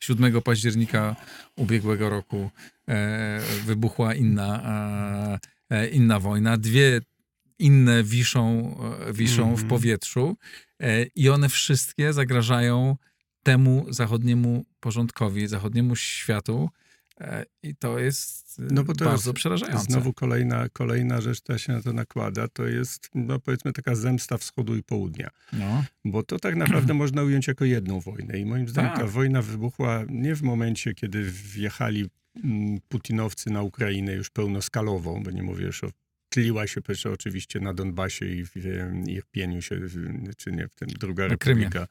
[0.00, 1.16] 7 października
[1.56, 2.50] ubiegłego roku
[2.88, 4.62] e, wybuchła inna
[5.44, 7.00] e, E, inna wojna, dwie
[7.58, 8.74] inne wiszą,
[9.08, 9.68] e, wiszą mm w mhm.
[9.68, 10.36] powietrzu
[10.80, 12.96] e, i one wszystkie zagrażają
[13.42, 16.70] temu zachodniemu porządkowi, zachodniemu światu.
[17.62, 19.84] I to jest no bo to bardzo jest przerażające.
[19.84, 24.38] Znowu kolejna, kolejna rzecz, która się na to nakłada, to jest no powiedzmy taka zemsta
[24.38, 25.30] wschodu i południa.
[25.52, 25.84] No.
[26.04, 28.38] Bo to tak naprawdę można ująć jako jedną wojnę.
[28.38, 29.00] I moim zdaniem tak.
[29.00, 32.08] ta wojna wybuchła nie w momencie, kiedy wjechali
[32.44, 35.90] Mm, putinowcy na Ukrainę już pełnoskalową, bo nie mówię już o
[36.28, 38.56] tliła się jeszcze oczywiście na Donbasie i w
[39.08, 39.80] Irpieniu się,
[40.36, 41.70] czy nie, w tym druga na republika.
[41.70, 41.86] Krymie.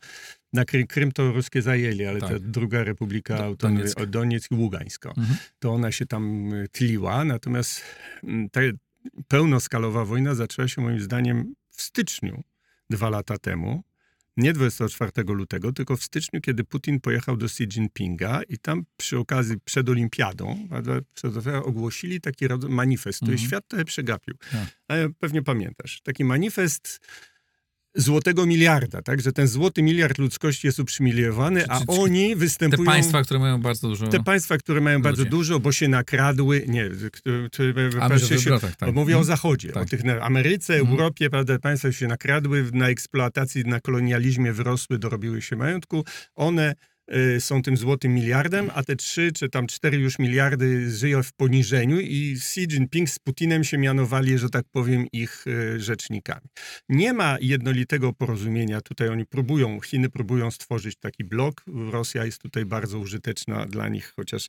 [0.53, 2.30] Na Krym, Krym to ruskie zajęli, ale tak.
[2.30, 4.05] ta druga republika Do, Donieck.
[4.05, 5.09] Donieck i Ługańsko.
[5.09, 5.38] Mhm.
[5.59, 7.81] To ona się tam y, tliła, natomiast
[8.23, 8.61] mm, ta
[9.27, 12.43] pełnoskalowa wojna zaczęła się moim zdaniem w styczniu
[12.89, 13.84] dwa lata temu
[14.38, 19.18] nie 24 lutego, tylko w styczniu, kiedy Putin pojechał do Xi Jinpinga i tam przy
[19.18, 20.68] okazji przed olimpiadą
[21.64, 23.49] ogłosili taki manifest, który mhm.
[23.49, 24.35] świat trochę przegapił.
[24.51, 24.68] Tak.
[24.88, 26.01] Ale pewnie pamiętasz.
[26.01, 26.99] Taki manifest
[27.98, 29.22] złotego miliarda, tak?
[29.22, 32.86] Że ten złoty miliard ludzkości jest uprzymilowany, a oni występują...
[32.86, 34.07] Te państwa, które mają bardzo dużo...
[34.07, 39.14] Te państwa, które mają bardzo dużo, bo się nakradły, nie, które, które się, tak, mówię
[39.14, 39.24] o mhm.
[39.24, 39.84] Zachodzie, tak.
[39.84, 40.91] o tych Ameryce, mhm.
[40.91, 46.06] Europie, prawda, państwa się nakradły, na eksploatacji, na kolonializmie wyrosły, dorobiły się majątku,
[46.36, 46.76] one
[47.39, 51.99] są tym złotym miliardem, a te trzy czy tam cztery już miliardy żyją w poniżeniu
[51.99, 56.47] i Xi Jinping z Putinem się mianowali, że tak powiem, ich y, rzecznikami.
[56.89, 58.81] Nie ma jednolitego porozumienia.
[58.81, 61.63] Tutaj oni próbują, Chiny próbują stworzyć taki blok.
[61.91, 64.47] Rosja jest tutaj bardzo użyteczna dla nich, chociaż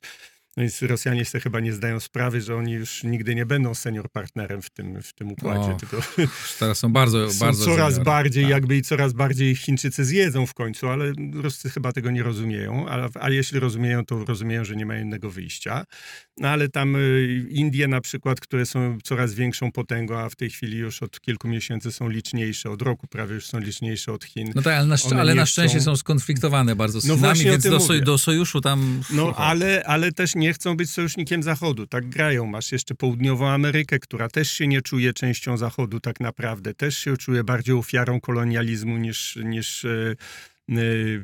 [0.59, 4.09] No więc Rosjanie sobie chyba nie zdają sprawy, że oni już nigdy nie będą senior
[4.11, 5.97] partnerem w tym, w tym układzie, O, tylko
[6.59, 8.05] Teraz są bardzo, są bardzo coraz senior.
[8.05, 8.51] bardziej, Tak.
[8.51, 13.09] jakby i coraz bardziej Chińczycy zjedzą w końcu, ale Ruscy chyba tego nie rozumieją, a,
[13.19, 15.83] a jeśli rozumieją, to rozumieją, że nie mają innego wyjścia.
[16.37, 20.49] No ale tam y, Indie na przykład, które są coraz większą potęgą, a w tej
[20.49, 24.51] chwili już od kilku miesięcy są liczniejsze, od roku prawie już są liczniejsze od Chin.
[24.55, 27.49] No tak, ale na, szcz- ale na szczęście są skonfliktowane bardzo z No Chinami, właśnie
[27.49, 29.01] o więc do, soj- do sojuszu tam...
[29.13, 31.87] No, ale, ale też nie chcą być sojusznikiem Zachodu.
[31.87, 32.45] Tak grają.
[32.45, 36.73] Masz jeszcze południową Amerykę, która też się nie czuje częścią Zachodu tak naprawdę.
[36.73, 40.15] Też się czuje bardziej ofiarą kolonializmu niż, niż e,
[40.69, 40.75] e,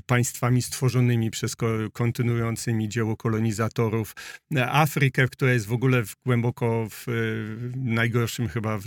[0.05, 4.13] państwami stworzonymi przez ko, kontynuującymi dzieło kolonizatorów.
[4.55, 7.11] E, Afrykę, która jest w ogóle w, głęboko w, e,
[7.75, 8.85] najgorszym chyba, w,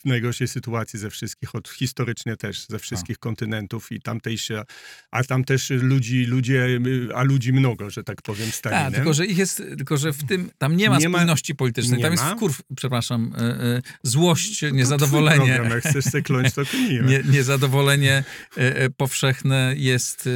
[0.00, 4.62] w najgorszej sytuacji ze wszystkich, od historycznie też, ze wszystkich kontynentów i tamtejsze,
[5.10, 6.66] a tam też ludzi, ludzie,
[7.14, 8.92] a ludzi mnogo, że tak powiem, Tak, Stalinem.
[8.92, 11.96] tylko że ich jest, tylko że w tym, tam nie ma Nie ma- spójności politycznej,
[11.98, 12.36] nie tam jest ma.
[12.36, 16.62] wkurw, przepraszam, e, e, złość, To niezadowolenie, program, jak chcesz se kląć, to
[17.02, 18.24] nie, niezadowolenie
[18.56, 20.28] e, powszechne jest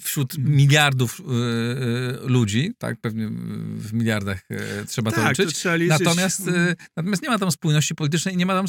[0.00, 1.20] wśród miliardów
[2.22, 3.28] ludzi, tak, pewnie
[3.76, 4.40] w miliardach
[4.86, 5.58] trzeba to tak, to liczyć.
[5.58, 5.98] trzeba liczyć.
[6.00, 6.42] Natomiast,
[6.96, 8.66] natomiast nie ma tam spójności politycznej nie ma tam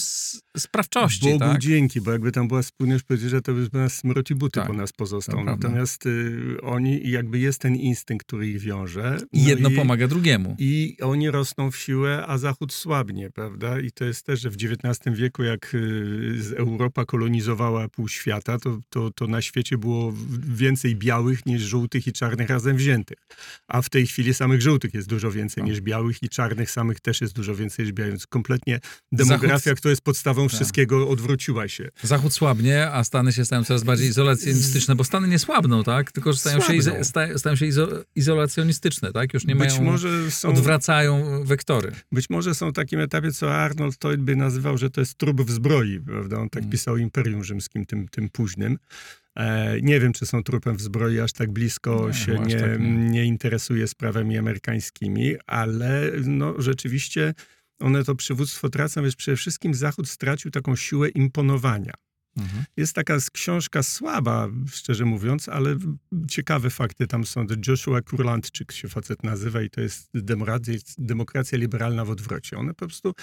[0.57, 1.61] sprawczości, Bogu tak?
[1.61, 4.73] dzięki, bo jakby tam była spójność polityczna, to by nas smrot i buty Tak, po
[4.73, 5.43] nas pozostał.
[5.43, 9.17] Natomiast y, oni, jakby jest ten instynkt, który ich wiąże.
[9.21, 10.55] No jedno i, pomaga drugiemu.
[10.59, 13.79] I oni rosną w siłę, a Zachód słabnie, prawda?
[13.79, 18.79] I to jest też, że w XIX wieku, jak y, Europa kolonizowała pół świata, to,
[18.89, 20.13] to, to na świecie było
[20.55, 23.17] więcej białych niż żółtych i czarnych razem wziętych.
[23.67, 25.69] A w tej chwili samych żółtych jest dużo więcej Tak.
[25.69, 28.27] niż białych i czarnych samych też jest dużo więcej niż białych.
[28.29, 28.79] Kompletnie
[29.11, 30.55] demografia, Zachód- która jest podstawą Tak.
[30.55, 31.89] wszystkiego, odwróciła się.
[32.03, 36.11] Zachód słabnie, a Stany się stają coraz bardziej izolacjonistyczne, bo Stany nie słabną, tak?
[36.11, 39.33] Tylko że stają się, izo- sta- stają się izo- izolacjonistyczne, tak?
[39.33, 41.91] Już nie być, mają, może są, odwracają wektory.
[42.11, 45.41] być może są w takim etapie, co Arnold Toyd by nazywał, że to jest trup
[45.41, 46.37] w zbroi, prawda?
[46.37, 46.71] On tak Mm.
[46.71, 48.77] pisał o Imperium Rzymskim, tym, tym późnym.
[49.35, 52.79] E, nie wiem, czy są trupem w zbroi, aż tak blisko Nie, się nie, tak
[52.79, 52.87] nie.
[52.87, 57.33] nie interesuje sprawami amerykańskimi, ale no, rzeczywiście
[57.81, 61.93] one to przywództwo tracą, więc przede wszystkim Zachód stracił taką siłę imponowania.
[62.37, 62.63] Mhm.
[62.77, 65.77] Jest taka książka słaba, szczerze mówiąc, ale
[66.29, 67.45] ciekawe fakty tam są.
[67.67, 72.57] Joshua Kurlandczyk się facet nazywa i to jest demokracja, demokracja liberalna w odwrocie.
[72.57, 73.13] One po prostu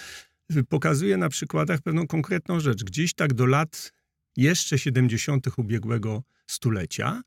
[0.69, 2.85] pokazuje na przykładach pewną konkretną rzecz.
[2.85, 3.93] Gdzieś tak do lat
[4.37, 5.47] jeszcze 70.
[5.57, 7.23] ubiegłego stulecia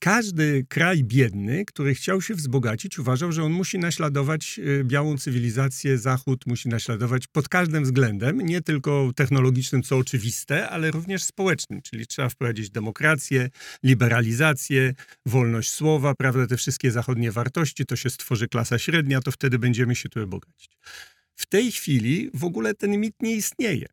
[0.00, 5.98] każdy kraj biedny, który chciał się wzbogacić, uważał, że on musi naśladować y, białą cywilizację,
[5.98, 12.06] Zachód musi naśladować pod każdym względem, nie tylko technologicznym, co oczywiste, ale również społecznym, czyli
[12.06, 13.50] trzeba wprowadzić demokrację,
[13.82, 14.94] liberalizację,
[15.26, 19.96] wolność słowa, prawda, te wszystkie zachodnie wartości, to się stworzy klasa średnia, to wtedy będziemy
[19.96, 20.78] się tu bogacić.
[21.34, 23.86] W tej chwili w ogóle ten mit nie istnieje.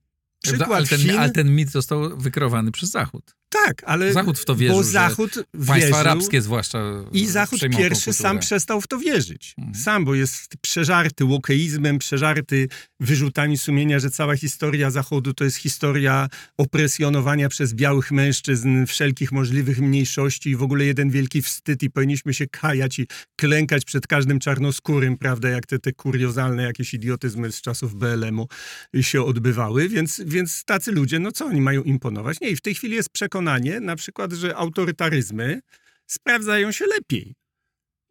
[0.44, 3.36] Przykład ale, ten, Chin, ale ten mit został wykreowany przez Zachód.
[3.50, 6.80] Tak, ale Zachód w to wierzył, bo Zachód Państwa wierzył, arabskie zwłaszcza
[7.12, 9.54] i Zachód pierwszy sam przestał w to wierzyć.
[9.58, 9.76] Mhm.
[9.76, 12.68] Sam, bo jest przeżarty łokeizmem, przeżarty
[13.00, 19.80] wyrzutami sumienia, że cała historia Zachodu to jest historia opresjonowania przez białych mężczyzn wszelkich możliwych
[19.80, 24.40] mniejszości i w ogóle jeden wielki wstyd i powinniśmy się kajać i klękać przed każdym
[24.40, 28.48] czarnoskórym, prawda, jak te, te kuriozalne jakieś idiotyzmy z czasów BLM-u
[29.02, 32.40] się odbywały, więc, więc tacy ludzie, no co oni mają imponować?
[32.42, 33.10] Nie, i w tej chwili jest
[33.46, 35.62] przekonanie na przykład, że autorytaryzmy
[36.08, 37.36] sprawdzają się lepiej.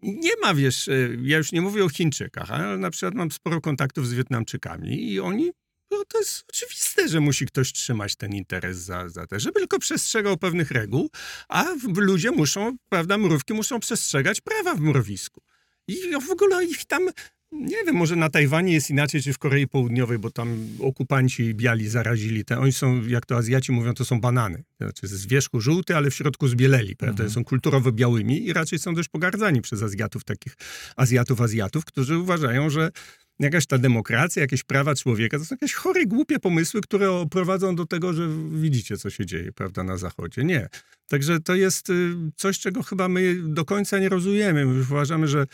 [0.03, 3.61] Nie ma, wiesz, e, ja już nie mówię o Chińczykach, ale na przykład mam sporo
[3.61, 5.51] kontaktów z Wietnamczykami i oni,
[5.91, 9.79] no to jest oczywiste, że musi ktoś trzymać ten interes za, za te, żeby tylko
[9.79, 11.11] przestrzegał pewnych reguł,
[11.49, 11.65] a
[11.97, 15.41] ludzie muszą, prawda, mrówki muszą przestrzegać prawa w mrowisku.
[15.89, 15.97] I
[16.27, 17.09] w ogóle ich tam,
[17.55, 21.89] nie wiem, może na Tajwanie jest inaczej, czy w Korei Południowej, bo tam okupanci biali
[21.89, 22.45] zarazili.
[22.45, 24.65] Te, oni są, jak to Azjaci mówią, to są banany.
[24.81, 26.97] Znaczy z wierzchu żółty, ale w środku zbieleli.
[26.97, 27.25] Prawda?
[27.25, 27.31] Mhm.
[27.31, 30.57] Są kulturowo białymi i raczej są dość pogardzani przez Azjatów, takich
[30.97, 32.91] Azjatów, Azjatów, którzy uważają, że
[33.39, 37.87] jakaś ta demokracja, jakieś prawa człowieka, to są jakieś chore, głupie pomysły, które prowadzą do
[37.87, 40.45] tego, że widzicie, co się dzieje, prawda, na Zachodzie.
[40.45, 40.69] Nie.
[41.09, 44.67] Także to jest y, coś, czego chyba my do końca nie rozumiemy.
[44.67, 45.47] My uważamy, że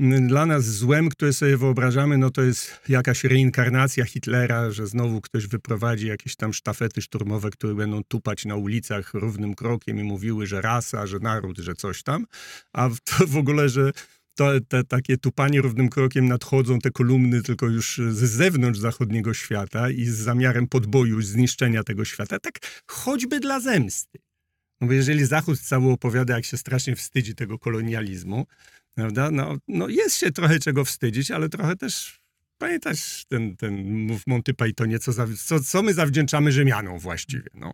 [0.00, 5.46] dla nas złem, które sobie wyobrażamy, no to jest jakaś reinkarnacja Hitlera, że znowu ktoś
[5.46, 10.60] wyprowadzi jakieś tam sztafety szturmowe, które będą tupać na ulicach równym krokiem i mówiły, że
[10.60, 12.26] rasa, że naród, że coś tam.
[12.72, 13.92] A to w ogóle, że
[14.34, 19.90] to, te takie tupanie równym krokiem nadchodzą te kolumny tylko już z zewnątrz zachodniego świata
[19.90, 24.18] i z zamiarem podboju, zniszczenia tego świata, tak choćby dla zemsty.
[24.80, 28.46] No bo jeżeli Zachód cały opowiada, jak się strasznie wstydzi tego kolonializmu,
[28.98, 29.30] Prawda?
[29.30, 32.20] No, no jest się trochę czego wstydzić, ale trochę też
[32.58, 33.74] pamiętasz ten, ten
[34.18, 37.50] w Monty Pythonie, co, za, co, co my zawdzięczamy Rzymianom właściwie.
[37.54, 37.72] No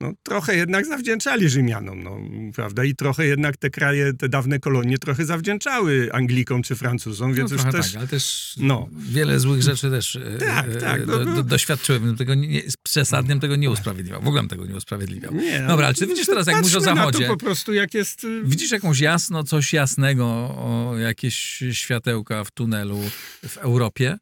[0.00, 2.18] no, trochę jednak zawdzięczali Rzymianom, no,
[2.54, 2.84] prawda?
[2.84, 7.56] I trochę jednak te kraje, te dawne kolonie trochę zawdzięczały Anglikom czy Francuzom, więc no,
[7.56, 7.92] już też...
[7.92, 8.88] Tak, ale też no.
[8.92, 12.16] wiele złych rzeczy też e, tak, tak, no, do, do, doświadczyłem.
[12.16, 14.22] Tego nie, przesadnym tego nie usprawiedliwiał.
[14.22, 15.34] W ogóle tego nie usprawiedliwiał.
[15.34, 17.26] Nie, Dobra, ale czy widzisz teraz, jak mówisz o Zachodzie...
[17.26, 18.24] po prostu jak jest...
[18.24, 20.26] Y, widzisz jakąś jasno, coś jasnego,
[20.56, 23.00] o jakieś światełka w tunelu
[23.48, 24.18] w Europie?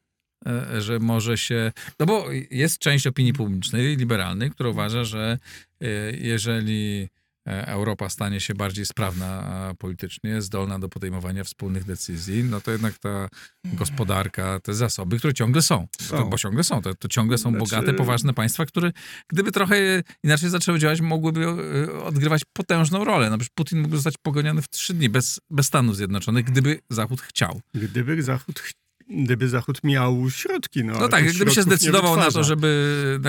[0.47, 1.73] E, że może się.
[2.01, 5.66] No bo jest część opinii publicznej, liberalnej, która uważa, że e,
[6.12, 7.09] jeżeli
[7.48, 12.98] e, Europa stanie się bardziej sprawna politycznie, zdolna do podejmowania wspólnych decyzji, no to jednak
[12.98, 13.28] ta
[13.65, 16.16] gospodarka, te zasoby, które ciągle są, są.
[16.16, 17.59] To, bo ciągle są, to, to ciągle są znaczy...
[17.59, 18.93] bogate, poważne państwa, które
[19.28, 21.48] gdyby trochę inaczej zaczęły działać, mogłyby
[22.03, 23.31] odgrywać potężną rolę.
[23.31, 27.20] Na przykład Putin mógł zostać pogoniony w trzy dni bez, bez Stanów Zjednoczonych, gdyby Zachód
[27.20, 27.61] chciał.
[27.74, 30.85] Gdyby Zachód chciał gdyby Zachód miał środki.
[30.85, 33.20] No, no tak, gdyby się zdecydował na to, żeby.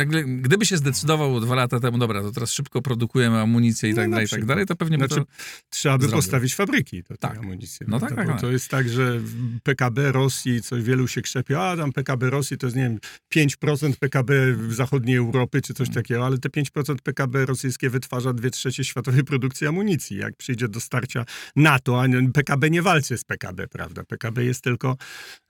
[0.42, 4.12] Gdyby się zdecydował dwa lata temu, dobra, to teraz szybko produkujemy amunicję i tak no,
[4.12, 5.32] dalej, i tak dalej, to pewnie znaczy, by to
[5.70, 6.18] Trzeba by zrobił.
[6.18, 7.32] postawić fabryki do tak.
[7.32, 7.86] tej amunicji.
[7.90, 8.42] No, tak, tak, tak.
[8.42, 9.20] To jest tak, że
[9.64, 13.00] PKB Rosji, co wielu się krzepie, a tam PKB Rosji to jest, nie wiem,
[13.36, 14.34] 5% PKB
[14.70, 16.04] zachodniej Europy, czy coś hmm.
[16.04, 20.18] takiego, ale te 5% PKB rosyjskie wytwarza dwie trzecie światowej produkcji amunicji.
[20.18, 21.26] Jak przyjdzie do starcia
[21.56, 24.04] NATO, a PKB nie walczy z PKB, prawda?
[24.04, 24.98] PKB jest tylko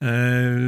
[0.01, 0.16] e,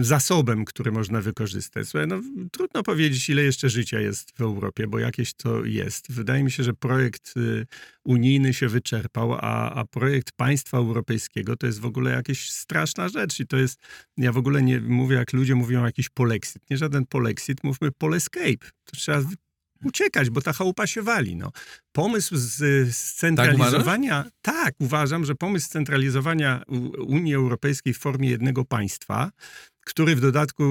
[0.01, 1.87] zasobem, który można wykorzystać.
[1.87, 2.21] Słuchaj, no,
[2.51, 6.11] trudno powiedzieć, ile jeszcze życia jest w Europie, bo jakieś to jest.
[6.11, 7.65] Wydaje mi się, że projekt y,
[8.03, 13.39] unijny się wyczerpał, a, a projekt państwa europejskiego to jest w ogóle jakaś straszna rzecz
[13.39, 13.79] i to jest,
[14.17, 16.69] ja w ogóle nie mówię, jak ludzie mówią jakiś polexit.
[16.69, 18.67] Nie żaden polexit, mówmy polescape.
[18.85, 19.21] To trzeba
[19.83, 21.35] uciekać, bo ta chałupa się wali.
[21.35, 21.51] No.
[21.91, 24.23] Pomysł z scentralizowania...
[24.41, 26.63] Tak, tak, uważam, że pomysł scentralizowania
[27.07, 29.31] Unii Europejskiej w formie jednego państwa,
[29.89, 30.63] który w dodatku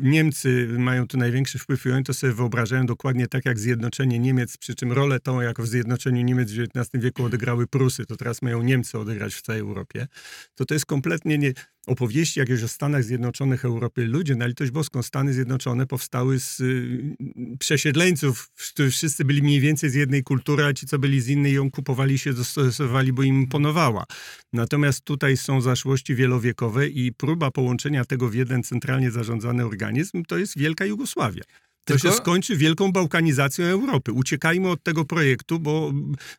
[0.00, 4.56] Niemcy mają tu największy wpływ i oni to sobie wyobrażają dokładnie tak jak zjednoczenie Niemiec,
[4.56, 8.42] przy czym rolę tą, jak w zjednoczeniu Niemiec w XIX wieku odegrały Prusy, to teraz
[8.42, 10.06] mają Niemcy odegrać w całej Europie,
[10.54, 11.52] to to jest kompletnie nie,
[11.86, 14.04] opowieści jakieś o Stanach Zjednoczonych Europy.
[14.04, 17.16] Ludzie, na litość boską, Stany Zjednoczone powstały z y,
[17.58, 21.52] przesiedleńców, którzy wszyscy byli mniej więcej z jednej kultury, a ci, co byli z innej,
[21.52, 24.04] ją kupowali się dostosowali, bo im imponowała.
[24.52, 30.38] Natomiast tutaj są zaszłości wielowiekowe i próba połączenia tego w jeden centralnie zarządzany organizm, to
[30.38, 31.42] jest Wielka Jugosławia.
[31.84, 32.08] To Tylko...
[32.08, 34.12] się skończy wielką bałkanizacją Europy.
[34.12, 35.92] Uciekajmy od tego projektu, bo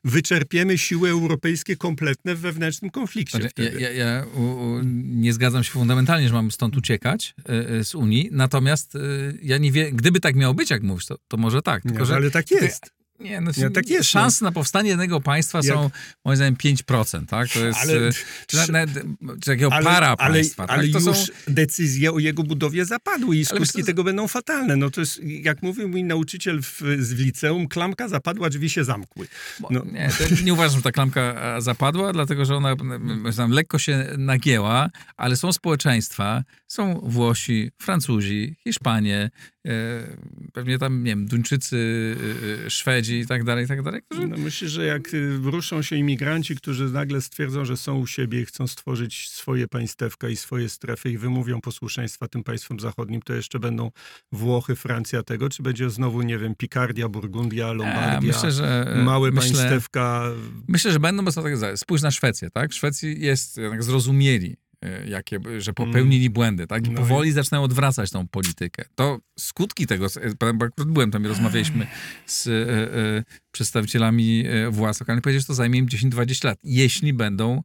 [0.04, 3.38] wyczerpiemy siły europejskie kompletne w wewnętrznym konflikcie.
[3.38, 7.36] Znaczy, ja, ja, ja u, u, nie zgadzam się fundamentalnie, że mamy stąd uciekać
[7.80, 9.00] y, z Unii, natomiast y,
[9.42, 11.84] ja nie wiem, gdyby tak miało być, jak mówisz, to, to może tak.
[11.84, 12.95] Tylko, nie, że, ale tak jest.
[13.20, 14.50] Nie, no, ja, tak jest, szanse no.
[14.50, 15.66] na powstanie jednego państwa jak...
[15.66, 15.90] są
[16.26, 17.50] moim zdaniem 5%, tak?
[17.50, 17.94] To jest ale,
[18.48, 18.88] czy, na,
[19.42, 20.64] czy takiego ale, para państwa.
[20.68, 21.02] Ale, ale tak?
[21.02, 21.34] już są...
[21.48, 24.76] decyzje o jego budowie zapadły i skutki tego będą fatalne.
[24.76, 29.28] No to jest, jak mówił mój nauczyciel w, w liceum, klamka zapadła, drzwi się zamkły.
[29.70, 29.86] No.
[29.86, 30.10] Nie,
[30.44, 32.76] nie uważam, że ta klamka zapadła, dlatego że ona
[33.38, 39.30] tam, lekko się nagięła, ale są społeczeństwa, są Włosi, Francuzi, Hiszpanie,
[39.66, 39.72] E,
[40.54, 42.16] pewnie tam, nie wiem, Duńczycy,
[42.62, 42.70] e, e,
[43.06, 44.02] Szwedzi i tak dalej, i tak dalej.
[44.02, 44.28] Którzy...
[44.28, 48.42] No myślę, że jak y, ruszą się imigranci, którzy nagle stwierdzą, że są u siebie
[48.42, 53.34] i chcą stworzyć swoje państewka i swoje strefy i wymówią posłuszeństwa tym państwom zachodnim, to
[53.34, 53.92] jeszcze będą
[54.32, 59.52] Włochy, Francja tego, czy będzie znowu, nie wiem, Pikardia, Burgundia, Lombardia, myślę, że, małe myślę,
[59.52, 60.32] państewka.
[60.68, 62.72] Myślę, że będą, bo to tak, spójrz na Szwecję, tak?
[62.72, 64.65] W Szwecji jest, jak zrozumieli E,
[65.08, 66.34] jakie, że popełnili mm.
[66.34, 66.88] błędy, tak?
[66.88, 67.32] I no powoli i...
[67.32, 68.86] zaczynają odwracać tą politykę.
[68.96, 70.08] To skutki tego,
[70.42, 71.88] akurat byłem tam i rozmawialiśmy
[72.26, 77.64] z e, e, przedstawicielami władz lokalnych, powiedzieli, że to zajmie im 10-20 lat, jeśli będą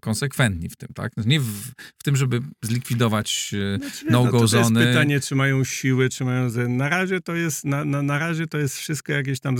[0.00, 1.12] konsekwentni w tym, tak?
[1.16, 4.80] No nie w, w tym, żeby zlikwidować e, znaczy, no-go no, zony.
[4.80, 6.48] jest pytanie, czy mają siły, czy mają...
[6.68, 9.56] Na razie to jest, na, na, na razie to jest wszystko jakieś tam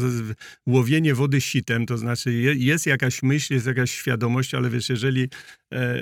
[0.67, 5.29] łowienie wody sitem, to znaczy jest jakaś myśl, jest jakaś świadomość, ale wiesz, jeżeli
[5.73, 6.01] e,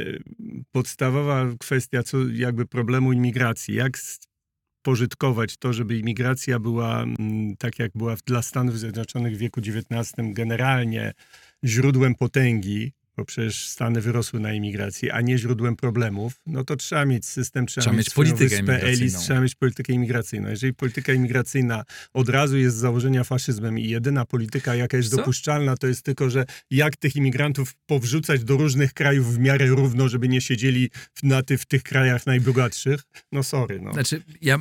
[0.73, 3.99] podstawowa kwestia co jakby problemu imigracji, jak
[4.83, 9.61] pożytkować to, żeby imigracja była m, mm, tak, jak była dla Stanów Zjednoczonych w wieku
[9.61, 11.13] XIX, generalnie
[11.65, 12.93] źródłem potęgi,
[13.23, 17.67] bo przecież Stany wyrosły na imigracji, a nie źródłem problemów, no to trzeba mieć system,
[17.67, 19.21] trzeba, trzeba mieć, mieć politykę imigracyjną.
[19.21, 20.49] trzeba mieć politykę imigracyjną.
[20.49, 25.17] Jeżeli polityka imigracyjna od razu jest z założenia faszyzmem i jedyna polityka, jaka jest Co?
[25.17, 30.09] dopuszczalna, to jest tylko, że jak tych imigrantów powrzucać do różnych krajów w miarę równo,
[30.09, 30.91] żeby nie siedzieli
[31.23, 33.01] na ty, w tych krajach najbogatszych,
[33.33, 33.81] no sorry.
[33.81, 33.93] No.
[33.93, 34.59] Znaczy, ja,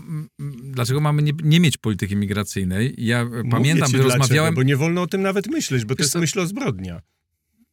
[0.64, 2.94] dlaczego mamy nie, nie mieć polityki imigracyjnej?
[2.98, 4.56] Ja Mówię pamiętam, że rozmawiałem...
[4.56, 7.02] Bo nie wolno o tym nawet myśleć, bo to jest myśl o zbrodnia.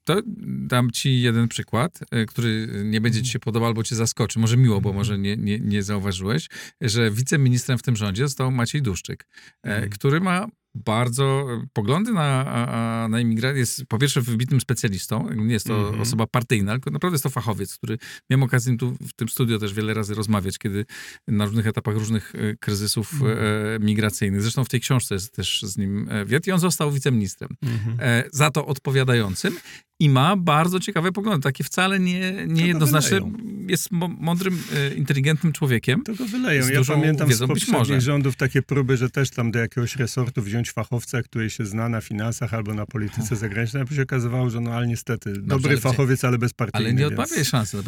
[0.09, 4.39] To dam ci jeden przykład, e, który nie będzie ci się podobał albo cię zaskoczy.
[4.39, 6.49] Może miło, bo może nie, nie, nie zauważyłeś,
[6.81, 9.27] że wiceministrem w tym rządzie został Maciej Duszczyk,
[9.67, 9.91] e, Mhm.
[9.91, 13.59] który ma bardzo poglądy na, na imigrację.
[13.61, 16.01] Jest po pierwsze wybitnym specjalistą, nie jest to Mhm.
[16.01, 17.99] osoba partyjna, tylko naprawdę jest to fachowiec, który
[18.31, 20.85] miałem okazję tu w tym studio też wiele razy rozmawiać, kiedy
[21.29, 23.39] na różnych etapach różnych e, kryzysów Mhm.
[23.39, 24.43] e, migracyjnych.
[24.43, 27.51] Zresztą w tej książce jest też z nim e, wywiad i on został wiceministrem
[27.99, 29.57] e, za to odpowiadającym
[30.01, 33.21] i ma bardzo ciekawe poglądy, takie wcale nie, nie jednoznaczne.
[33.69, 36.03] Jest mądrym, e, inteligentnym człowiekiem.
[36.03, 36.69] To go wyleją.
[36.69, 40.71] Ja pamiętam wiedzą, z poprzednich rządów takie próby, że też tam do jakiegoś resortu wziąć
[40.71, 44.71] fachowca, który się zna na finansach albo na polityce zagranicznej, a się okazywało, że no
[44.71, 46.87] ale niestety dobry ale- fachowiec, ale bezpartyjny.
[46.87, 47.83] Ale nie więc- odmawiaj szansy, no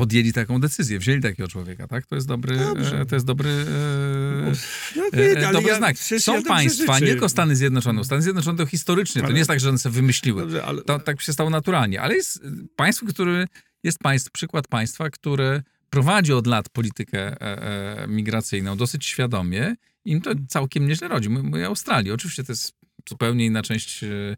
[0.00, 2.06] podjęli taką decyzję, wzięli takiego człowieka, tak?
[2.06, 3.00] To jest dobry, Dobrze.
[3.00, 4.52] e, to jest dobry, e,
[4.96, 5.98] No, e, wie, dobry ja- znak.
[5.98, 8.04] Są ja państwa, nie tylko Stany Zjednoczone.
[8.04, 10.40] Stany Zjednoczone to historycznie, to Ale- nie jest tak, że one sobie wymyśliły.
[10.42, 10.82] Dobrze, ale...
[10.82, 12.42] To tak się stało naturalnie, ale jest
[12.76, 13.46] państwo, które
[13.84, 19.74] jest państw, przykład państwa, które prowadzi od lat politykę e, e, migracyjną dosyć świadomie.
[20.04, 21.30] Im to całkiem nieźle rodzi.
[21.30, 22.72] My Australii, oczywiście to jest
[23.08, 24.36] zupełnie inna część e,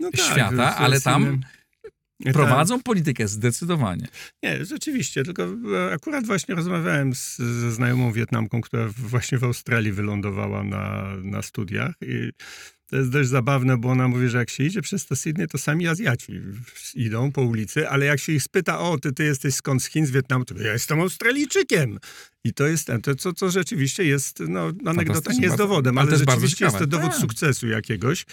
[0.00, 1.40] No tak, świata, to ale tam
[2.24, 2.32] Tak.
[2.32, 4.06] prowadzą politykę zdecydowanie.
[4.42, 9.92] Nie, rzeczywiście, tylko e, akurat właśnie rozmawiałem z, ze znajomą Wietnamką, która właśnie w Australii
[9.92, 12.30] wylądowała na, na studiach i
[12.90, 15.58] to jest dość zabawne, bo ona mówi, że jak się idzie przez to Sydney, to
[15.58, 16.40] sami Azjaci
[16.94, 20.06] idą po ulicy, ale jak się ich spyta, o, ty, ty jesteś skąd z Chin,
[20.06, 21.98] z Wietnamu, to ja jestem Australijczykiem.
[22.44, 26.18] I to jest to, co, co rzeczywiście jest, no, anegdota nie jest dowodem, ale ale,
[26.18, 27.20] rzeczywiście jest to dowód Tak.
[27.20, 28.26] sukcesu jakiegoś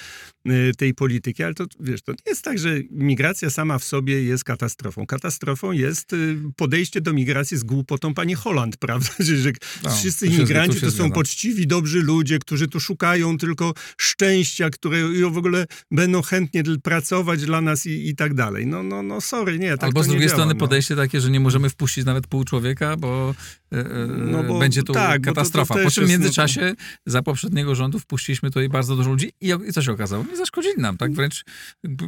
[0.49, 4.23] y, tej polityki, ale to, wiesz, to nie jest tak, że migracja sama w sobie
[4.23, 5.05] jest katastrofą.
[5.05, 9.09] Katastrofą jest y, podejście do migracji z głupotą pani Holland, prawda?
[9.19, 9.51] Że, że
[9.84, 11.11] No, wszyscy imigranci to są zgadzam.
[11.11, 17.61] poczciwi, dobrzy ludzie, którzy tu szukają tylko szczęścia, które w ogóle będą chętnie pracować dla
[17.61, 18.67] nas i, i tak dalej.
[18.67, 20.59] No, no, no, sorry, nie, tak Albo z drugiej działa, strony no.
[20.59, 23.35] podejście takie, że nie możemy wpuścić nawet pół człowieka, bo,
[23.73, 25.74] e, e, No bo- będzie tu tak, bo to- to katastrofa.
[25.74, 26.74] po czym w jest, no to- międzyczasie
[27.06, 30.24] za poprzedniego rządu wpuściliśmy tutaj bardzo dużo ludzi i, i co się okazało?
[30.30, 31.14] Nie zaszkodzili nam, tak?
[31.14, 31.44] Wręcz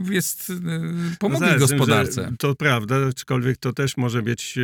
[0.10, 0.53] jest, e,
[1.20, 2.28] pomogli No gospodarce.
[2.32, 4.61] że To prawda, aczkolwiek to też może być, e,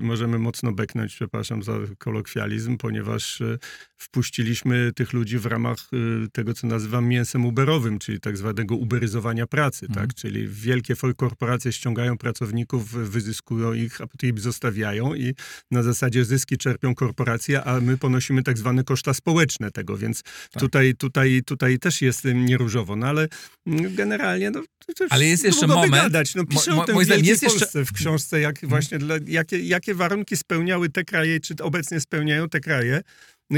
[0.00, 3.58] możemy mocno beknąć, przepraszam za kolokwializm, ponieważ e,
[3.96, 9.46] wpuściliśmy tych ludzi w ramach e, tego, co nazywam mięsem uberowym, czyli tak zwanego uberyzowania
[9.46, 10.06] pracy, Mhm.
[10.08, 10.14] tak?
[10.16, 15.34] Czyli wielkie korporacje ściągają pracowników, wyzyskują ich, a potem ich zostawiają i
[15.70, 20.60] na zasadzie zyski czerpią korporacje, a my ponosimy tak zwane koszta społeczne tego, więc Tak.
[20.60, 23.28] tutaj, tutaj, tutaj też jest e, nieróżowo, no ale
[23.66, 24.62] mm, generalnie, no
[25.10, 26.34] Ale jest jeszcze moment- Gadać.
[26.34, 29.58] No, pisze mo- o tym w jest jeszcze- Polsce w książce, jak właśnie dla, jakie,
[29.58, 33.00] jakie warunki spełniały te kraje, czy obecnie spełniają te kraje,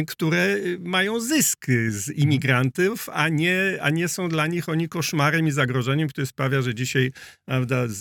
[0.06, 5.48] które y, mają zysk z imigrantów, a nie, a nie są dla nich oni koszmarem
[5.48, 7.12] i zagrożeniem, które sprawia, że dzisiaj
[7.44, 7.92] prawda, z,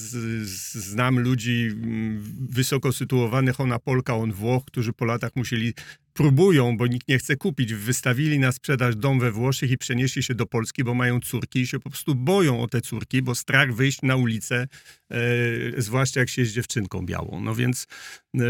[0.48, 5.74] z, znam ludzi mm, wysoko sytuowanych, ona Polka, on Włoch, którzy po latach musieli
[6.20, 10.36] próbują, bo nikt nie chce kupić, wystawili na sprzedaż dom we Włoszech i przenieśli się
[10.36, 13.74] do Polski, bo mają córki i się po prostu boją o te córki, bo strach
[13.74, 14.68] wyjść na ulicę,
[15.12, 15.18] e,
[15.82, 17.42] zwłaszcza jak się jest dziewczynką białą.
[17.42, 17.88] No więc
[18.36, 18.42] e,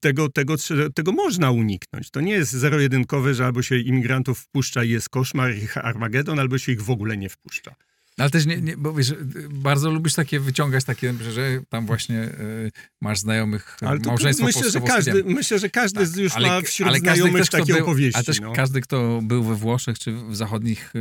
[0.00, 0.54] tego, tego,
[0.94, 2.10] tego można uniknąć.
[2.10, 6.58] To nie jest zero-jedynkowe, że albo się imigrantów wpuszcza i jest koszmar i Armagedon, albo
[6.58, 7.74] się ich w ogóle nie wpuszcza.
[8.18, 9.14] Ale też nie, nie, bo wiesz,
[9.50, 12.70] bardzo lubisz takie wyciągać takie, że tam właśnie y,
[13.00, 16.48] masz znajomych Ale to małżeństwo myślę, że każdy, myślę, że każdy z- już Tak, ale,
[16.48, 18.16] ma wśród ale każdy znajomych kto takie był, opowieści.
[18.16, 18.52] Ale też no.
[18.52, 20.92] każdy, kto był we Włoszech czy w zachodnich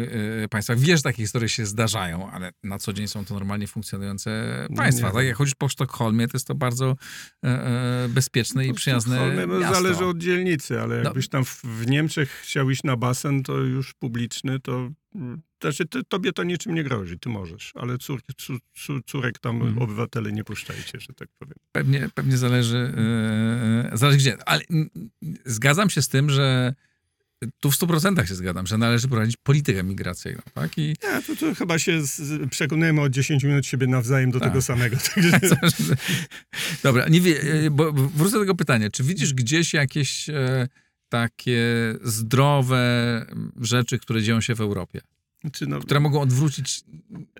[0.43, 3.67] y, państwach, wie, że takie historie się zdarzają, ale na co dzień są to normalnie
[3.67, 5.11] funkcjonujące No państwa.
[5.11, 5.25] tak?
[5.25, 6.95] Jak chodzisz po Sztokholmie, to jest to bardzo
[7.45, 9.75] e, bezpieczne i przyjazne Sztokholmie, no, miasto.
[9.75, 11.03] Zależy od dzielnicy, ale No.
[11.03, 15.85] jakbyś tam w, w Niemczech chciał iść na basen, to już publiczny, to mm, znaczy,
[15.87, 18.53] ty, tobie to niczym nie grozi, ty możesz, ale córki, cu,
[18.85, 19.77] cu, córek tam Mhm.
[19.77, 21.55] obywatele nie puszczajcie, że tak powiem.
[21.71, 22.93] Pewnie, pewnie zależy,
[23.93, 24.37] e, zależy gdzie.
[24.45, 24.61] Ale
[25.45, 26.73] zgadzam się z tym, że
[27.59, 30.41] tu w 100% się zgadzam, że należy prowadzić politykę migracyjną.
[30.53, 30.77] Tak?
[30.77, 34.49] I Ja, to, to chyba się z, przekonujemy od 10 minut siebie nawzajem do Tak.
[34.49, 34.97] tego samego.
[35.15, 35.39] Także,
[36.83, 38.89] Dobra, nie wie, e, bo wrócę do tego pytania.
[38.89, 40.67] Czy widzisz gdzieś jakieś e,
[41.09, 41.63] takie
[42.03, 43.25] zdrowe
[43.61, 45.01] rzeczy, które dzieją się w Europie,
[45.67, 46.83] no, które mogą odwrócić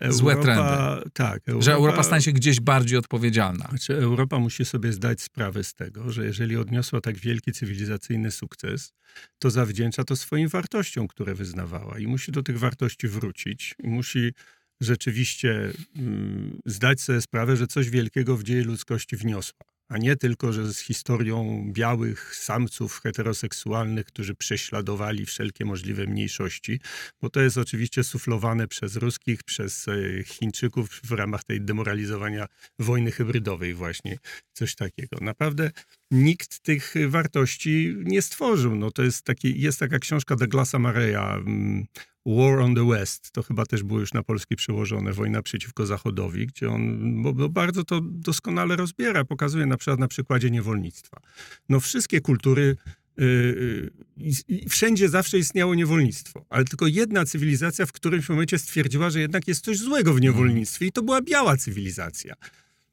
[0.10, 3.68] złe Europa, Tak, że Europa stanie się gdzieś bardziej odpowiedzialna?
[3.70, 8.94] Znaczy, Europa musi sobie zdać sprawę z tego, że jeżeli odniosła tak wielki cywilizacyjny sukces,
[9.40, 14.34] to zawdzięcza to swoim wartościom, które wyznawała i musi do tych wartości wrócić i musi
[14.82, 19.75] rzeczywiście mm, zdać sobie sprawę, że coś wielkiego w dzieje ludzkości wniosła.
[19.90, 26.80] A nie tylko, że z historią białych samców heteroseksualnych, którzy prześladowali wszelkie możliwe mniejszości,
[27.22, 32.46] bo to jest oczywiście suflowane przez ruskich, przez e, Chińczyków w ramach tej demoralizowania
[32.80, 34.18] wojny hybrydowej właśnie,
[34.54, 35.18] coś takiego.
[35.22, 35.72] Naprawdę
[36.12, 38.76] nikt tych wartości nie stworzył.
[38.76, 41.86] No to jest, taki, jest taka książka Douglasa Mareya, mm,
[42.26, 46.48] War on the West, to chyba też było już na polski przełożone, Wojna przeciwko Zachodowi,
[46.48, 51.22] gdzie on bo, bo bardzo to doskonale rozbiera, pokazuje na przykład na przykładzie niewolnictwa.
[51.70, 52.76] No wszystkie kultury
[53.18, 59.20] Yy, yy, wszędzie zawsze istniało niewolnictwo, ale tylko jedna cywilizacja w którymś momencie stwierdziła, że
[59.20, 62.36] jednak jest coś złego w niewolnictwie i to była biała cywilizacja.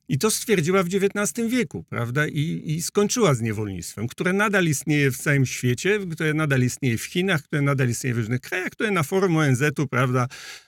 [0.09, 2.27] I to stwierdziła w XIX wieku, prawda?
[2.27, 7.05] I, I, skończyła z niewolnictwem, które nadal istnieje w całym świecie, które nadal istnieje w
[7.05, 10.27] Chinach, które nadal istnieje w różnych krajach, które na forum ONZ-u, prawda,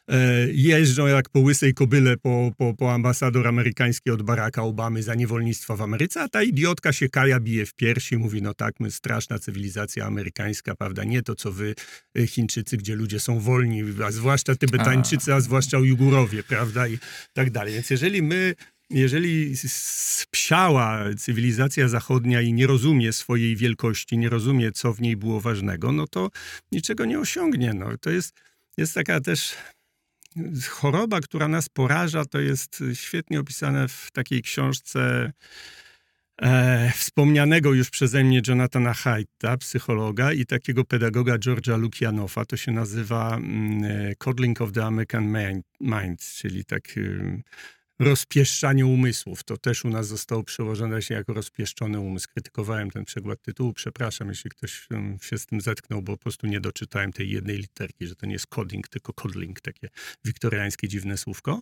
[0.09, 5.15] e, jeżdżą jak po łysej kobyle po, po, po ambasador amerykański od Baracka Obamy za
[5.15, 8.90] niewolnictwo w Ameryce, a ta idiotka się kaja, bije w piersi, mówi, no tak, my
[8.90, 11.74] straszna cywilizacja amerykańska, prawda, nie to, co wy
[12.19, 16.98] e, Chińczycy, gdzie ludzie są wolni, a zwłaszcza Tybetańczycy, a zwłaszcza Ujgurowie, prawda, i
[17.32, 17.74] tak dalej.
[17.74, 18.55] Więc jeżeli my
[18.90, 25.40] jeżeli spsiała cywilizacja zachodnia i nie rozumie swojej wielkości, nie rozumie, co w niej było
[25.40, 26.31] ważnego, no to
[26.73, 27.74] niczego nie osiągnie.
[27.74, 28.35] No, to jest,
[28.77, 29.56] jest taka też
[30.69, 32.24] choroba, która nas poraża.
[32.24, 35.32] To jest świetnie opisane w takiej książce
[36.43, 42.44] e, wspomnianego już przeze mnie Jonathana Haidta, psychologa i takiego pedagoga George'a Lukianowa.
[42.44, 45.36] To się nazywa mm, e, Coddling of the American
[45.81, 46.97] Mind, czyli tak...
[46.97, 47.43] Y,
[47.99, 49.45] rozpieszczanie umysłów.
[49.45, 52.29] To też u nas zostało przełożone się jako rozpieszczony umysł.
[52.33, 53.73] Krytykowałem ten przykład tytułu.
[53.73, 54.89] Przepraszam, jeśli ktoś
[55.23, 58.33] się z tym zetknął, bo po prostu nie doczytałem tej jednej literki, że to nie
[58.33, 59.89] jest coding, tylko codling, takie
[60.25, 61.61] wiktoriańskie dziwne słówko.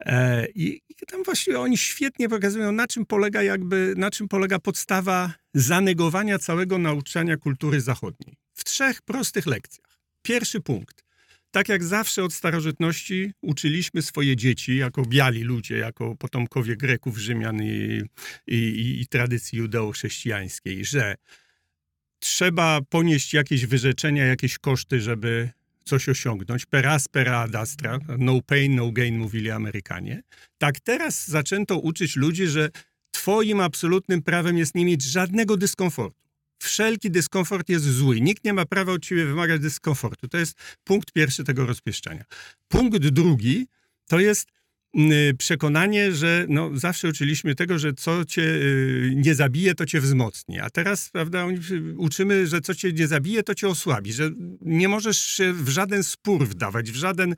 [0.00, 4.58] E, I, I tam właściwie oni świetnie pokazują, na czym polega jakby, na czym polega
[4.58, 8.36] podstawa zanegowania całego nauczania kultury zachodniej.
[8.54, 10.00] W trzech prostych lekcjach.
[10.22, 11.09] Pierwszy punkt
[11.50, 17.62] tak jak zawsze od starożytności uczyliśmy swoje dzieci, jako biali ludzie, jako potomkowie Greków, Rzymian
[17.62, 18.02] i,
[18.46, 21.14] i, i tradycji judeo-chrześcijańskiej, że
[22.18, 25.50] trzeba ponieść jakieś wyrzeczenia, jakieś koszty, żeby
[25.84, 26.66] coś osiągnąć.
[26.66, 30.22] Per aspera ad astra, no pain, no gain, mówili Amerykanie.
[30.58, 32.70] Tak teraz zaczęto uczyć ludzi, że
[33.10, 36.19] twoim absolutnym prawem jest nie mieć żadnego dyskomfortu.
[36.62, 38.20] Wszelki dyskomfort jest zły.
[38.20, 40.28] Nikt nie ma prawa od ciebie wymagać dyskomfortu.
[40.28, 42.24] To jest punkt pierwszy tego rozpieszczenia.
[42.68, 43.66] Punkt drugi
[44.06, 44.48] to jest
[45.38, 50.60] przekonanie, że no, zawsze uczyliśmy tego, że co cię y, nie zabije, to cię wzmocni.
[50.60, 51.46] A teraz, prawda,
[51.96, 54.30] uczymy, że co cię nie zabije, to cię osłabi, że
[54.60, 57.34] nie możesz się w żaden spór wdawać, w żaden...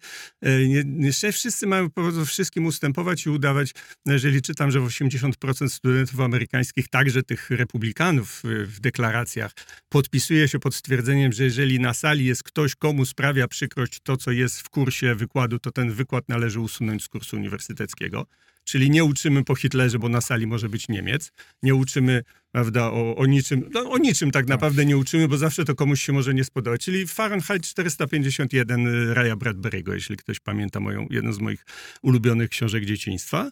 [0.47, 3.71] Y, jeszcze wszyscy mają po wszystkim ustępować i udawać,
[4.07, 9.53] jeżeli czytam, że 80% studentów amerykańskich, także tych republikanów w deklaracjach,
[9.89, 14.31] podpisuje się pod stwierdzeniem, że jeżeli na sali jest ktoś, komu sprawia przykrość to, co
[14.31, 18.27] jest w kursie wykładu, to ten wykład należy usunąć z kursu uniwersyteckiego.
[18.65, 21.33] Czyli nie uczymy po Hitlerze, bo na sali może być Niemiec.
[21.63, 23.71] Nie uczymy, prawda, o, o niczym.
[23.75, 26.85] No, o niczym tak naprawdę nie uczymy, bo zawsze to komuś się może nie spodobać.
[26.85, 31.67] Czyli Fahrenheit 451 y, Raya Bradbury'ego, jeśli ktoś pamięta moją, jedną z moich
[32.03, 33.51] ulubionych książek dzieciństwa.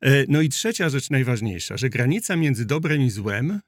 [0.00, 3.60] E, no i trzecia rzecz najważniejsza, że granica między dobrem i złem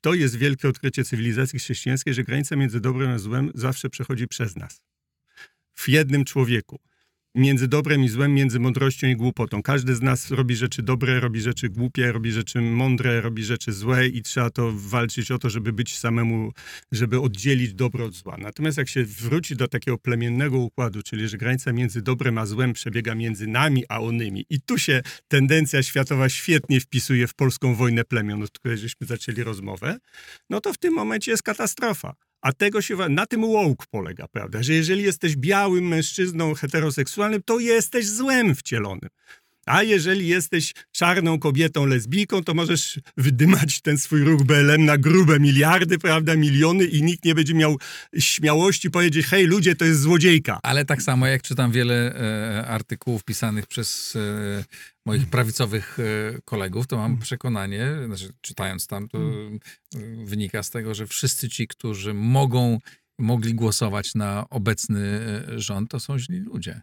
[0.00, 4.56] to jest wielkie odkrycie cywilizacji chrześcijańskiej, że granica między dobrem a złem zawsze przechodzi przez
[4.56, 4.80] nas.
[5.74, 6.80] W jednym człowieku
[7.34, 9.62] między dobrem i złem, między mądrością i głupotą.
[9.62, 14.08] Każdy z nas robi rzeczy dobre, robi rzeczy głupie, robi rzeczy mądre, robi rzeczy złe
[14.08, 16.52] i trzeba to walczyć o to, żeby być samemu,
[16.92, 18.36] żeby oddzielić dobro od zła.
[18.38, 22.72] Natomiast jak się wróci do takiego plemiennego układu, czyli że granica między dobrem a złem
[22.72, 28.04] przebiega między nami a onymi i tu się tendencja światowa świetnie wpisuje w polską wojnę
[28.04, 29.98] plemion, od której żeśmy zaczęli rozmowę,
[30.50, 32.14] no to w tym momencie jest katastrofa.
[32.44, 34.62] A tego się, na tym woke polega, prawda?
[34.62, 39.10] Że jeżeli jesteś białym mężczyzną heteroseksualnym, to jesteś złem wcielonym.
[39.66, 45.40] A jeżeli jesteś czarną kobietą lesbijką, to możesz wydymać ten swój ruch BLM na grube
[45.40, 47.78] miliardy, prawda, miliony i nikt nie będzie miał
[48.18, 50.58] śmiałości powiedzieć, hej ludzie, to jest złodziejka.
[50.62, 54.64] Ale tak samo jak czytam wiele e, artykułów pisanych przez e,
[55.06, 57.18] moich prawicowych e, kolegów, to mam mm.
[57.18, 59.58] przekonanie, znaczy czytając tam, to mm.
[60.26, 62.78] wynika z tego, że wszyscy ci, którzy mogą,
[63.18, 66.82] mogli głosować na obecny e, rząd, to są źli ludzie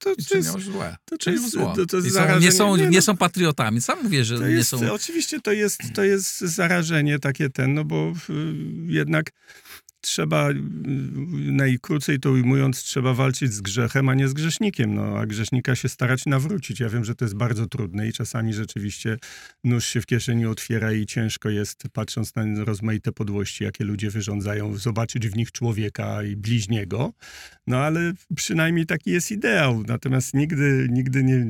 [0.00, 0.96] to, to jest złe.
[1.04, 1.72] To, to, jest, zło.
[1.76, 3.80] To, to jest są, nie, są, nie, nie, są patriotami.
[3.80, 4.92] Sam mówię, że nie jest, są.
[4.92, 8.32] Oczywiście to jest, to jest zarażenie takie ten, no bo y,
[8.86, 9.30] jednak
[10.00, 10.54] trzeba, y,
[11.52, 15.88] najkrócej to ujmując, trzeba walczyć z grzechem, a nie z grzesznikiem, no, a grzesznika się
[15.88, 16.80] starać nawrócić.
[16.80, 19.16] Ja wiem, że to jest bardzo trudne i czasami rzeczywiście
[19.64, 24.76] nóż się w kieszeni otwiera i ciężko jest, patrząc na rozmaite podłości, jakie ludzie wyrządzają,
[24.76, 27.12] zobaczyć w nich człowieka i bliźniego,
[27.66, 29.82] no ale przynajmniej taki jest ideał.
[29.88, 31.46] Natomiast nigdy, nigdy nie,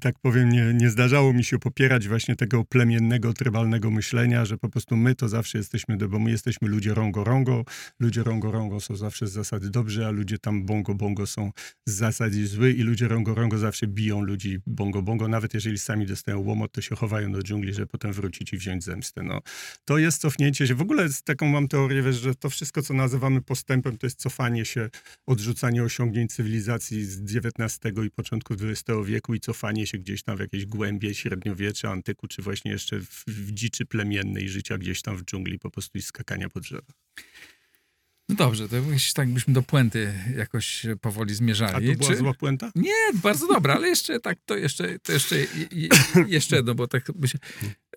[0.00, 4.68] tak powiem, nie, nie zdarzało mi się popierać właśnie tego plemiennego, trybalnego myślenia, że po
[4.68, 7.64] prostu my to zawsze jesteśmy, bo my jesteśmy ludzie rongo-rongo,
[8.00, 11.52] ludzie rongo-rongo są zawsze z zasady dobrzy, a ludzie tam bongo-bongo są
[11.86, 15.28] z zasady zły i ludzie rongo-rongo zawsze biją ludzi bongo-bongo.
[15.28, 18.84] Nawet jeżeli sami dostają łomot, to się chowają do dżungli, żeby potem wrócić i wziąć
[18.84, 19.22] zemstę.
[19.22, 19.40] No,
[19.84, 20.74] to jest cofnięcie się.
[20.74, 24.64] W ogóle taką mam teorię, wiesz, że to wszystko, co nazywamy postępem, to jest cofanie
[24.64, 24.90] się,
[25.26, 30.40] odrzucanie osiągnięć cywilizacji z XIX i początku XX wieku i cofanie się gdzieś tam w
[30.40, 35.24] jakieś głębie średniowiecza, antyku, czy właśnie jeszcze w, w dziczy plemiennej życia gdzieś tam w
[35.24, 36.96] dżungli po prostu i skakania po drzewach.
[38.28, 38.76] No dobrze, to
[39.14, 41.90] tak byśmy do puenty jakoś powoli zmierzali.
[41.90, 42.16] A to była Czy...
[42.16, 42.70] zła puenta?
[42.74, 45.36] Nie, bardzo dobra, ale jeszcze tak, to jeszcze, to jeszcze,
[46.26, 47.38] jeszcze jedno, bo tak by się...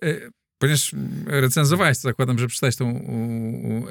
[0.02, 0.94] E, ponieważ
[1.26, 3.06] recenzowałeś, to zakładam, że przeczytałeś tą,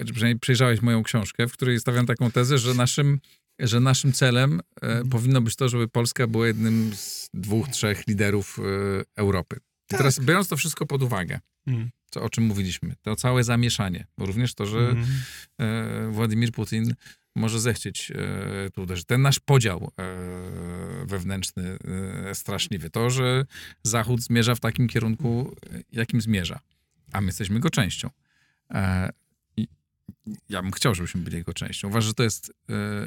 [0.06, 3.20] czy przynajmniej przejrzałeś moją książkę, w której stawiam taką tezę, że naszym,
[3.60, 5.10] że naszym celem e, mhm.
[5.10, 9.60] powinno być to, żeby Polska była jednym z dwóch, trzech liderów e, Europy.
[9.88, 9.98] Tak.
[9.98, 14.26] teraz biorąc to wszystko pod uwagę, mhm co, o czym mówiliśmy, to całe zamieszanie, bo
[14.26, 15.06] również to, że mm.
[15.58, 16.94] e, Władimir Putin
[17.36, 19.06] może zechcieć e, tu uderzyć.
[19.06, 21.78] Ten nasz podział e, wewnętrzny
[22.30, 22.90] e, straszliwy.
[22.90, 23.46] To, że
[23.84, 25.56] Zachód zmierza w takim kierunku,
[25.92, 26.60] jakim zmierza,
[27.12, 28.10] a my jesteśmy go częścią.
[30.28, 31.88] E, ja bym chciał, żebyśmy byli jego częścią.
[31.88, 32.52] Uważam, że to jest,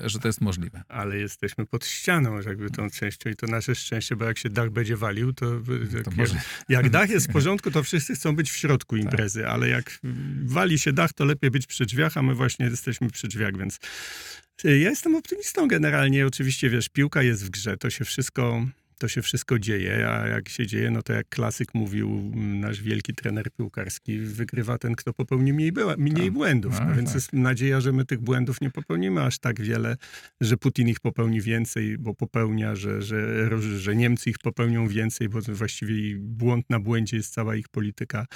[0.02, 0.82] e, że to jest możliwe.
[0.88, 4.70] Ale jesteśmy pod ścianą, jakby tą częścią i to nasze szczęście, bo jak się dach
[4.70, 6.40] będzie walił, to, to jak, może...
[6.68, 9.04] jak dach jest w porządku, to wszyscy chcą być w środku tak.
[9.04, 9.50] imprezy, tak.
[9.50, 9.98] ale jak
[10.44, 13.78] wali się dach, to lepiej być przy drzwiach, a my właśnie jesteśmy przy drzwiach, więc
[14.64, 16.26] ja jestem optymistą generalnie.
[16.26, 18.66] Oczywiście, wiesz, piłka jest w grze, to się wszystko
[19.02, 23.14] to się wszystko dzieje, a jak się dzieje, no to jak klasyk mówił nasz wielki
[23.14, 26.32] trener piłkarski, wygrywa ten, kto popełni mniej, mniej tak.
[26.32, 26.80] błędów.
[26.80, 27.14] No, więc tak.
[27.14, 29.96] jest nadzieja, że my tych błędów nie popełnimy aż tak wiele,
[30.40, 33.48] że Putin ich popełni więcej, bo popełnia, że, że,
[33.78, 38.26] że Niemcy ich popełnią więcej, bo właściwie błąd na błędzie jest cała ich polityka.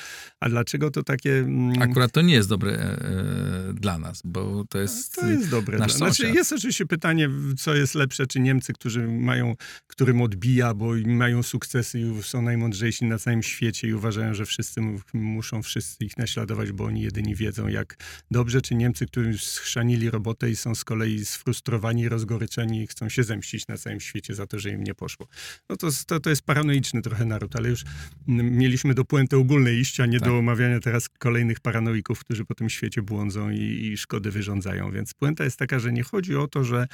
[0.41, 1.39] A dlaczego to takie...
[1.39, 5.51] Mm, Akurat to nie jest dobre e, e dla nas, bo to jest To jest
[5.51, 5.79] dobre.
[5.79, 6.11] Nasz dla...
[6.11, 9.55] Znaczy, jest oczywiście pytanie, co jest lepsze, czy Niemcy, którzy mają,
[9.87, 14.81] którym odbija bo mają sukcesy i są najmądrzejsi na całym świecie i uważają, że wszyscy
[15.15, 17.97] muszą wszyscy ich naśladować, bo oni jedyni wiedzą, jak
[18.31, 23.25] dobrze, czy Niemcy, którzy schrzanili robotę i są z kolei sfrustrowani, rozgoryczeni i chcą się
[23.25, 25.29] zemścić na całym świecie za to, że im nie poszło.
[25.71, 27.85] No to, to, to jest paranoiczny trochę naród, ale już
[28.27, 30.29] mieliśmy do puenty ogólnej iść, a nie tak.
[30.29, 34.91] do omawiania teraz kolejnych paranoików, którzy po tym świecie błądzą i, i szkody wyrządzają.
[34.91, 36.87] Więc puenta jest taka, że nie chodzi o to, że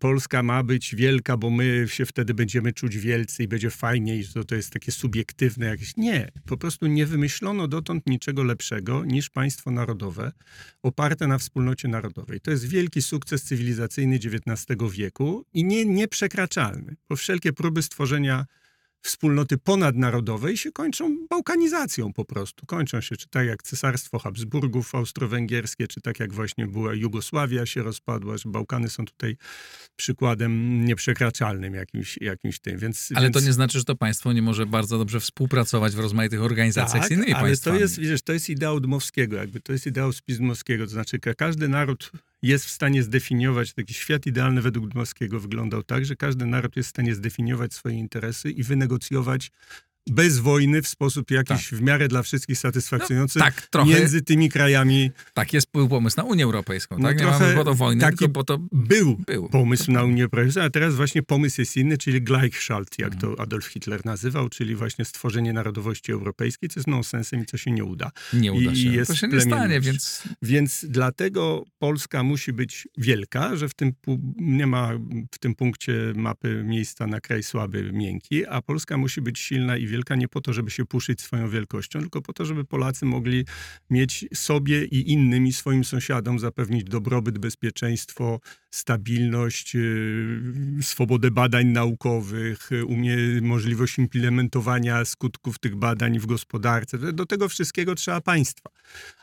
[0.00, 4.44] Polska ma być wielka, bo my się wtedy będziemy czuć wielcy i będzie fajniej, że
[4.44, 5.96] to jest takie subiektywne jakieś.
[5.96, 10.32] Nie, po prostu nie wymyślono dotąd niczego lepszego niż państwo narodowe
[10.82, 12.40] oparte na wspólnocie narodowej.
[12.40, 16.96] To jest wielki sukces cywilizacyjny XIX wieku i nie, nieprzekraczalny.
[17.08, 18.46] Po wszelkie próby stworzenia
[19.02, 22.66] wspólnoty ponadnarodowej się kończą bałkanizacją po prostu.
[22.66, 27.82] Kończą się, czy tak jak Cesarstwo Habsburgów austro-węgierskie, czy tak jak właśnie była Jugosławia się
[27.82, 29.36] rozpadła, że Bałkany są tutaj
[29.96, 32.78] przykładem nieprzekraczalnym jakimś, jakimś tym.
[32.78, 33.34] Więc, ale więc...
[33.34, 37.08] to nie znaczy, że to państwo nie może bardzo dobrze współpracować w rozmaitych organizacjach tak,
[37.08, 37.76] z innymi ale państwami.
[37.76, 41.68] to jest, wiesz, to jest ideał Dmowskiego, jakby to jest ideał spizmowskiego, to znaczy każdy
[41.68, 42.12] naród
[42.42, 46.86] jest w stanie zdefiniować, taki świat idealny według Dmowskiego wyglądał tak, że każdy naród jest
[46.86, 49.50] w stanie zdefiniować swoje interesy i wynegocjować
[50.10, 51.78] bez wojny w sposób jakiś tak.
[51.78, 55.10] w miarę dla wszystkich satysfakcjonujący no, tak, trochę, między tymi krajami.
[55.34, 57.18] Tak, jest był pomysł na Unię Europejską, no, tak?
[57.18, 59.48] Nie mamy po to wojny, taki tylko po to był, był.
[59.48, 63.40] pomysł na Unię Europejską, a teraz właśnie pomysł jest inny, czyli Gleichschalt, jak to mhm.
[63.40, 67.84] Adolf Hitler nazywał, czyli właśnie stworzenie narodowości europejskiej, co jest nonsensem i co się nie
[67.84, 68.10] uda.
[68.32, 68.88] Nie uda się.
[68.88, 70.22] I jest to się nie stanie, więc...
[70.42, 73.92] Więc dlatego Polska musi być wielka, że w tym
[74.36, 74.90] nie ma
[75.32, 79.86] w tym punkcie mapy miejsca na kraj słaby, miękki, a Polska musi być silna i
[79.92, 83.44] wielka nie po to, żeby się puszyć swoją wielkością, tylko po to, żeby Polacy mogli
[83.90, 88.40] mieć sobie i innym i swoim sąsiadom zapewnić dobrobyt, bezpieczeństwo,
[88.70, 96.98] stabilność, yy, swobodę badań naukowych, umie, możliwość implementowania skutków tych badań w gospodarce.
[96.98, 98.70] Do tego wszystkiego trzeba państwa.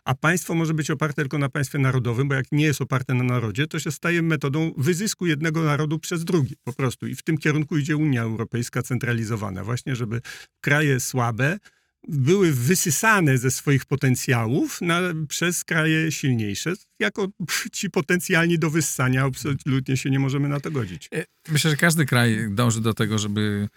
[0.05, 3.23] A państwo może być oparte tylko na państwie narodowym, bo jak nie jest oparte na
[3.23, 7.07] narodzie, to się staje metodą wyzysku jednego narodu przez drugi po prostu.
[7.07, 10.21] I w tym kierunku idzie Unia Europejska centralizowana, właśnie żeby
[10.61, 11.59] kraje słabe
[12.07, 16.73] były wysysane ze swoich potencjałów na, przez kraje silniejsze.
[16.99, 17.27] Jako
[17.73, 21.09] ci potencjalni do wyssania absolutnie się nie możemy na to godzić.
[21.13, 23.69] E, myślę, że każdy kraj dąży do tego, żeby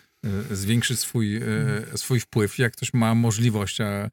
[0.51, 1.43] E, zwiększyć swój, e,
[1.95, 4.11] swój wpływ, jak ktoś ma możliwość, a e,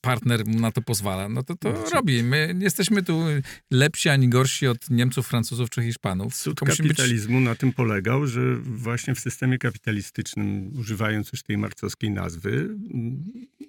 [0.00, 2.22] partner mu na to pozwala, no to to no, robi.
[2.22, 3.24] My jesteśmy tu
[3.70, 6.34] lepsi ani gorsi od Niemców, Francuzów czy Hiszpanów.
[6.34, 7.44] Cud kapitalizmu być...
[7.44, 12.68] na tym polegał, że właśnie w systemie kapitalistycznym, używając już tej marcowskiej nazwy,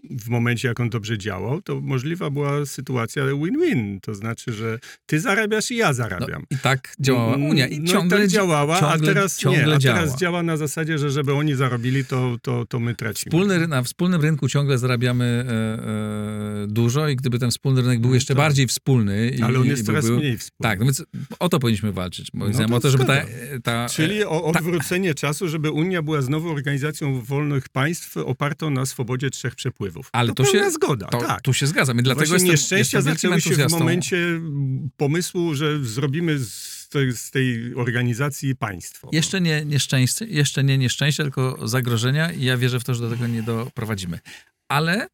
[0.10, 4.00] w momencie jak on dobrze działał, to możliwa była sytuacja win-win.
[4.02, 6.46] To znaczy, że ty zarabiasz i ja zarabiam.
[6.52, 7.68] No, I tak działała Unia.
[7.68, 9.74] I no ciągle tak działała, ciągle, a teraz nie.
[9.74, 10.00] A działa.
[10.00, 13.30] teraz działa na zasadzie, że żeby oni zarobili zarobili, to, to, to my tracimy.
[13.32, 18.14] Wspólny, na wspólnym rynku ciągle zarabiamy e, e, dużo i gdyby ten wspólny rynek był
[18.14, 18.38] jeszcze tak.
[18.38, 19.30] bardziej wspólny...
[19.30, 20.70] I, Ale on jest coraz był, mniej wspólny.
[20.70, 21.04] Tak, no więc
[21.40, 22.34] o to powinniśmy walczyć.
[22.34, 23.26] Moim no to o to, żeby ta,
[23.64, 23.90] ta...
[23.90, 25.20] Czyli o odwrócenie ta...
[25.20, 30.10] czasu, żeby Unia była znowu organizacją wolnych państw opartą na swobodzie trzech przepływów.
[30.12, 30.72] Ale to, to się...
[30.72, 31.42] zgoda, to, tak.
[31.42, 32.00] Tu się zgadzam.
[32.00, 34.42] I dlatego Właśnie jestem, nieszczęścia jestem zaczęły się w momencie
[34.98, 36.75] pomysłu, że zrobimy z
[37.12, 39.10] z tej organizacji państwo.
[39.12, 43.10] Jeszcze nie nieszczęście, jeszcze nie nieszczęście, tylko zagrożenia i ja wierzę w to, że do
[43.10, 44.20] tego nie doprowadzimy.
[44.68, 45.08] Ale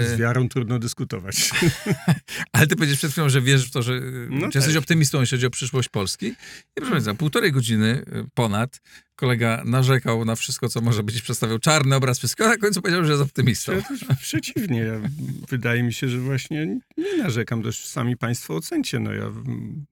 [0.00, 1.50] z wiarą trudno dyskutować.
[2.52, 4.76] Ale ty powiedziesz przed chwilą, że wierzysz w to, że no jesteś tak.
[4.76, 6.26] optymistą, jeśli chodzi o przyszłość Polski.
[6.26, 6.34] I
[6.74, 8.80] proszę Państwa, półtorej godziny e, ponad
[9.16, 13.04] kolega narzekał na wszystko, co może być, przedstawiał czarny obraz wszystko, a na końcu powiedział,
[13.04, 13.72] że jest optymistą.
[13.72, 14.80] Ja przeciwnie.
[14.80, 15.00] Ja,
[15.48, 19.00] wydaje mi się, że właśnie nie narzekam, też sami państwo ocencie.
[19.00, 19.30] No ja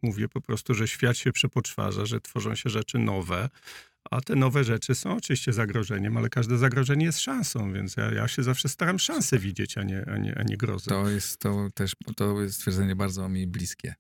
[0.03, 3.49] mówię po prostu, że świat się przepoczwarza, że tworzą się rzeczy nowe,
[4.11, 8.29] a te nowe rzeczy są oczywiście zagrożeniem, ale każde zagrożenie jest szansą, więc ja, ja
[8.29, 10.91] się zawsze staram szansę widzieć, a nie, a nie, a nie grozę.
[10.91, 13.95] To jest to też, to jest stwierdzenie bardzo mi bliskie.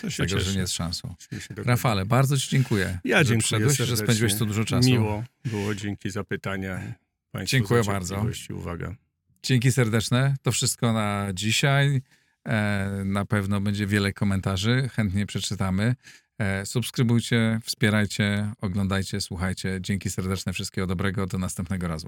[0.00, 1.14] To się Zagrożenie jest szansą.
[1.56, 2.98] Rafale, bardzo Ci dziękuję.
[3.04, 4.88] Ja dziękuję przyszedłeś, że spędziłeś tu dużo czasu.
[4.88, 6.94] Miło było, dzięki za pytania.
[7.30, 8.26] Państwu dziękuję bardzo.
[8.54, 8.94] Uwaga.
[9.42, 10.36] Dzięki serdeczne.
[10.42, 12.02] To wszystko na dzisiaj.
[12.48, 15.94] E, na pewno będzie wiele komentarzy, chętnie przeczytamy.
[16.38, 19.78] E, subskrybujcie, wspierajcie, oglądajcie, słuchajcie.
[19.80, 22.06] Dzięki serdeczne, wszystkiego dobrego, do następnego razu.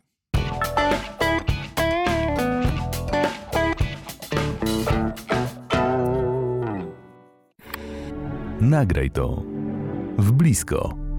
[8.61, 9.43] Nagraj to
[10.19, 11.10] w blisko.